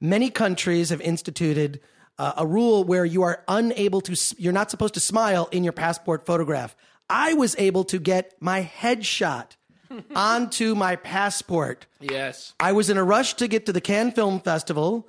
Many 0.00 0.30
countries 0.30 0.90
have 0.90 1.00
instituted 1.00 1.80
uh, 2.18 2.32
a 2.36 2.46
rule 2.46 2.84
where 2.84 3.04
you 3.04 3.22
are 3.22 3.42
unable 3.48 4.00
to, 4.02 4.34
you're 4.38 4.52
not 4.52 4.70
supposed 4.70 4.94
to 4.94 5.00
smile 5.00 5.48
in 5.52 5.64
your 5.64 5.72
passport 5.72 6.26
photograph. 6.26 6.76
I 7.08 7.34
was 7.34 7.56
able 7.58 7.84
to 7.84 7.98
get 7.98 8.34
my 8.40 8.62
headshot 8.62 9.56
onto 10.16 10.74
my 10.74 10.96
passport. 10.96 11.86
Yes. 12.00 12.54
I 12.60 12.72
was 12.72 12.90
in 12.90 12.96
a 12.96 13.04
rush 13.04 13.34
to 13.34 13.48
get 13.48 13.66
to 13.66 13.72
the 13.72 13.80
Cannes 13.80 14.12
Film 14.12 14.40
Festival. 14.40 15.08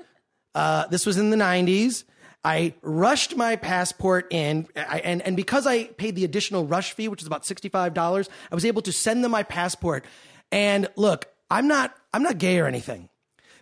Uh, 0.56 0.88
this 0.88 1.06
was 1.06 1.18
in 1.18 1.30
the 1.30 1.38
90s. 1.38 2.04
I 2.46 2.74
rushed 2.82 3.38
my 3.38 3.56
passport 3.56 4.28
in, 4.32 4.68
I, 4.76 5.00
and, 5.00 5.22
and 5.22 5.38
because 5.38 5.66
I 5.66 5.86
paid 5.86 6.16
the 6.16 6.26
additional 6.26 6.66
rush 6.66 6.92
fee, 6.92 7.08
which 7.08 7.22
is 7.22 7.28
about 7.28 7.44
$65, 7.44 8.30
I 8.52 8.56
was 8.56 8.66
able 8.66 8.82
to 8.82 8.92
send 8.92 9.24
them 9.24 9.32
my 9.32 9.44
passport. 9.44 10.04
And 10.52 10.90
look, 10.98 11.30
I'm 11.50 11.68
not, 11.68 11.96
I'm 12.14 12.22
not 12.22 12.38
gay 12.38 12.60
or 12.60 12.68
anything, 12.68 13.08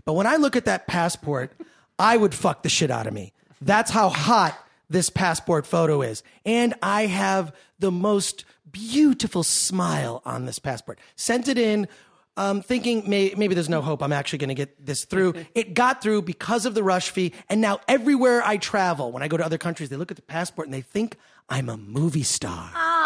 but 0.04 0.14
when 0.14 0.26
I 0.26 0.38
look 0.38 0.56
at 0.56 0.66
that 0.66 0.88
passport, 0.88 1.54
I 2.02 2.18
would 2.18 2.34
fuck 2.34 2.64
the 2.64 2.70
shit 2.70 2.90
out 2.90 3.06
of 3.06 3.14
me. 3.14 3.32
That's 3.62 3.92
how 3.92 4.10
hot 4.10 4.58
this 4.90 5.12
passport 5.12 5.68
photo 5.68 6.02
is. 6.02 6.24
And 6.46 6.74
I 6.82 7.06
have 7.06 7.56
the 7.78 7.92
most 7.92 8.44
beautiful 8.72 9.44
smile 9.44 10.24
on 10.26 10.46
this 10.48 10.58
passport. 10.58 10.98
Sent 11.16 11.48
it 11.48 11.60
in, 11.60 11.88
um, 12.38 12.64
thinking 12.64 13.08
may, 13.08 13.36
maybe 13.38 13.54
there's 13.54 13.70
no 13.70 13.82
hope 13.82 14.02
I'm 14.02 14.14
actually 14.14 14.40
going 14.40 14.50
to 14.50 14.56
get 14.56 14.84
this 14.84 15.06
through. 15.06 15.36
it 15.56 15.76
got 15.76 16.02
through 16.02 16.24
because 16.24 16.66
of 16.66 16.74
the 16.74 16.82
rush 16.82 17.12
fee. 17.12 17.34
And 17.50 17.62
now 17.62 17.80
everywhere 17.88 18.42
I 18.44 18.58
travel, 18.58 19.12
when 19.12 19.22
I 19.22 19.28
go 19.28 19.38
to 19.38 19.46
other 19.46 19.60
countries, 19.60 19.90
they 19.90 19.96
look 19.96 20.10
at 20.10 20.18
the 20.18 20.24
passport 20.24 20.68
and 20.68 20.74
they 20.74 20.82
think 20.82 21.18
I'm 21.50 21.70
a 21.70 21.78
movie 21.78 22.24
star. 22.24 22.72
Man. 22.74 23.01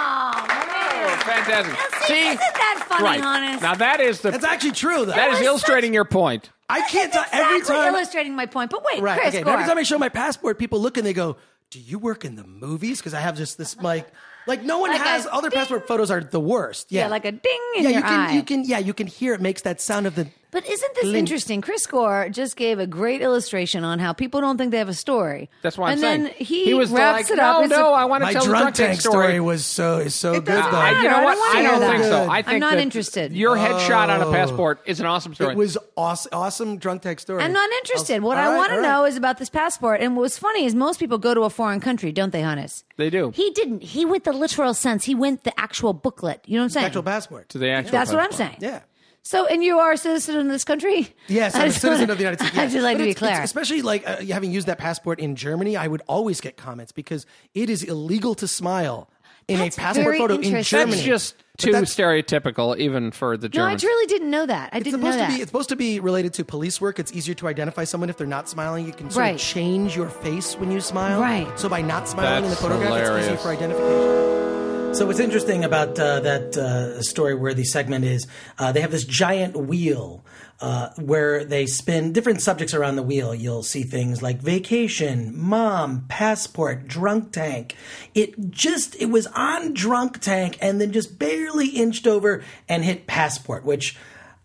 Fantastic. 1.26 2.04
See, 2.08 2.28
isn't 2.28 2.38
that 2.40 2.86
funny, 2.88 3.04
right. 3.04 3.22
honest? 3.24 3.62
Now 3.62 3.76
that 3.76 4.00
is 4.00 4.22
the 4.22 4.32
That's 4.32 4.44
actually 4.46 4.72
true, 4.72 5.00
though. 5.06 5.12
that 5.12 5.30
is 5.30 5.38
oh, 5.38 5.40
was 5.40 5.48
illustrating 5.48 5.94
your 5.94 6.06
point. 6.06 6.50
I 6.70 6.82
can't 6.90 7.12
That's 7.14 7.30
tell 7.32 7.42
every 7.44 7.62
time. 7.62 7.94
illustrating 7.94 8.36
my 8.36 8.46
point. 8.46 8.72
But 8.72 8.84
wait, 8.92 9.02
Right. 9.02 9.20
Chris 9.20 9.36
okay. 9.36 9.44
but 9.44 9.52
every 9.54 9.66
time 9.66 9.78
I 9.78 9.84
show 9.84 9.98
my 9.98 10.10
passport, 10.10 10.58
people 10.58 10.80
look 10.82 10.98
and 10.98 11.06
they 11.06 11.14
go, 11.14 11.38
"Do 11.72 11.80
you 11.80 12.00
work 12.00 12.26
in 12.26 12.36
the 12.36 12.44
movies?" 12.44 13.00
Because 13.00 13.14
I 13.14 13.20
have 13.20 13.38
just 13.38 13.58
this 13.58 13.76
like, 13.82 14.08
like 14.48 14.64
no 14.64 14.80
one 14.80 14.92
Like 14.92 15.02
has. 15.02 15.28
Other 15.32 15.50
ding. 15.50 15.58
passport 15.60 15.88
photos 15.88 16.10
are 16.12 16.22
the 16.24 16.40
worst. 16.40 16.92
Yeah, 16.92 17.02
yeah, 17.04 17.08
like 17.08 17.26
a 17.26 17.32
ding 17.32 17.60
in 17.78 17.84
yeah. 17.84 17.90
your 17.90 17.98
You 18.00 18.04
can, 18.04 18.20
eye. 18.20 18.34
you 18.34 18.44
can, 18.44 18.64
yeah, 18.64 18.80
you 18.80 18.94
can 18.94 19.08
hear 19.08 19.34
it 19.34 19.42
makes 19.42 19.62
that 19.64 19.80
sound 19.82 20.08
of 20.08 20.16
the. 20.16 20.28
But 20.52 20.66
isn't 20.70 20.96
this 20.96 21.04
Glint. 21.04 21.18
interesting? 21.18 21.60
Chris 21.62 21.86
Gore 21.86 22.30
just 22.30 22.56
gave 22.56 22.80
a 22.80 22.88
great 22.88 23.22
illustration 23.22 23.84
on 23.84 24.00
how 24.00 24.14
people 24.14 24.40
don't 24.40 24.58
think 24.58 24.72
they 24.72 24.78
have 24.78 24.88
a 24.88 24.94
story. 24.94 25.50
That's 25.62 25.78
why 25.78 25.88
I'm 25.88 25.92
and 25.94 26.02
saying 26.02 26.24
then 26.24 26.34
he, 26.38 26.74
was 26.74 26.90
wraps 26.92 27.30
like, 27.30 27.32
it 27.38 27.40
up. 27.40 27.58
No, 27.60 27.64
It's 27.64 27.72
no, 27.72 27.90
a- 27.90 27.94
I 27.94 28.06
want 28.06 28.22
to 28.22 28.26
My 28.28 28.32
tell 28.34 28.44
the 28.44 28.48
drunk 28.50 28.62
drunk 28.64 28.76
tank 28.76 28.90
tank 28.92 29.02
story. 29.02 29.26
story 29.28 29.40
was 29.42 29.66
so 29.66 29.98
is 29.98 30.16
so 30.16 30.34
good 30.36 30.46
doesn't 30.46 30.72
though. 30.72 30.78
I, 30.78 30.90
you 30.92 30.96
matter. 30.96 31.10
know 31.10 31.16
I 31.18 31.24
what? 31.26 31.36
don't 31.36 31.56
I 31.58 31.62
don't 31.64 31.80
that. 31.82 31.92
think 31.92 32.04
so. 32.04 32.10
Good. 32.26 32.30
I 32.30 32.44
I'm 32.54 32.60
not 32.60 32.78
interested. 32.78 33.34
Your 33.34 33.58
headshot 33.58 34.08
on 34.10 34.22
a 34.22 34.28
Oh. 34.28 34.32
passport 34.32 34.80
is 34.86 35.00
an 35.02 35.06
awesome 35.08 35.34
story. 35.36 35.54
It 35.54 35.58
was 35.58 35.78
awesome, 35.98 36.30
awesome 36.34 36.78
drunk 36.78 37.02
tank 37.02 37.20
story. 37.20 37.44
I'm 37.44 37.52
not 37.54 37.70
interested. 37.72 38.22
What 38.24 38.38
All 38.38 38.44
I 38.44 38.48
right, 38.52 38.58
want 38.58 38.72
to 38.72 38.82
know 38.82 39.04
is 39.04 39.18
about 39.18 39.38
this 39.40 39.50
passport. 39.50 40.00
And 40.00 40.16
what's 40.16 40.38
funny 40.38 40.64
is 40.66 40.74
most 40.74 41.00
people 41.02 41.18
go 41.18 41.34
to 41.34 41.42
a 41.42 41.50
foreign 41.50 41.82
country, 41.82 42.12
don't 42.14 42.32
they, 42.32 42.42
Hannes? 42.42 42.86
They 42.96 43.10
do. 43.10 43.32
He 43.32 43.52
didn't. 43.52 43.84
He 43.84 44.06
went 44.06 44.24
the 44.24 44.32
literal 44.32 44.74
sense. 44.74 45.04
He 45.04 45.16
went 45.16 45.44
the 45.44 45.60
actual 45.60 45.92
booklet. 45.92 46.42
You 46.46 46.56
know 46.56 46.62
what 46.62 46.64
I'm 46.66 46.70
saying? 46.70 46.84
The 46.84 46.88
actual 46.88 47.04
passport. 47.04 47.50
to 47.50 47.58
the 47.58 47.70
actual. 47.72 47.92
That's 47.92 48.12
what 48.14 48.22
I'm 48.22 48.32
saying. 48.32 48.58
Yeah. 48.60 48.80
So, 49.28 49.48
and 49.48 49.64
you 49.64 49.80
are 49.80 49.94
a 49.94 49.98
citizen 49.98 50.36
of 50.38 50.48
this 50.48 50.64
country? 50.64 51.14
Yes, 51.28 51.56
I 51.56 51.64
I'm 51.64 51.70
a 51.70 51.72
citizen 51.72 51.92
wanna- 52.02 52.12
of 52.14 52.18
the 52.20 52.24
United 52.26 52.40
States. 52.42 52.56
I'd 52.58 52.62
yes. 52.66 52.74
just 52.74 52.84
like 52.84 52.98
But 52.98 53.00
to 53.00 53.04
be 53.06 53.10
it's- 53.10 53.22
it's- 53.24 53.36
clear. 53.38 53.44
especially 53.44 53.82
like 53.82 54.08
uh, 54.08 54.18
having 54.32 54.52
used 54.52 54.68
that 54.68 54.78
passport 54.78 55.20
in 55.20 55.36
Germany, 55.36 55.76
I 55.76 55.88
would 55.88 56.04
always 56.08 56.40
get 56.42 56.58
comments 56.58 56.92
because 56.92 57.26
it 57.56 57.70
is 57.72 57.82
illegal 57.84 58.36
to 58.36 58.48
smile 58.48 59.10
in 59.48 59.58
That's 59.60 59.78
a 59.78 59.80
passport 59.80 60.18
photo 60.18 60.36
in. 60.38 60.62
Germany. 60.64 60.92
That's 60.98 61.04
just 61.04 61.36
too 61.58 61.72
that's- 61.72 61.96
stereotypical, 61.96 62.78
even 62.78 63.10
for 63.12 63.36
the 63.36 63.50
Germans. 63.50 63.56
no, 63.56 63.64
I 63.64 63.68
Germans. 63.70 63.82
truly 63.82 64.06
didn't 64.08 64.30
know 64.30 64.46
that. 64.46 64.70
I 64.74 64.78
It's 64.78 64.84
didn't 64.86 65.02
know 65.02 65.08
supposed 65.12 65.20
that. 65.20 65.30
to 65.32 65.36
be. 65.38 65.42
It's 65.42 65.50
supposed 65.50 65.70
to 65.70 65.76
be 65.76 66.00
related 66.00 66.34
to 66.36 66.46
police 66.46 66.80
work. 66.80 67.00
It's 67.00 67.12
easier 67.12 67.34
to 67.36 67.48
identify 67.48 67.84
someone 67.84 68.10
if 68.12 68.18
they're 68.18 68.28
not 68.28 68.48
smiling. 68.48 68.86
You 68.86 68.94
can 68.94 69.10
sort 69.10 69.22
Right. 69.24 69.36
of 69.36 69.42
change 69.42 69.96
your 69.96 70.10
face 70.10 70.56
when 70.56 70.72
you 70.72 70.82
smile. 70.82 71.20
Right. 71.20 71.48
So 71.60 71.68
by 71.70 71.82
not 71.82 72.08
smiling 72.08 72.44
in 72.44 72.44
the 72.44 72.50
That's 72.50 72.62
photograph, 72.62 73.18
it's 73.18 73.26
easier 73.26 73.38
for 73.38 73.50
identification. 73.50 74.26
So 74.96 75.06
what's 75.06 75.20
interesting 75.20 75.66
about 75.66 76.00
uh, 76.00 76.22
that 76.22 76.56
uh, 76.56 77.02
story 77.02 77.36
where 77.36 77.54
the 77.54 77.66
segment 77.66 78.06
is 78.06 78.28
uh, 78.58 78.72
they 78.72 78.80
have 78.80 78.92
this 78.92 79.04
giant 79.04 79.58
wheel 79.58 80.24
uh, 80.62 80.92
where 80.96 81.44
they 81.44 81.66
spin 81.66 82.14
different 82.14 82.42
subjects 82.42 82.74
around 82.74 82.96
the 82.96 83.04
wheel. 83.04 83.36
You'll 83.36 83.62
see 83.62 83.84
things 83.84 84.24
like 84.24 84.40
vacation, 84.40 85.38
mom, 85.38 86.06
passport, 86.08 86.88
drunk 86.88 87.34
tank. 87.34 87.76
It 88.14 88.52
just 88.52 88.96
it 88.96 89.08
was 89.08 89.28
on 89.28 89.74
drunk 89.74 90.22
tank 90.22 90.58
and 90.62 90.80
then 90.80 90.94
just 90.94 91.20
barely 91.20 91.68
inched 91.68 92.08
over 92.08 92.42
and 92.70 92.86
hit 92.86 93.06
passport, 93.06 93.66
which. 93.66 93.98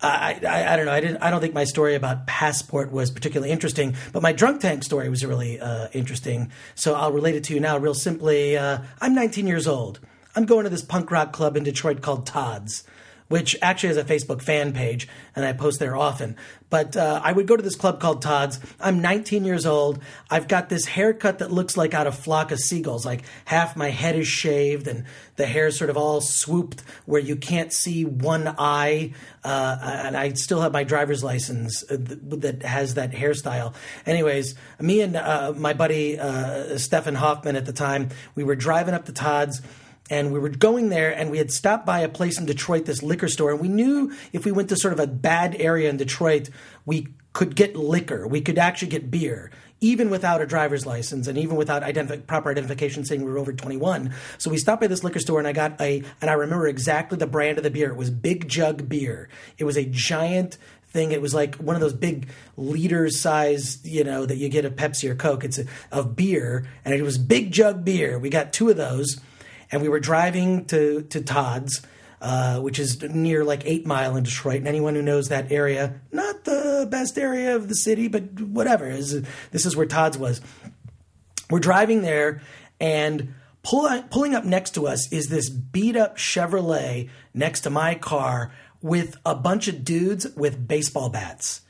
I, 0.02 0.40
I, 0.48 0.72
I, 0.72 0.76
don't 0.76 0.86
know. 0.86 0.92
I 0.92 1.00
didn't. 1.00 1.18
I 1.18 1.28
don't 1.28 1.42
think 1.42 1.52
my 1.52 1.64
story 1.64 1.94
about 1.94 2.26
passport 2.26 2.90
was 2.90 3.10
particularly 3.10 3.52
interesting, 3.52 3.96
but 4.14 4.22
my 4.22 4.32
drunk 4.32 4.62
tank 4.62 4.82
story 4.82 5.10
was 5.10 5.22
really 5.26 5.60
uh, 5.60 5.88
interesting. 5.92 6.50
So 6.74 6.94
I'll 6.94 7.12
relate 7.12 7.34
it 7.34 7.44
to 7.44 7.54
you 7.54 7.60
now, 7.60 7.76
real 7.76 7.92
simply. 7.92 8.56
Uh, 8.56 8.78
I'm 9.02 9.14
19 9.14 9.46
years 9.46 9.68
old. 9.68 10.00
I'm 10.34 10.46
going 10.46 10.64
to 10.64 10.70
this 10.70 10.82
punk 10.82 11.10
rock 11.10 11.32
club 11.32 11.56
in 11.56 11.64
Detroit 11.64 12.02
called 12.02 12.26
Todd's, 12.26 12.84
which 13.26 13.56
actually 13.62 13.88
has 13.88 13.96
a 13.96 14.04
Facebook 14.04 14.42
fan 14.42 14.72
page, 14.72 15.08
and 15.34 15.44
I 15.44 15.52
post 15.52 15.80
there 15.80 15.96
often. 15.96 16.36
But 16.68 16.96
uh, 16.96 17.20
I 17.22 17.32
would 17.32 17.48
go 17.48 17.56
to 17.56 17.62
this 17.62 17.74
club 17.74 18.00
called 18.00 18.22
Todd's. 18.22 18.60
I'm 18.80 19.00
19 19.00 19.44
years 19.44 19.66
old. 19.66 20.00
I've 20.30 20.46
got 20.46 20.68
this 20.68 20.86
haircut 20.86 21.40
that 21.40 21.50
looks 21.50 21.76
like 21.76 21.94
out 21.94 22.06
of 22.06 22.16
flock 22.16 22.52
of 22.52 22.60
seagulls. 22.60 23.04
Like 23.04 23.22
half 23.44 23.76
my 23.76 23.90
head 23.90 24.14
is 24.14 24.28
shaved, 24.28 24.86
and 24.86 25.04
the 25.34 25.46
hair 25.46 25.66
is 25.66 25.76
sort 25.76 25.90
of 25.90 25.96
all 25.96 26.20
swooped 26.20 26.82
where 27.06 27.20
you 27.20 27.34
can't 27.34 27.72
see 27.72 28.04
one 28.04 28.54
eye. 28.56 29.14
Uh, 29.42 29.78
and 29.82 30.16
I 30.16 30.32
still 30.34 30.60
have 30.60 30.72
my 30.72 30.84
driver's 30.84 31.24
license 31.24 31.82
uh, 31.90 31.96
that 31.98 32.62
has 32.62 32.94
that 32.94 33.10
hairstyle. 33.10 33.74
Anyways, 34.06 34.54
me 34.78 35.00
and 35.00 35.16
uh, 35.16 35.54
my 35.56 35.72
buddy 35.72 36.20
uh, 36.20 36.78
Stefan 36.78 37.16
Hoffman 37.16 37.56
at 37.56 37.66
the 37.66 37.72
time, 37.72 38.10
we 38.36 38.44
were 38.44 38.56
driving 38.56 38.94
up 38.94 39.06
to 39.06 39.12
Todd's 39.12 39.60
and 40.10 40.32
we 40.32 40.38
were 40.38 40.48
going 40.48 40.88
there 40.88 41.16
and 41.16 41.30
we 41.30 41.38
had 41.38 41.50
stopped 41.50 41.86
by 41.86 42.00
a 42.00 42.08
place 42.08 42.38
in 42.38 42.44
Detroit, 42.44 42.84
this 42.84 43.02
liquor 43.02 43.28
store, 43.28 43.52
and 43.52 43.60
we 43.60 43.68
knew 43.68 44.12
if 44.32 44.44
we 44.44 44.52
went 44.52 44.68
to 44.68 44.76
sort 44.76 44.92
of 44.92 45.00
a 45.00 45.06
bad 45.06 45.56
area 45.58 45.88
in 45.88 45.96
Detroit, 45.96 46.50
we 46.84 47.08
could 47.32 47.54
get 47.54 47.76
liquor. 47.76 48.26
We 48.26 48.40
could 48.40 48.58
actually 48.58 48.88
get 48.88 49.08
beer, 49.08 49.52
even 49.80 50.10
without 50.10 50.42
a 50.42 50.46
driver's 50.46 50.84
license 50.84 51.28
and 51.28 51.38
even 51.38 51.54
without 51.56 51.82
identif- 51.82 52.26
proper 52.26 52.50
identification 52.50 53.04
saying 53.04 53.24
we 53.24 53.30
were 53.30 53.38
over 53.38 53.52
21. 53.52 54.12
So 54.38 54.50
we 54.50 54.58
stopped 54.58 54.80
by 54.80 54.88
this 54.88 55.04
liquor 55.04 55.20
store 55.20 55.38
and 55.38 55.46
I 55.46 55.52
got 55.52 55.80
a, 55.80 56.02
and 56.20 56.28
I 56.28 56.34
remember 56.34 56.66
exactly 56.66 57.16
the 57.16 57.28
brand 57.28 57.58
of 57.58 57.64
the 57.64 57.70
beer. 57.70 57.90
It 57.90 57.96
was 57.96 58.10
Big 58.10 58.48
Jug 58.48 58.88
Beer. 58.88 59.28
It 59.58 59.64
was 59.64 59.76
a 59.76 59.84
giant 59.84 60.58
thing. 60.88 61.12
It 61.12 61.22
was 61.22 61.32
like 61.32 61.54
one 61.56 61.76
of 61.76 61.80
those 61.80 61.94
big 61.94 62.28
liter 62.56 63.08
size, 63.10 63.78
you 63.84 64.02
know, 64.02 64.26
that 64.26 64.36
you 64.36 64.48
get 64.48 64.64
a 64.64 64.70
Pepsi 64.70 65.08
or 65.08 65.14
Coke. 65.14 65.44
It's 65.44 65.58
a, 65.58 65.66
of 65.92 66.16
beer, 66.16 66.66
and 66.84 66.92
it 66.92 67.02
was 67.02 67.16
Big 67.16 67.52
Jug 67.52 67.84
Beer. 67.84 68.18
We 68.18 68.28
got 68.28 68.52
two 68.52 68.70
of 68.70 68.76
those 68.76 69.20
and 69.70 69.82
we 69.82 69.88
were 69.88 70.00
driving 70.00 70.64
to 70.66 71.02
to 71.02 71.20
Todd's, 71.20 71.82
uh, 72.20 72.60
which 72.60 72.78
is 72.78 73.02
near 73.02 73.44
like 73.44 73.62
Eight 73.64 73.86
Mile 73.86 74.16
in 74.16 74.24
Detroit. 74.24 74.58
And 74.58 74.68
anyone 74.68 74.94
who 74.94 75.02
knows 75.02 75.28
that 75.28 75.50
area, 75.52 76.00
not 76.12 76.44
the 76.44 76.86
best 76.90 77.18
area 77.18 77.56
of 77.56 77.68
the 77.68 77.74
city, 77.74 78.08
but 78.08 78.40
whatever. 78.40 78.88
Is 78.88 79.22
this 79.50 79.66
is 79.66 79.76
where 79.76 79.86
Todd's 79.86 80.18
was. 80.18 80.40
We're 81.50 81.58
driving 81.58 82.02
there, 82.02 82.42
and 82.80 83.34
pull, 83.62 84.02
pulling 84.10 84.34
up 84.34 84.44
next 84.44 84.74
to 84.74 84.86
us 84.86 85.12
is 85.12 85.28
this 85.28 85.50
beat 85.50 85.96
up 85.96 86.16
Chevrolet 86.16 87.10
next 87.34 87.62
to 87.62 87.70
my 87.70 87.94
car 87.94 88.52
with 88.80 89.16
a 89.26 89.34
bunch 89.34 89.68
of 89.68 89.84
dudes 89.84 90.26
with 90.36 90.66
baseball 90.68 91.10
bats 91.10 91.62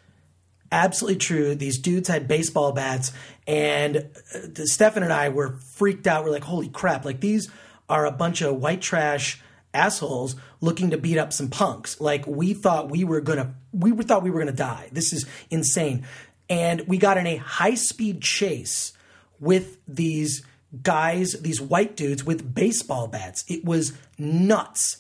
absolutely 0.73 1.19
true. 1.19 1.55
These 1.55 1.79
dudes 1.79 2.09
had 2.09 2.29
baseball 2.29 2.73
bats, 2.73 3.13
and 3.47 3.97
uh, 4.35 4.65
Stefan 4.65 5.03
and 5.03 5.13
I 5.13 5.29
were 5.31 5.57
freaked 5.75 6.07
out. 6.07 6.25
We're 6.25 6.31
like, 6.31 6.45
holy 6.45 6.69
crap, 6.69 7.05
like 7.05 7.21
these 7.21 7.51
are 7.91 8.07
a 8.07 8.13
bunch 8.13 8.41
of 8.41 8.57
white 8.57 8.81
trash 8.81 9.43
assholes 9.75 10.37
looking 10.61 10.91
to 10.91 10.99
beat 10.99 11.19
up 11.19 11.33
some 11.33 11.49
punks. 11.49 12.01
Like 12.01 12.27
we 12.27 12.55
thought 12.55 12.91
we 12.91 13.05
were 13.05 13.21
gonna, 13.21 13.55
we 13.73 13.91
thought 13.93 14.23
we 14.23 14.31
were 14.31 14.39
gonna 14.41 14.53
die. 14.53 14.89
This 14.93 15.13
is 15.13 15.27
insane. 15.51 16.07
And 16.49 16.83
we 16.89 16.99
got 16.99 17.17
in 17.17 17.27
a 17.27 17.37
high 17.37 17.75
speed 17.75 18.23
chase 18.23 18.93
with 19.39 19.79
these 19.87 20.43
guys, 20.83 21.33
these 21.41 21.61
white 21.61 21.97
dudes 21.97 22.25
with 22.25 22.55
baseball 22.55 23.07
bats. 23.07 23.45
It 23.49 23.65
was 23.65 23.93
nuts. 24.19 24.97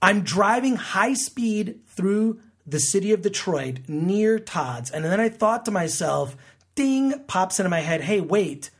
I'm 0.00 0.22
driving 0.22 0.76
high 0.76 1.14
speed 1.14 1.80
through 1.88 2.40
the 2.66 2.78
city 2.78 3.12
of 3.12 3.22
Detroit 3.22 3.80
near 3.88 4.38
Todd's. 4.38 4.90
And 4.90 5.04
then 5.04 5.20
I 5.20 5.28
thought 5.28 5.64
to 5.64 5.70
myself, 5.70 6.36
ding, 6.74 7.24
pops 7.26 7.58
into 7.58 7.70
my 7.70 7.80
head, 7.80 8.02
hey, 8.02 8.20
wait, 8.20 8.70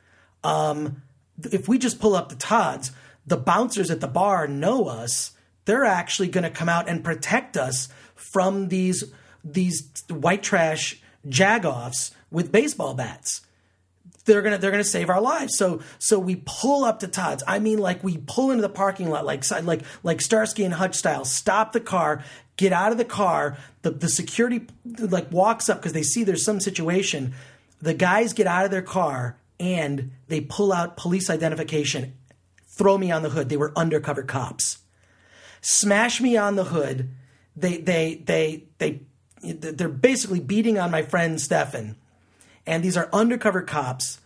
um, 0.45 1.03
if 1.51 1.69
we 1.69 1.79
just 1.79 1.99
pull 1.99 2.15
up 2.15 2.29
to 2.29 2.37
Todd's, 2.37 2.93
the 3.29 3.37
bouncers 3.37 3.91
at 3.91 4.01
the 4.01 4.09
bar 4.09 4.49
know 4.49 4.87
us, 4.87 5.33
they're 5.65 5.85
actually 5.85 6.29
going 6.29 6.45
to 6.45 6.51
come 6.51 6.69
out 6.69 6.89
and 6.89 7.05
protect 7.05 7.57
us 7.57 7.89
from 8.15 8.69
these 8.69 9.05
these 9.45 9.89
white 10.09 10.43
trash 10.43 11.01
jagoffs 11.27 12.11
with 12.31 12.51
baseball 12.51 12.95
bats. 12.95 13.43
They're 14.25 14.43
gonna 14.43 14.59
they're 14.59 14.71
gonna 14.71 14.85
save 14.85 15.09
our 15.09 15.21
lives. 15.21 15.57
So 15.57 15.81
so 15.99 16.19
we 16.19 16.43
pull 16.45 16.85
up 16.85 17.01
to 17.01 17.09
Todd's. 17.09 17.43
I 17.47 17.61
mean, 17.61 17.79
like 17.79 18.03
we 18.05 18.19
pull 18.19 18.51
into 18.51 18.63
the 18.63 18.69
parking 18.69 19.09
lot, 19.09 19.25
like 19.25 19.49
like 19.63 19.83
like 20.03 20.21
Starsky 20.21 20.65
and 20.65 20.75
Hutch 20.75 20.97
style. 20.97 21.25
Stop 21.25 21.73
the 21.73 21.81
car, 21.81 22.25
get 22.57 22.73
out 22.73 22.93
of 22.93 22.99
the 22.99 23.07
car. 23.07 23.57
The 23.83 23.91
the 23.91 24.09
security 24.09 24.67
like 24.99 25.33
walks 25.33 25.71
up 25.71 25.79
because 25.79 25.95
they 25.95 26.03
see 26.03 26.25
there's 26.25 26.45
some 26.45 26.61
situation. 26.61 27.35
The 27.81 27.95
guys 27.95 28.33
get 28.35 28.47
out 28.47 28.67
of 28.67 28.71
their 28.71 28.83
car 28.83 29.39
and 29.59 30.11
they 30.27 30.41
pull 30.41 30.73
out 30.73 30.97
police 30.97 31.31
identification 31.31 32.15
throw 32.79 32.97
me 32.97 33.11
on 33.11 33.23
the 33.23 33.31
hood. 33.31 33.49
They 33.49 33.57
were 33.57 33.73
undercover 33.77 34.23
cops. 34.23 34.79
Smash 35.61 36.21
me 36.21 36.37
on 36.37 36.57
the 36.57 36.65
hood. 36.65 37.11
They 37.57 37.79
they 37.79 38.23
they 38.25 38.65
they 38.79 39.01
they're 39.43 39.89
basically 39.89 40.41
beating 40.41 40.79
on 40.79 40.91
my 40.91 41.03
friend 41.03 41.41
Stefan. 41.41 41.97
And 42.67 42.83
these 42.83 42.97
are 42.97 43.09
undercover 43.13 43.63
cops. 43.63 44.21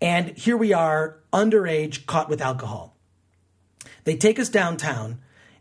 And 0.00 0.36
here 0.36 0.56
we 0.56 0.72
are, 0.72 1.18
underage, 1.32 2.06
caught 2.06 2.28
with 2.28 2.40
alcohol. 2.40 2.94
They 4.04 4.16
take 4.16 4.38
us 4.38 4.48
downtown, 4.48 5.18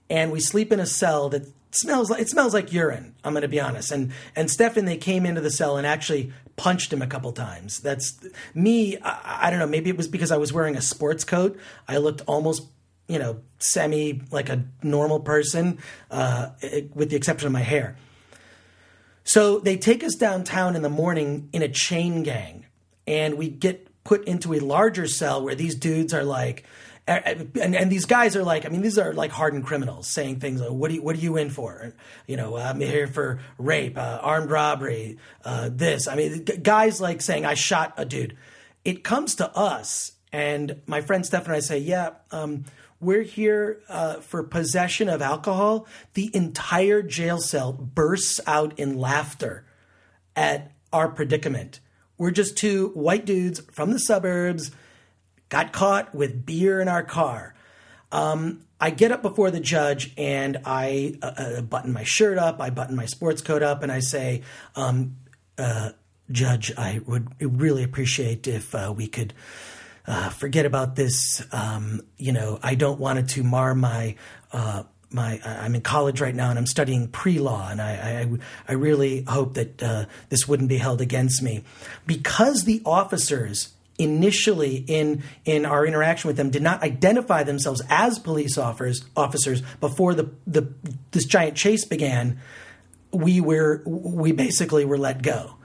and 0.10 0.32
we 0.32 0.40
sleep 0.40 0.72
in 0.72 0.80
a 0.80 0.86
cell 0.86 1.30
that 1.30 1.48
smells 1.72 2.10
like 2.10 2.22
it 2.22 2.30
smells 2.30 2.54
like 2.54 2.72
urine. 2.72 3.16
I'm 3.24 3.34
to 3.36 3.48
be 3.48 3.60
honest. 3.60 3.92
And 3.92 4.12
and 4.36 4.50
Stefan, 4.50 4.86
they 4.86 4.98
came 4.98 5.26
into 5.26 5.42
the 5.42 5.52
cell 5.52 5.78
and 5.78 5.88
actually 5.88 6.32
punched 6.58 6.92
him 6.92 7.02
a 7.02 7.08
couple 7.08 7.32
times. 7.32 7.80
That's 7.80 8.20
me. 8.54 8.98
I, 8.98 9.48
I 9.48 9.50
don't 9.50 9.60
know. 9.60 9.68
Maybe 9.68 9.90
it 9.90 9.96
was 9.96 10.08
because 10.08 10.32
I 10.32 10.38
was 10.38 10.52
wearing 10.52 10.76
a 10.76 10.82
sports 10.82 11.24
coat. 11.24 11.58
I 11.88 11.98
looked 11.98 12.22
almost 12.28 12.64
you 13.08 13.20
know 13.20 13.40
semi 13.60 14.22
like 14.32 14.50
a 14.50 14.66
normal 14.84 15.22
person, 15.22 15.80
uh, 16.12 16.50
with 16.94 17.10
the 17.10 17.16
exception 17.16 17.48
of 17.48 17.54
my 17.54 17.62
hair. 17.62 17.96
So 19.24 19.60
they 19.60 19.78
take 19.78 20.04
us 20.04 20.16
downtown 20.16 20.76
in 20.76 20.82
the 20.82 20.90
morning 20.90 21.50
in 21.54 21.62
a 21.62 21.70
chain 21.70 22.24
gang, 22.24 22.66
and 23.06 23.38
we 23.38 23.50
get 23.50 23.88
put 24.04 24.26
into 24.26 24.54
a 24.54 24.60
larger 24.60 25.06
cell 25.06 25.44
where 25.44 25.56
these 25.56 25.76
dudes 25.76 26.14
are 26.14 26.24
like 26.24 26.64
and, 27.08 27.76
and 27.76 27.92
these 27.92 28.06
guys 28.06 28.36
are 28.36 28.44
like, 28.44 28.66
I 28.66 28.70
mean, 28.70 28.82
these 28.82 28.98
are 28.98 29.14
like 29.14 29.32
hardened 29.32 29.66
criminals 29.66 30.08
saying 30.08 30.40
things 30.40 30.60
like, 30.60 30.72
"What 30.72 30.92
are 30.92 30.96
you, 30.96 31.02
what 31.02 31.16
are 31.16 31.20
you 31.20 31.38
in 31.38 31.50
for?" 31.50 31.94
You 32.28 32.36
know, 32.36 32.58
I'm 32.58 32.82
here 32.82 33.08
for 33.08 33.40
rape, 33.58 33.98
uh, 33.98 34.20
armed 34.22 34.52
robbery, 34.52 35.18
uh, 35.46 35.70
this. 35.72 36.08
I 36.08 36.16
mean, 36.16 36.44
guys 36.44 37.00
like 37.00 37.22
saying, 37.22 37.46
"I 37.46 37.54
shot 37.54 37.94
a 37.98 38.06
dude." 38.06 38.36
It 38.84 39.04
comes 39.04 39.36
to 39.36 39.50
us, 39.56 40.14
and 40.34 40.82
my 40.86 41.02
friend 41.02 41.26
Stefan 41.26 41.48
and 41.48 41.56
I 41.56 41.60
say, 41.62 41.78
"Yeah, 41.78 42.12
um, 42.32 42.66
we're 43.00 43.24
here 43.24 43.82
uh, 43.88 44.16
for 44.16 44.44
possession 44.44 45.08
of 45.08 45.22
alcohol." 45.22 45.88
The 46.14 46.30
entire 46.36 47.02
jail 47.02 47.40
cell 47.40 47.72
bursts 47.72 48.42
out 48.46 48.78
in 48.78 48.98
laughter 48.98 49.66
at 50.36 50.74
our 50.92 51.08
predicament. 51.08 51.80
We're 52.18 52.32
just 52.32 52.58
two 52.58 52.90
white 52.90 53.26
dudes 53.26 53.62
from 53.72 53.92
the 53.92 54.00
suburbs 54.00 54.72
got 55.50 55.72
caught 55.72 56.14
with 56.14 56.46
beer 56.46 56.82
in 56.82 56.88
our 56.88 57.04
car. 57.04 57.54
Um, 58.12 58.64
I 58.80 58.92
get 58.92 59.12
up 59.12 59.22
before 59.22 59.52
the 59.52 59.60
judge 59.60 60.14
and 60.18 60.60
I 60.66 61.16
uh, 61.22 61.32
uh, 61.38 61.62
button 61.62 61.92
my 61.92 62.04
shirt 62.04 62.38
up, 62.38 62.62
I 62.62 62.70
button 62.70 62.96
my 62.96 63.06
sports 63.06 63.42
coat 63.42 63.64
up, 63.64 63.84
and 63.84 63.92
I 63.92 64.00
say, 64.00 64.44
um, 64.76 65.18
uh, 65.58 65.92
Judge, 66.30 66.72
I 66.78 67.00
would 67.06 67.30
really 67.40 67.84
appreciate 67.84 68.48
if 68.48 68.76
uh, 68.76 68.94
we 68.96 69.08
could 69.08 69.34
uh, 70.06 70.30
forget 70.30 70.66
about 70.66 70.96
this. 70.96 71.42
Um, 71.52 72.02
you 72.18 72.34
know, 72.34 72.60
I 72.62 72.76
don't 72.76 73.00
want 73.00 73.20
it 73.20 73.30
to 73.30 73.44
mar 73.44 73.74
my. 73.74 74.16
Uh, 74.52 74.84
my, 75.10 75.40
I'm 75.46 75.74
in 75.74 75.80
college 75.80 76.20
right 76.20 76.36
now 76.36 76.50
and 76.50 76.60
I'm 76.60 76.66
studying 76.66 77.08
pre-law, 77.08 77.70
and 77.70 77.82
I, 77.82 77.94
I, 77.94 78.38
I 78.68 78.74
really 78.74 79.24
hope 79.24 79.54
that 79.54 79.78
this 80.28 80.50
wouldn't 80.50 80.68
be 80.68 80.78
held 80.78 81.00
against 81.00 81.42
me, 81.42 81.64
because 82.06 82.66
the 82.66 82.82
officers 82.86 83.70
initially 83.98 84.76
in 84.88 85.24
in 85.46 85.66
our 85.66 85.86
interaction 85.86 86.28
with 86.28 86.38
them 86.38 86.50
did 86.50 86.62
not 86.62 86.84
identify 86.84 87.44
themselves 87.44 87.82
as 87.90 88.20
police 88.20 88.58
officers 88.58 89.04
officers 89.16 89.62
before 89.80 90.14
the, 90.14 90.30
the 90.46 90.72
this 91.12 91.26
giant 91.26 91.58
chase 91.58 91.84
began 91.86 92.40
we 93.12 93.42
were 93.42 93.82
we 93.86 94.32
basically 94.32 94.86
were 94.86 94.98
let 94.98 95.24
go 95.24 95.56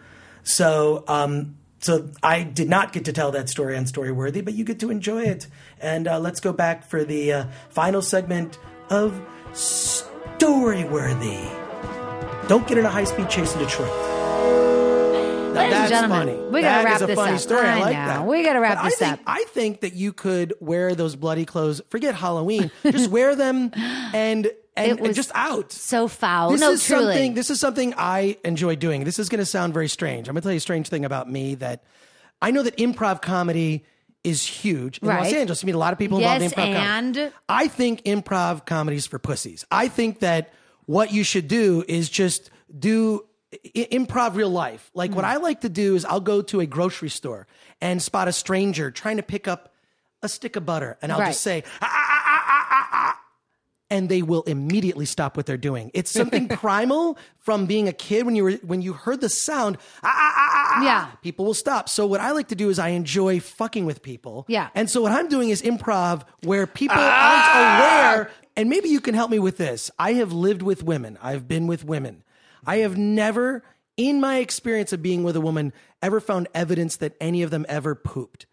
so 0.44 1.04
um, 1.08 1.56
so 1.82 2.10
I 2.22 2.44
did 2.44 2.68
not 2.68 2.92
get 2.92 3.06
to 3.06 3.12
tell 3.12 3.32
that 3.32 3.48
story 3.48 3.76
on 3.76 3.86
Storyworthy, 3.86 4.44
but 4.44 4.54
you 4.54 4.64
get 4.64 4.78
to 4.80 4.90
enjoy 4.90 5.24
it. 5.24 5.48
And 5.80 6.06
uh, 6.06 6.20
let's 6.20 6.38
go 6.38 6.52
back 6.52 6.88
for 6.88 7.02
the 7.04 7.32
uh, 7.32 7.46
final 7.70 8.00
segment 8.02 8.56
of 8.88 9.20
Storyworthy. 9.52 11.42
Don't 12.48 12.66
get 12.68 12.78
in 12.78 12.84
a 12.84 12.90
high 12.90 13.04
speed 13.04 13.28
chase 13.28 13.52
in 13.54 13.58
Detroit. 13.58 14.81
Ladies 15.54 15.64
and 15.64 15.72
that's 15.72 15.90
gentlemen, 15.90 16.28
funny. 16.36 16.50
we 16.50 16.60
gotta 16.62 16.62
That 16.62 16.84
wrap 16.84 16.96
is 16.96 17.02
a 17.02 17.06
this 17.08 17.16
funny 17.16 17.34
up. 17.34 17.40
story. 17.40 17.66
I, 17.66 17.76
I 17.76 17.80
like 17.80 17.92
know. 17.96 18.06
that. 18.06 18.26
We 18.26 18.42
gotta 18.44 18.60
wrap 18.60 18.78
But 18.78 18.84
this 18.84 18.94
I 19.02 19.04
think, 19.06 19.12
up. 19.12 19.20
I 19.26 19.44
think 19.48 19.80
that 19.80 19.92
you 19.94 20.12
could 20.12 20.54
wear 20.60 20.94
those 20.94 21.14
bloody 21.16 21.44
clothes. 21.44 21.80
Forget 21.90 22.14
Halloween. 22.14 22.70
Just 22.84 23.10
wear 23.10 23.34
them 23.36 23.70
and 23.74 24.50
and, 24.76 24.98
and 25.00 25.14
just 25.14 25.30
out. 25.34 25.70
So 25.72 26.08
foul. 26.08 26.52
This 26.52 26.60
no, 26.62 26.70
is 26.72 26.86
truly. 26.86 27.04
something. 27.04 27.34
This 27.34 27.50
is 27.50 27.60
something 27.60 27.92
I 27.98 28.38
enjoy 28.44 28.76
doing. 28.76 29.04
This 29.04 29.18
is 29.18 29.28
going 29.28 29.40
to 29.40 29.44
sound 29.46 29.74
very 29.74 29.88
strange. 29.88 30.28
I'm 30.28 30.32
going 30.34 30.40
to 30.40 30.46
tell 30.46 30.52
you 30.52 30.56
a 30.56 30.60
strange 30.60 30.88
thing 30.88 31.04
about 31.04 31.30
me 31.30 31.56
that 31.56 31.84
I 32.40 32.50
know 32.52 32.62
that 32.62 32.78
improv 32.78 33.20
comedy 33.20 33.84
is 34.24 34.42
huge 34.46 34.98
in 34.98 35.08
Los 35.08 35.30
Angeles. 35.30 35.62
You 35.62 35.66
meet 35.66 35.74
a 35.74 35.78
lot 35.78 35.92
of 35.92 35.98
people 35.98 36.20
Yes, 36.20 36.40
involved 36.40 36.58
in 36.70 36.74
improv 36.74 36.82
comedy. 36.86 37.20
and? 37.20 37.32
I 37.50 37.68
think 37.68 38.02
improv 38.04 38.64
comedy 38.64 38.96
is 38.96 39.06
for 39.06 39.18
pussies. 39.18 39.66
I 39.70 39.88
think 39.88 40.20
that 40.20 40.54
what 40.86 41.12
you 41.12 41.22
should 41.22 41.48
do 41.48 41.84
is 41.86 42.08
just 42.08 42.48
do 42.78 43.26
i- 43.26 43.26
improv 43.74 44.34
real 44.34 44.50
life. 44.50 44.90
Like 44.94 45.10
Hmm. 45.10 45.16
what 45.16 45.24
I 45.24 45.36
like 45.36 45.60
to 45.62 45.68
do 45.68 45.94
is 45.94 46.04
I'll 46.04 46.20
go 46.20 46.42
to 46.42 46.60
a 46.60 46.66
grocery 46.66 47.10
store 47.10 47.46
and 47.80 48.02
spot 48.02 48.28
a 48.28 48.32
stranger 48.32 48.90
trying 48.90 49.16
to 49.18 49.22
pick 49.22 49.46
up 49.48 49.72
a 50.22 50.28
stick 50.28 50.54
of 50.56 50.64
butter, 50.64 50.96
and 51.02 51.10
I'll 51.12 51.18
Right. 51.18 51.28
just 51.28 51.40
say. 51.42 51.64
"Ah, 51.80 51.86
ah, 51.90 52.08
ah, 52.12 52.22
ah, 52.26 52.44
ah, 52.48 52.66
ah, 52.70 52.88
ah," 52.92 53.18
and 53.90 54.08
they 54.08 54.22
will 54.22 54.42
immediately 54.42 55.04
stop 55.04 55.36
what 55.36 55.46
they're 55.46 55.56
doing. 55.56 55.90
It's 55.94 56.10
something 56.12 56.46
primal 56.64 57.18
from 57.40 57.66
being 57.66 57.88
a 57.88 57.92
kid 57.92 58.24
when 58.24 58.36
you 58.36 58.44
were 58.44 58.52
when 58.62 58.82
you 58.82 58.92
heard 58.92 59.20
the 59.20 59.28
sound. 59.28 59.78
"Ah, 60.04 60.08
ah, 60.14 60.32
ah, 60.36 60.50
ah, 60.54 60.72
ah," 60.76 60.82
Yeah. 60.84 61.06
people 61.22 61.44
will 61.44 61.54
stop. 61.54 61.88
So 61.88 62.06
what 62.06 62.20
I 62.20 62.30
like 62.30 62.48
to 62.48 62.54
do 62.54 62.70
is 62.70 62.78
I 62.78 62.90
enjoy 62.90 63.40
fucking 63.40 63.84
with 63.84 64.02
people. 64.02 64.44
Yeah. 64.48 64.68
and 64.74 64.88
so 64.88 65.02
what 65.02 65.10
I'm 65.12 65.28
doing 65.28 65.50
is 65.50 65.60
improv 65.60 66.22
where 66.44 66.66
people 66.68 66.98
aren't 67.00 67.54
aware. 67.56 68.30
And 68.56 68.68
maybe 68.70 68.90
you 68.90 69.00
can 69.00 69.14
help 69.14 69.30
me 69.30 69.38
with 69.40 69.56
this. 69.56 69.90
I 69.98 70.12
have 70.14 70.32
lived 70.32 70.62
with 70.62 70.82
women. 70.84 71.18
I've 71.22 71.48
been 71.48 71.66
with 71.66 71.84
women. 71.84 72.22
I 72.66 72.78
have 72.78 72.96
never, 72.96 73.62
in 73.96 74.20
my 74.20 74.38
experience 74.38 74.92
of 74.92 75.02
being 75.02 75.22
with 75.24 75.36
a 75.36 75.40
woman, 75.40 75.72
ever 76.00 76.20
found 76.20 76.48
evidence 76.54 76.96
that 76.96 77.14
any 77.20 77.42
of 77.42 77.50
them 77.50 77.66
ever 77.68 77.94
pooped. 77.94 78.46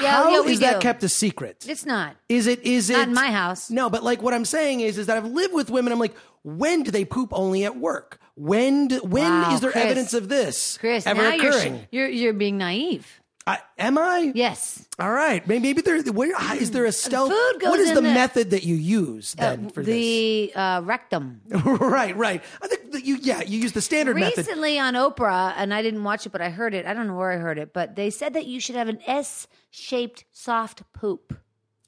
Yeah, 0.00 0.10
How 0.10 0.30
yeah, 0.30 0.40
we 0.42 0.52
is 0.52 0.60
that 0.60 0.74
do. 0.74 0.80
kept 0.80 1.02
a 1.04 1.08
secret? 1.08 1.64
It's 1.68 1.86
not. 1.86 2.16
Is 2.28 2.46
it? 2.46 2.62
Is 2.64 2.90
it? 2.90 2.94
Not 2.96 3.08
in 3.08 3.14
my 3.14 3.30
house. 3.30 3.70
No, 3.70 3.88
but 3.88 4.02
like 4.02 4.22
what 4.22 4.34
I'm 4.34 4.44
saying 4.44 4.80
is, 4.80 4.98
is 4.98 5.06
that 5.06 5.16
I've 5.16 5.26
lived 5.26 5.54
with 5.54 5.70
women. 5.70 5.92
I'm 5.92 5.98
like, 5.98 6.16
when 6.42 6.82
do 6.82 6.90
they 6.90 7.04
poop 7.04 7.30
only 7.32 7.64
at 7.64 7.76
work? 7.76 8.18
When? 8.34 8.88
Do, 8.88 9.00
when 9.00 9.22
is 9.24 9.48
Wow, 9.54 9.58
there 9.60 9.70
Chris. 9.72 9.84
evidence 9.84 10.14
of 10.14 10.28
this 10.28 10.78
Chris, 10.78 11.06
ever 11.06 11.22
now 11.22 11.34
you're, 11.34 11.50
occurring? 11.50 11.86
you're 11.90 12.08
you're 12.08 12.32
being 12.32 12.58
naive. 12.58 13.20
I, 13.48 13.58
am 13.78 13.96
I? 13.96 14.32
Yes. 14.34 14.86
All 14.98 15.10
right. 15.10 15.46
Maybe, 15.46 15.62
maybe 15.68 15.80
there. 15.80 16.02
Where, 16.02 16.32
is 16.56 16.70
there 16.70 16.84
a 16.84 16.92
stealth? 16.92 17.30
Food 17.32 17.60
goes 17.60 17.70
what 17.70 17.80
is 17.80 17.88
in 17.88 17.94
the, 17.94 18.02
the- 18.02 18.12
method 18.12 18.50
that 18.50 18.62
you 18.64 18.74
use 18.74 19.32
then 19.34 19.70
for 19.70 19.82
this? 19.82 19.94
the 19.94 20.52
uh, 20.54 20.82
rectum. 20.84 21.40
this? 21.46 21.62
right. 21.64 22.14
Right. 22.14 22.42
I 22.60 22.68
think 22.68 22.92
that 22.92 23.04
you. 23.04 23.16
Yeah. 23.16 23.42
You 23.42 23.58
use 23.58 23.72
the 23.72 23.80
standard 23.80 24.16
method. 24.16 24.36
Recently 24.36 24.78
on 24.78 24.94
Oprah, 24.94 25.54
and 25.56 25.72
I 25.72 25.80
didn't 25.80 26.04
watch 26.04 26.26
it, 26.26 26.30
but 26.30 26.42
I 26.42 26.50
heard 26.50 26.74
it. 26.74 26.84
I 26.84 26.92
don't 26.92 27.06
know 27.06 27.16
where 27.16 27.32
I 27.32 27.38
heard 27.38 27.58
it, 27.58 27.72
but 27.72 27.96
they 27.96 28.10
said 28.10 28.34
that 28.34 28.44
you 28.46 28.60
should 28.60 28.76
have 28.76 28.88
an 28.88 28.98
S-shaped 29.06 30.24
soft 30.30 30.82
poop. 30.92 31.38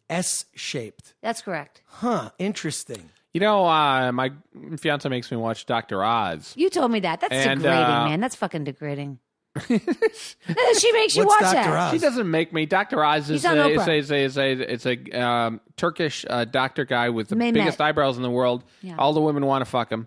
S 0.08 0.46
shaped. 0.54 1.14
That's 1.20 1.42
correct. 1.42 1.82
Huh. 1.86 2.30
Interesting. 2.38 3.10
You 3.32 3.40
know, 3.40 3.64
uh, 3.66 4.10
my 4.10 4.32
fiance 4.78 5.08
makes 5.08 5.30
me 5.30 5.36
watch 5.36 5.66
Doctor 5.66 6.02
Oz. 6.02 6.52
You 6.56 6.68
told 6.68 6.90
me 6.90 7.00
that. 7.00 7.20
That's 7.20 7.32
And, 7.32 7.60
degrading, 7.60 7.84
uh, 7.84 8.04
man. 8.06 8.20
That's 8.20 8.34
fucking 8.34 8.64
degrading. 8.64 9.18
she 9.66 10.92
makes 10.92 11.16
you 11.16 11.24
What's 11.26 11.42
watch 11.42 11.52
Dr. 11.52 11.54
that. 11.54 11.88
Oz? 11.88 11.92
She 11.92 11.98
doesn't 11.98 12.30
make 12.30 12.52
me. 12.52 12.66
Doctor 12.66 13.04
Oz 13.04 13.24
is 13.30 13.42
He's 13.42 13.44
on 13.44 13.58
a, 13.58 13.68
is 13.68 13.80
Oprah. 13.82 13.88
a, 13.88 13.94
is 13.96 14.10
a, 14.10 14.16
is 14.24 14.38
a, 14.38 14.50
it's 14.72 14.86
a 14.86 15.20
um, 15.20 15.60
Turkish 15.76 16.24
uh, 16.28 16.44
doctor 16.44 16.84
guy 16.84 17.08
with 17.10 17.28
the 17.28 17.36
Mehmet. 17.36 17.54
biggest 17.54 17.80
eyebrows 17.80 18.16
in 18.16 18.22
the 18.22 18.30
world. 18.30 18.62
Yeah. 18.82 18.96
All 18.98 19.12
the 19.12 19.20
women 19.20 19.44
want 19.46 19.62
to 19.64 19.70
fuck 19.70 19.90
him. 19.90 20.06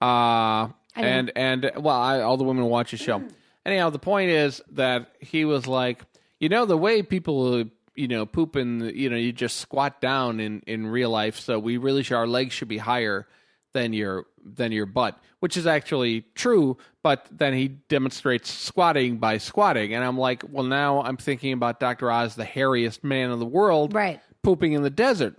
Uh, 0.00 0.68
and 0.96 1.32
and 1.34 1.72
well, 1.76 1.96
I, 1.96 2.20
all 2.20 2.36
the 2.36 2.44
women 2.44 2.64
watch 2.66 2.92
his 2.92 3.00
show. 3.00 3.22
Anyhow, 3.66 3.90
the 3.90 3.98
point 3.98 4.30
is 4.30 4.62
that 4.72 5.08
he 5.20 5.44
was 5.44 5.66
like, 5.66 6.02
you 6.38 6.48
know, 6.48 6.66
the 6.66 6.76
way 6.76 7.02
people, 7.02 7.54
uh, 7.60 7.64
you 7.96 8.06
know, 8.08 8.26
poop 8.26 8.54
in, 8.56 8.78
the- 8.78 8.96
you 8.96 9.08
know, 9.10 9.16
you 9.16 9.32
just 9.32 9.56
squat 9.56 10.00
down 10.00 10.38
in 10.38 10.62
in 10.66 10.86
real 10.86 11.10
life. 11.10 11.38
So 11.40 11.58
we 11.58 11.78
really 11.78 12.02
should 12.04 12.16
our 12.16 12.26
legs 12.28 12.52
should 12.54 12.68
be 12.68 12.78
higher 12.78 13.26
than 13.74 13.92
your 13.92 14.24
than 14.42 14.72
your 14.72 14.86
butt, 14.86 15.18
which 15.40 15.56
is 15.58 15.66
actually 15.66 16.24
true. 16.34 16.78
But 17.02 17.26
then 17.30 17.52
he 17.52 17.68
demonstrates 17.68 18.50
squatting 18.50 19.18
by 19.18 19.36
squatting, 19.36 19.92
and 19.92 20.02
I'm 20.02 20.16
like, 20.16 20.42
well, 20.50 20.64
now 20.64 21.02
I'm 21.02 21.18
thinking 21.18 21.52
about 21.52 21.78
Doctor 21.80 22.10
Oz, 22.10 22.34
the 22.34 22.44
hairiest 22.44 23.04
man 23.04 23.30
in 23.30 23.38
the 23.38 23.44
world, 23.46 23.92
Right. 23.92 24.20
pooping 24.42 24.72
in 24.72 24.82
the 24.82 24.88
desert. 24.90 25.36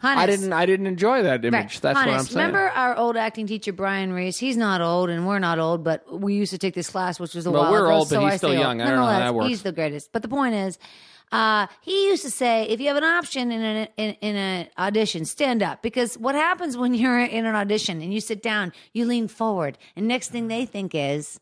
Hannes, 0.00 0.18
I 0.18 0.24
didn't 0.26 0.52
I 0.54 0.64
didn't 0.64 0.86
enjoy 0.86 1.24
that 1.24 1.44
image. 1.44 1.52
Right. 1.52 1.78
That's 1.82 1.96
what 1.96 2.08
I'm 2.08 2.22
saying. 2.24 2.36
Remember 2.38 2.70
our 2.70 2.96
old 2.96 3.18
acting 3.18 3.46
teacher 3.46 3.70
Brian 3.74 4.14
Reese? 4.14 4.38
He's 4.38 4.56
not 4.56 4.80
old, 4.80 5.10
and 5.10 5.26
we're 5.26 5.38
not 5.40 5.58
old, 5.58 5.84
but 5.84 6.10
we 6.18 6.32
used 6.32 6.52
to 6.52 6.58
take 6.58 6.72
this 6.72 6.88
class, 6.88 7.20
which 7.20 7.34
was 7.34 7.44
a 7.44 7.50
Well, 7.50 7.64
while 7.64 7.72
we're 7.72 7.84
ago. 7.86 7.96
old, 7.96 8.08
but 8.08 8.14
so 8.14 8.20
he's 8.22 8.32
I 8.32 8.36
still 8.38 8.50
say 8.50 8.56
old. 8.56 8.62
young. 8.64 8.80
I 8.80 8.86
don't 8.88 8.96
know 8.96 9.04
how 9.04 9.18
that 9.18 9.34
works. 9.34 9.48
He's 9.48 9.62
the 9.62 9.72
greatest. 9.72 10.10
But 10.12 10.22
the 10.22 10.28
point 10.28 10.54
is, 10.54 10.78
uh, 11.32 11.66
he 11.80 12.08
used 12.08 12.24
to 12.24 12.30
say, 12.30 12.64
if 12.64 12.80
you 12.80 12.88
have 12.88 12.96
an 12.96 13.04
option 13.04 13.52
in 13.52 13.60
an 13.60 13.88
in, 13.96 14.14
in 14.20 14.36
an 14.36 14.66
audition, 14.78 15.24
stand 15.24 15.62
up. 15.62 15.82
Because 15.82 16.18
what 16.18 16.34
happens 16.34 16.76
when 16.76 16.94
you're 16.94 17.20
in 17.20 17.46
an 17.46 17.54
audition 17.54 18.00
and 18.02 18.12
you 18.12 18.20
sit 18.20 18.42
down, 18.42 18.72
you 18.92 19.04
lean 19.04 19.28
forward, 19.28 19.78
and 19.94 20.08
next 20.08 20.28
thing 20.28 20.48
they 20.48 20.66
think 20.66 20.94
is 20.94 21.40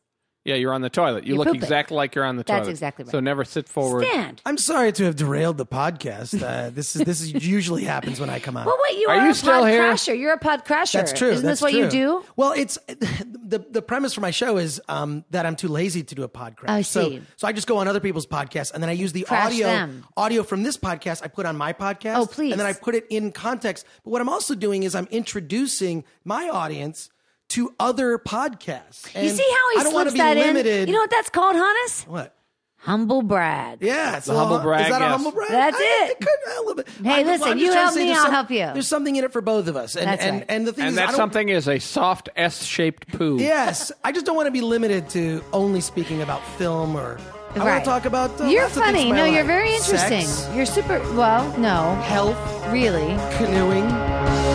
Yeah, 0.48 0.54
you're 0.56 0.72
on 0.72 0.80
the 0.80 0.90
toilet. 0.90 1.24
You 1.24 1.28
You're 1.30 1.38
look 1.38 1.48
pooping. 1.48 1.62
exactly 1.62 1.96
like 1.96 2.14
you're 2.14 2.24
on 2.24 2.36
the 2.36 2.42
toilet. 2.44 2.56
That's 2.58 2.64
toilet. 2.66 2.70
exactly 2.72 3.04
right. 3.04 3.12
So 3.12 3.20
never 3.20 3.44
sit 3.44 3.68
forward. 3.68 4.04
stand. 4.06 4.42
I'm 4.46 4.58
sorry 4.58 4.92
to 4.92 5.04
have 5.04 5.14
derailed 5.16 5.58
the 5.58 5.66
podcast. 5.66 6.42
Uh, 6.42 6.70
this 6.70 6.96
is 6.96 7.02
this 7.02 7.20
is 7.20 7.32
usually 7.46 7.84
happens 7.84 8.18
when 8.20 8.30
I 8.30 8.38
come 8.40 8.56
out. 8.56 8.66
Well, 8.66 8.78
wait, 8.88 8.98
you 8.98 9.08
Are 9.08 9.16
are, 9.16 9.24
you 9.26 9.30
a 9.30 9.34
still 9.34 9.60
pod 9.60 9.68
here? 9.70 9.82
crasher. 9.82 10.18
You're 10.18 10.32
a 10.32 10.38
pod 10.38 10.64
crasher. 10.64 10.92
That's 10.94 11.12
true. 11.12 11.28
Isn't 11.30 11.44
That's 11.46 11.60
this 11.60 11.62
what 11.62 11.72
you 11.74 11.82
true. 11.82 11.90
do? 11.90 12.24
Well, 12.36 12.52
it's 12.56 12.78
the 12.88 13.64
the 13.70 13.82
premise 13.82 14.14
for 14.14 14.20
my 14.22 14.30
show 14.30 14.56
is 14.56 14.80
um, 14.88 15.24
that 15.30 15.46
I'm 15.46 15.54
too 15.56 15.68
lazy 15.68 16.02
to 16.02 16.14
do 16.14 16.22
a 16.22 16.28
podcast. 16.28 16.68
I 16.68 16.82
So, 16.82 17.10
see. 17.10 17.22
so 17.36 17.46
I 17.46 17.52
just 17.52 17.66
go 17.66 17.78
on 17.78 17.86
other 17.88 18.00
people's 18.00 18.26
podcasts 18.26 18.72
and 18.72 18.82
then 18.82 18.88
I 18.90 18.94
use 18.94 19.12
the 19.12 19.22
Crash 19.22 19.52
audio 19.52 19.66
them. 19.66 20.06
audio 20.16 20.42
from 20.42 20.62
this 20.62 20.76
podcast. 20.76 21.22
I 21.22 21.28
put 21.28 21.44
on 21.46 21.56
my 21.56 21.72
podcast. 21.72 22.16
Oh, 22.16 22.26
please. 22.26 22.52
And 22.52 22.60
then 22.60 22.66
I 22.66 22.72
put 22.72 22.94
it 22.94 23.06
in 23.10 23.32
context. 23.32 23.84
But 24.04 24.10
what 24.10 24.20
I'm 24.20 24.28
also 24.28 24.54
doing 24.54 24.82
is 24.82 24.94
I'm 24.94 25.08
introducing 25.10 26.04
my 26.24 26.48
audience 26.48 27.10
to 27.50 27.74
other 27.80 28.18
podcasts. 28.18 29.06
You 29.20 29.30
see 29.30 29.42
how 29.42 29.70
he 29.74 29.80
I 29.80 29.82
don't 29.84 29.94
want 29.94 30.10
slips 30.10 30.10
to 30.10 30.12
be 30.14 30.18
that 30.18 30.36
limited. 30.36 30.82
in? 30.82 30.88
You 30.88 30.94
know 30.94 31.00
what 31.00 31.10
that's 31.10 31.30
called, 31.30 31.56
Hannes? 31.56 32.04
what? 32.06 32.34
Humble 32.82 33.22
brag. 33.22 33.78
Yeah, 33.80 34.18
it's 34.18 34.28
a 34.28 34.36
humble 34.38 34.60
brag, 34.60 34.82
Is 34.86 34.90
that 34.92 35.02
a 35.02 35.04
yes. 35.06 35.10
humble 35.12 35.32
brag? 35.32 35.50
That's 35.50 35.76
I- 35.76 36.04
it. 36.06 36.10
it 36.12 36.20
could, 36.20 36.28
a 36.56 36.60
little 36.60 36.74
bit. 36.76 36.88
Hey, 37.02 37.10
I'm- 37.10 37.26
listen, 37.26 37.48
I'm 37.48 37.58
you 37.58 37.72
help 37.72 37.94
me, 37.96 38.12
I'll 38.12 38.22
some- 38.22 38.30
help 38.32 38.50
you. 38.52 38.70
There's 38.72 38.86
something 38.86 39.16
in 39.16 39.24
it 39.24 39.32
for 39.32 39.40
both 39.40 39.66
of 39.66 39.76
us, 39.76 39.96
and 39.96 40.06
That's 40.06 40.22
and, 40.22 40.36
right. 40.36 40.46
and 40.48 40.66
the 40.66 40.72
thing 40.72 40.84
And 40.84 40.92
is, 40.92 40.98
I 40.98 41.00
that 41.02 41.06
don't- 41.08 41.16
something 41.16 41.48
is 41.48 41.68
a 41.68 41.80
soft 41.80 42.28
S-shaped 42.36 43.08
poo. 43.18 43.36
Yes, 43.40 43.90
I 44.04 44.12
just 44.12 44.26
don't 44.26 44.36
want 44.36 44.46
to 44.46 44.52
be 44.52 44.60
limited 44.60 45.08
to 45.10 45.42
only 45.52 45.80
speaking 45.80 46.22
about 46.22 46.40
film 46.56 46.96
or. 46.96 47.18
I 47.56 47.64
want 47.64 47.82
to 47.82 47.90
talk 47.90 48.04
about. 48.04 48.40
Uh, 48.40 48.44
You're 48.44 48.62
lots 48.64 48.76
of 48.76 48.84
things 48.84 48.96
funny. 48.96 49.08
in 49.08 49.16
my 49.16 49.16
No, 49.16 49.24
you're 49.24 49.42
very 49.44 49.74
interesting. 49.74 50.26
Sex, 50.26 50.48
You're 50.54 50.66
super. 50.66 51.00
Well, 51.16 51.58
no, 51.58 51.94
health, 52.02 52.36
really. 52.70 53.16
canoeing. 53.38 54.47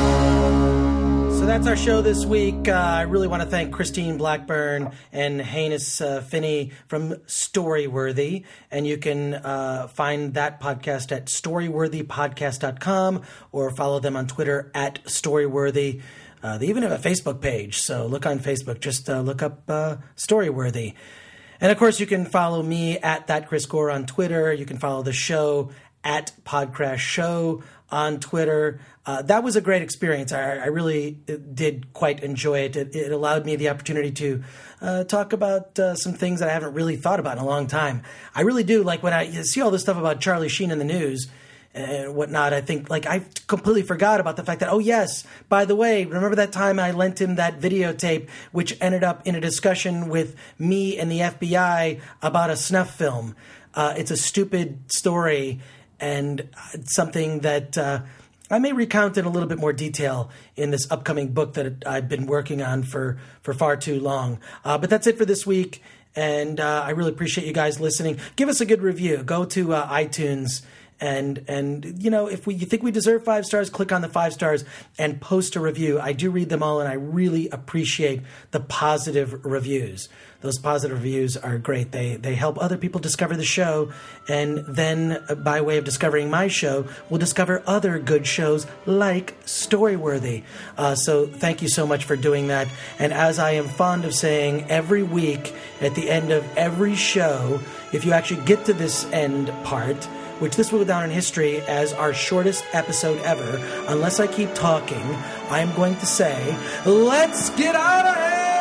So 1.44 1.48
that's 1.48 1.68
our 1.68 1.76
show 1.76 2.02
this 2.02 2.26
week. 2.26 2.70
Uh, 2.70 2.72
I 2.72 3.02
really 3.02 3.28
want 3.28 3.44
to 3.44 3.50
thank 3.50 3.74
Christine 3.74 4.18
Blackburn 4.18 4.94
and 5.12 5.42
Hannes 5.42 6.00
uh, 6.00 6.22
Phinney 6.22 6.72
from 6.88 7.16
Storyworthy. 7.28 8.46
And 8.72 8.88
you 8.88 8.98
can 8.98 9.34
uh, 9.34 9.90
find 9.90 10.36
that 10.36 10.62
podcast 10.62 11.12
at 11.12 11.26
storyworthypodcast.com 11.26 13.24
or 13.52 13.72
follow 13.72 14.00
them 14.00 14.16
on 14.16 14.26
Twitter 14.28 14.72
at 14.74 15.04
Storyworthy. 15.04 16.02
Uh, 16.42 16.60
they 16.60 16.68
even 16.68 16.82
have 16.84 16.94
a 16.94 17.10
Facebook 17.10 17.42
page, 17.42 17.80
so 17.80 18.06
look 18.06 18.26
on 18.26 18.40
Facebook. 18.40 18.80
Just 18.80 19.10
uh, 19.10 19.20
look 19.20 19.42
up 19.42 19.70
uh, 19.70 19.98
Storyworthy. 20.16 20.94
And 21.60 21.74
of 21.74 21.78
course, 21.78 22.00
you 22.00 22.06
can 22.06 22.26
follow 22.26 22.64
me 22.64 23.00
at 23.00 23.28
that 23.28 23.50
Chris 23.50 23.66
Gore 23.66 23.92
on 23.92 24.06
Twitter. 24.06 24.54
You 24.54 24.66
can 24.66 24.78
follow 24.78 25.04
the 25.04 25.12
show 25.12 25.72
at 26.06 26.32
Podcrash 26.46 27.00
Show 27.00 27.64
on 27.94 28.20
Twitter. 28.20 28.80
Uh, 29.06 29.22
that 29.22 29.44
was 29.44 29.56
a 29.56 29.62
great 29.62 29.84
experience. 29.84 30.32
I, 30.32 30.56
I 30.56 30.66
really 30.66 31.12
did 31.12 31.94
quite 31.94 32.24
enjoy 32.24 32.62
it. 32.62 32.76
It, 32.76 32.96
it 32.96 33.12
allowed 33.12 33.46
me 33.46 33.56
the 33.56 33.70
opportunity 33.70 34.10
to 34.12 34.44
uh, 34.82 35.04
talk 35.04 35.32
about 35.32 35.78
uh, 35.78 35.94
some 35.94 36.14
things 36.14 36.40
that 36.40 36.50
I 36.50 36.54
haven't 36.54 36.74
really 36.74 36.96
thought 36.96 37.20
about 37.20 37.38
in 37.38 37.44
a 37.44 37.46
long 37.46 37.68
time. 37.68 38.02
I 38.34 38.42
really 38.42 38.64
do 38.64 38.82
like 38.82 39.04
when 39.04 39.14
I 39.14 39.30
see 39.44 39.62
all 39.62 39.70
this 39.70 39.84
stuff 39.84 39.96
about 39.96 40.22
Charlie 40.22 40.50
Sheen 40.50 40.72
in 40.72 40.80
the 40.80 40.86
news 40.86 41.28
and 41.76 42.16
whatnot. 42.16 42.52
I 42.52 42.62
think 42.62 42.90
like 42.90 43.06
I 43.06 43.26
completely 43.46 43.84
forgot 43.84 44.20
about 44.20 44.38
the 44.38 44.44
fact 44.44 44.62
that 44.62 44.72
oh 44.72 44.80
yes, 44.80 45.24
by 45.48 45.64
the 45.64 45.76
way, 45.76 46.04
remember 46.04 46.36
that 46.38 46.52
time 46.52 46.80
I 46.80 46.92
lent 46.92 47.22
him 47.22 47.36
that 47.36 47.60
videotape, 47.60 48.28
which 48.52 48.76
ended 48.82 49.04
up 49.04 49.28
in 49.28 49.36
a 49.36 49.40
discussion 49.40 50.10
with 50.10 50.36
me 50.58 50.98
and 50.98 51.12
the 51.12 51.20
FBI 51.20 52.02
about 52.24 52.50
a 52.50 52.58
snuff 52.58 52.96
film. 52.96 53.36
Uh, 53.76 53.94
it's 53.96 54.12
a 54.12 54.18
stupid 54.18 54.80
story 54.92 55.60
and 56.00 56.50
something 56.86 57.40
that. 57.42 57.78
Uh, 57.78 58.02
I 58.52 58.60
may 58.60 58.72
recount 58.72 59.18
in 59.18 59.26
a 59.26 59.30
little 59.30 59.50
bit 59.50 59.58
more 59.58 59.74
detail 59.74 60.30
in 60.56 60.70
this 60.70 60.86
upcoming 60.92 61.30
book 61.30 61.56
that 61.56 61.88
I've 61.88 62.08
been 62.08 62.28
working 62.28 62.62
on 62.62 62.84
for, 62.84 63.18
for 63.42 63.52
far 63.52 63.78
too 63.78 64.00
long. 64.00 64.38
Uh, 64.64 64.78
but 64.78 64.92
that's 64.92 65.08
it 65.08 65.18
for 65.18 65.26
this 65.26 65.48
week. 65.48 65.82
And 66.16 66.60
uh, 66.60 66.84
I 66.86 66.92
really 66.92 67.12
appreciate 67.12 67.48
you 67.48 67.54
guys 67.54 67.80
listening. 67.80 68.20
Give 68.36 68.50
us 68.50 68.62
a 68.62 68.66
good 68.68 68.84
review. 68.84 69.24
Go 69.24 69.46
to 69.46 69.74
uh, 69.74 69.90
iTunes 69.90 70.62
and 71.04 71.44
and 71.48 72.02
you 72.02 72.10
know 72.10 72.28
if 72.28 72.48
we 72.48 72.56
you 72.56 72.66
think 72.66 72.82
we 72.82 72.92
deserve 72.92 73.24
five 73.24 73.46
stars 73.46 73.70
click 73.70 73.92
on 73.92 74.02
the 74.02 74.08
five 74.08 74.32
stars 74.34 74.64
and 74.98 75.20
post 75.20 75.56
a 75.56 75.60
review 75.60 76.00
i 76.00 76.14
do 76.14 76.32
read 76.32 76.50
them 76.50 76.64
all 76.64 76.80
and 76.80 76.88
i 76.88 76.94
really 76.94 77.50
appreciate 77.50 78.22
the 78.52 78.60
positive 78.60 79.44
reviews 79.46 80.08
those 80.44 80.60
positive 80.60 80.96
reviews 80.96 81.36
are 81.38 81.58
great 81.58 81.92
they 81.92 82.16
they 82.18 82.36
help 82.36 82.62
other 82.62 82.78
people 82.78 83.02
discover 83.02 83.36
the 83.36 83.44
show 83.44 83.92
and 84.28 84.60
then 84.60 85.24
uh, 85.30 85.36
by 85.36 85.62
way 85.62 85.78
of 85.78 85.84
discovering 85.84 86.30
my 86.30 86.48
show 86.48 86.86
we'll 87.10 87.20
discover 87.20 87.64
other 87.66 87.98
good 87.98 88.28
shows 88.28 88.68
like 88.86 89.40
storyworthy 89.46 90.44
uh, 90.78 90.94
so 90.94 91.26
thank 91.26 91.62
you 91.62 91.70
so 91.70 91.88
much 91.88 92.04
for 92.04 92.16
doing 92.16 92.50
that 92.50 92.68
and 93.00 93.12
as 93.12 93.40
i 93.40 93.52
am 93.52 93.68
fond 93.68 94.06
of 94.06 94.14
saying 94.14 94.64
every 94.70 95.02
week 95.02 95.56
at 95.82 95.96
the 95.96 96.10
end 96.10 96.32
of 96.32 96.46
every 96.58 96.94
show 96.94 97.60
if 97.94 98.06
you 98.06 98.12
actually 98.12 98.44
get 98.46 98.64
to 98.66 98.74
this 98.74 99.06
end 99.12 99.48
part 99.64 100.08
which 100.40 100.58
this 100.58 100.74
will 100.74 100.80
go 100.80 100.86
down 100.86 101.06
in 101.06 101.10
history 101.10 101.62
as 101.62 101.94
our 101.94 102.14
shortest 102.14 102.66
episode 102.74 103.18
ever. 103.20 103.62
Unless 103.88 104.20
I 104.20 104.28
keep 104.28 104.54
talking, 104.54 105.16
I'm 105.50 105.74
going 105.74 105.96
to 105.96 106.06
say, 106.06 106.58
let's 106.86 107.50
get 107.52 107.76
out 107.76 108.06
of 108.08 108.16
here! 108.16 108.53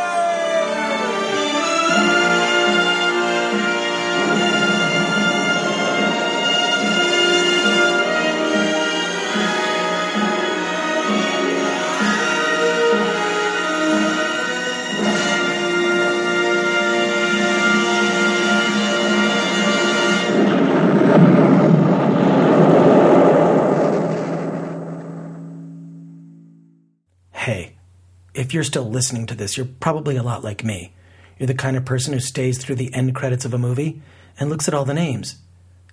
If 28.52 28.54
you're 28.54 28.64
still 28.64 28.90
listening 28.90 29.24
to 29.24 29.34
this, 29.34 29.56
you're 29.56 29.64
probably 29.64 30.14
a 30.14 30.22
lot 30.22 30.44
like 30.44 30.62
me. 30.62 30.92
You're 31.38 31.46
the 31.46 31.54
kind 31.54 31.74
of 31.74 31.86
person 31.86 32.12
who 32.12 32.20
stays 32.20 32.58
through 32.58 32.74
the 32.74 32.92
end 32.92 33.14
credits 33.14 33.46
of 33.46 33.54
a 33.54 33.58
movie 33.58 34.02
and 34.38 34.50
looks 34.50 34.68
at 34.68 34.74
all 34.74 34.84
the 34.84 34.92
names. 34.92 35.36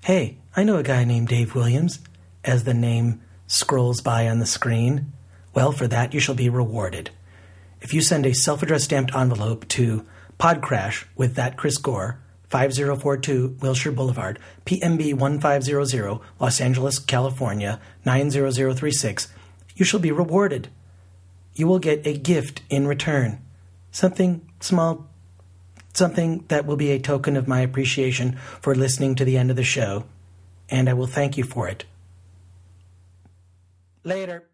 Hey, 0.04 0.40
I 0.58 0.66
know 0.66 0.76
a 0.76 0.84
guy 0.84 1.06
named 1.06 1.30
Dave 1.30 1.56
Williams, 1.56 2.00
as 2.44 2.66
the 2.66 2.74
name 2.74 3.22
scrolls 3.48 4.02
by 4.02 4.28
on 4.28 4.40
the 4.40 4.46
screen. 4.46 5.14
Well, 5.54 5.72
for 5.72 5.88
that, 5.88 6.14
you 6.14 6.20
shall 6.20 6.36
be 6.36 6.50
rewarded. 6.50 7.12
If 7.80 7.94
you 7.94 8.02
send 8.02 8.26
a 8.26 8.34
self 8.34 8.62
addressed 8.62 8.84
stamped 8.84 9.16
envelope 9.16 9.66
to 9.70 10.06
Podcrash 10.38 11.06
with 11.16 11.36
that 11.36 11.56
Chris 11.56 11.78
Gore, 11.78 12.20
5042 12.50 13.56
Wilshire 13.62 13.94
Boulevard, 13.94 14.38
PMB 14.66 15.14
1500, 15.14 16.20
Los 16.42 16.60
Angeles, 16.60 17.00
California, 17.00 17.80
90036, 18.04 19.30
you 19.78 19.86
shall 19.86 20.02
be 20.02 20.12
rewarded 20.12 20.68
you 21.60 21.68
will 21.68 21.80
get 21.80 22.08
a 22.08 22.18
gift 22.18 22.62
in 22.70 22.88
return. 22.88 23.40
Something 23.92 24.50
small, 24.62 25.08
something 25.94 26.46
that 26.48 26.66
will 26.66 26.78
be 26.78 26.92
a 26.92 27.00
token 27.00 27.36
of 27.36 27.48
my 27.48 27.60
appreciation 27.60 28.38
for 28.62 28.74
listening 28.74 29.16
to 29.16 29.26
the 29.26 29.38
end 29.38 29.50
of 29.50 29.58
the 29.58 29.64
show, 29.64 30.06
and 30.70 30.90
I 30.90 30.94
will 30.94 31.08
thank 31.08 31.38
you 31.38 31.44
for 31.44 31.68
it. 31.68 31.84
Later. 34.04 34.49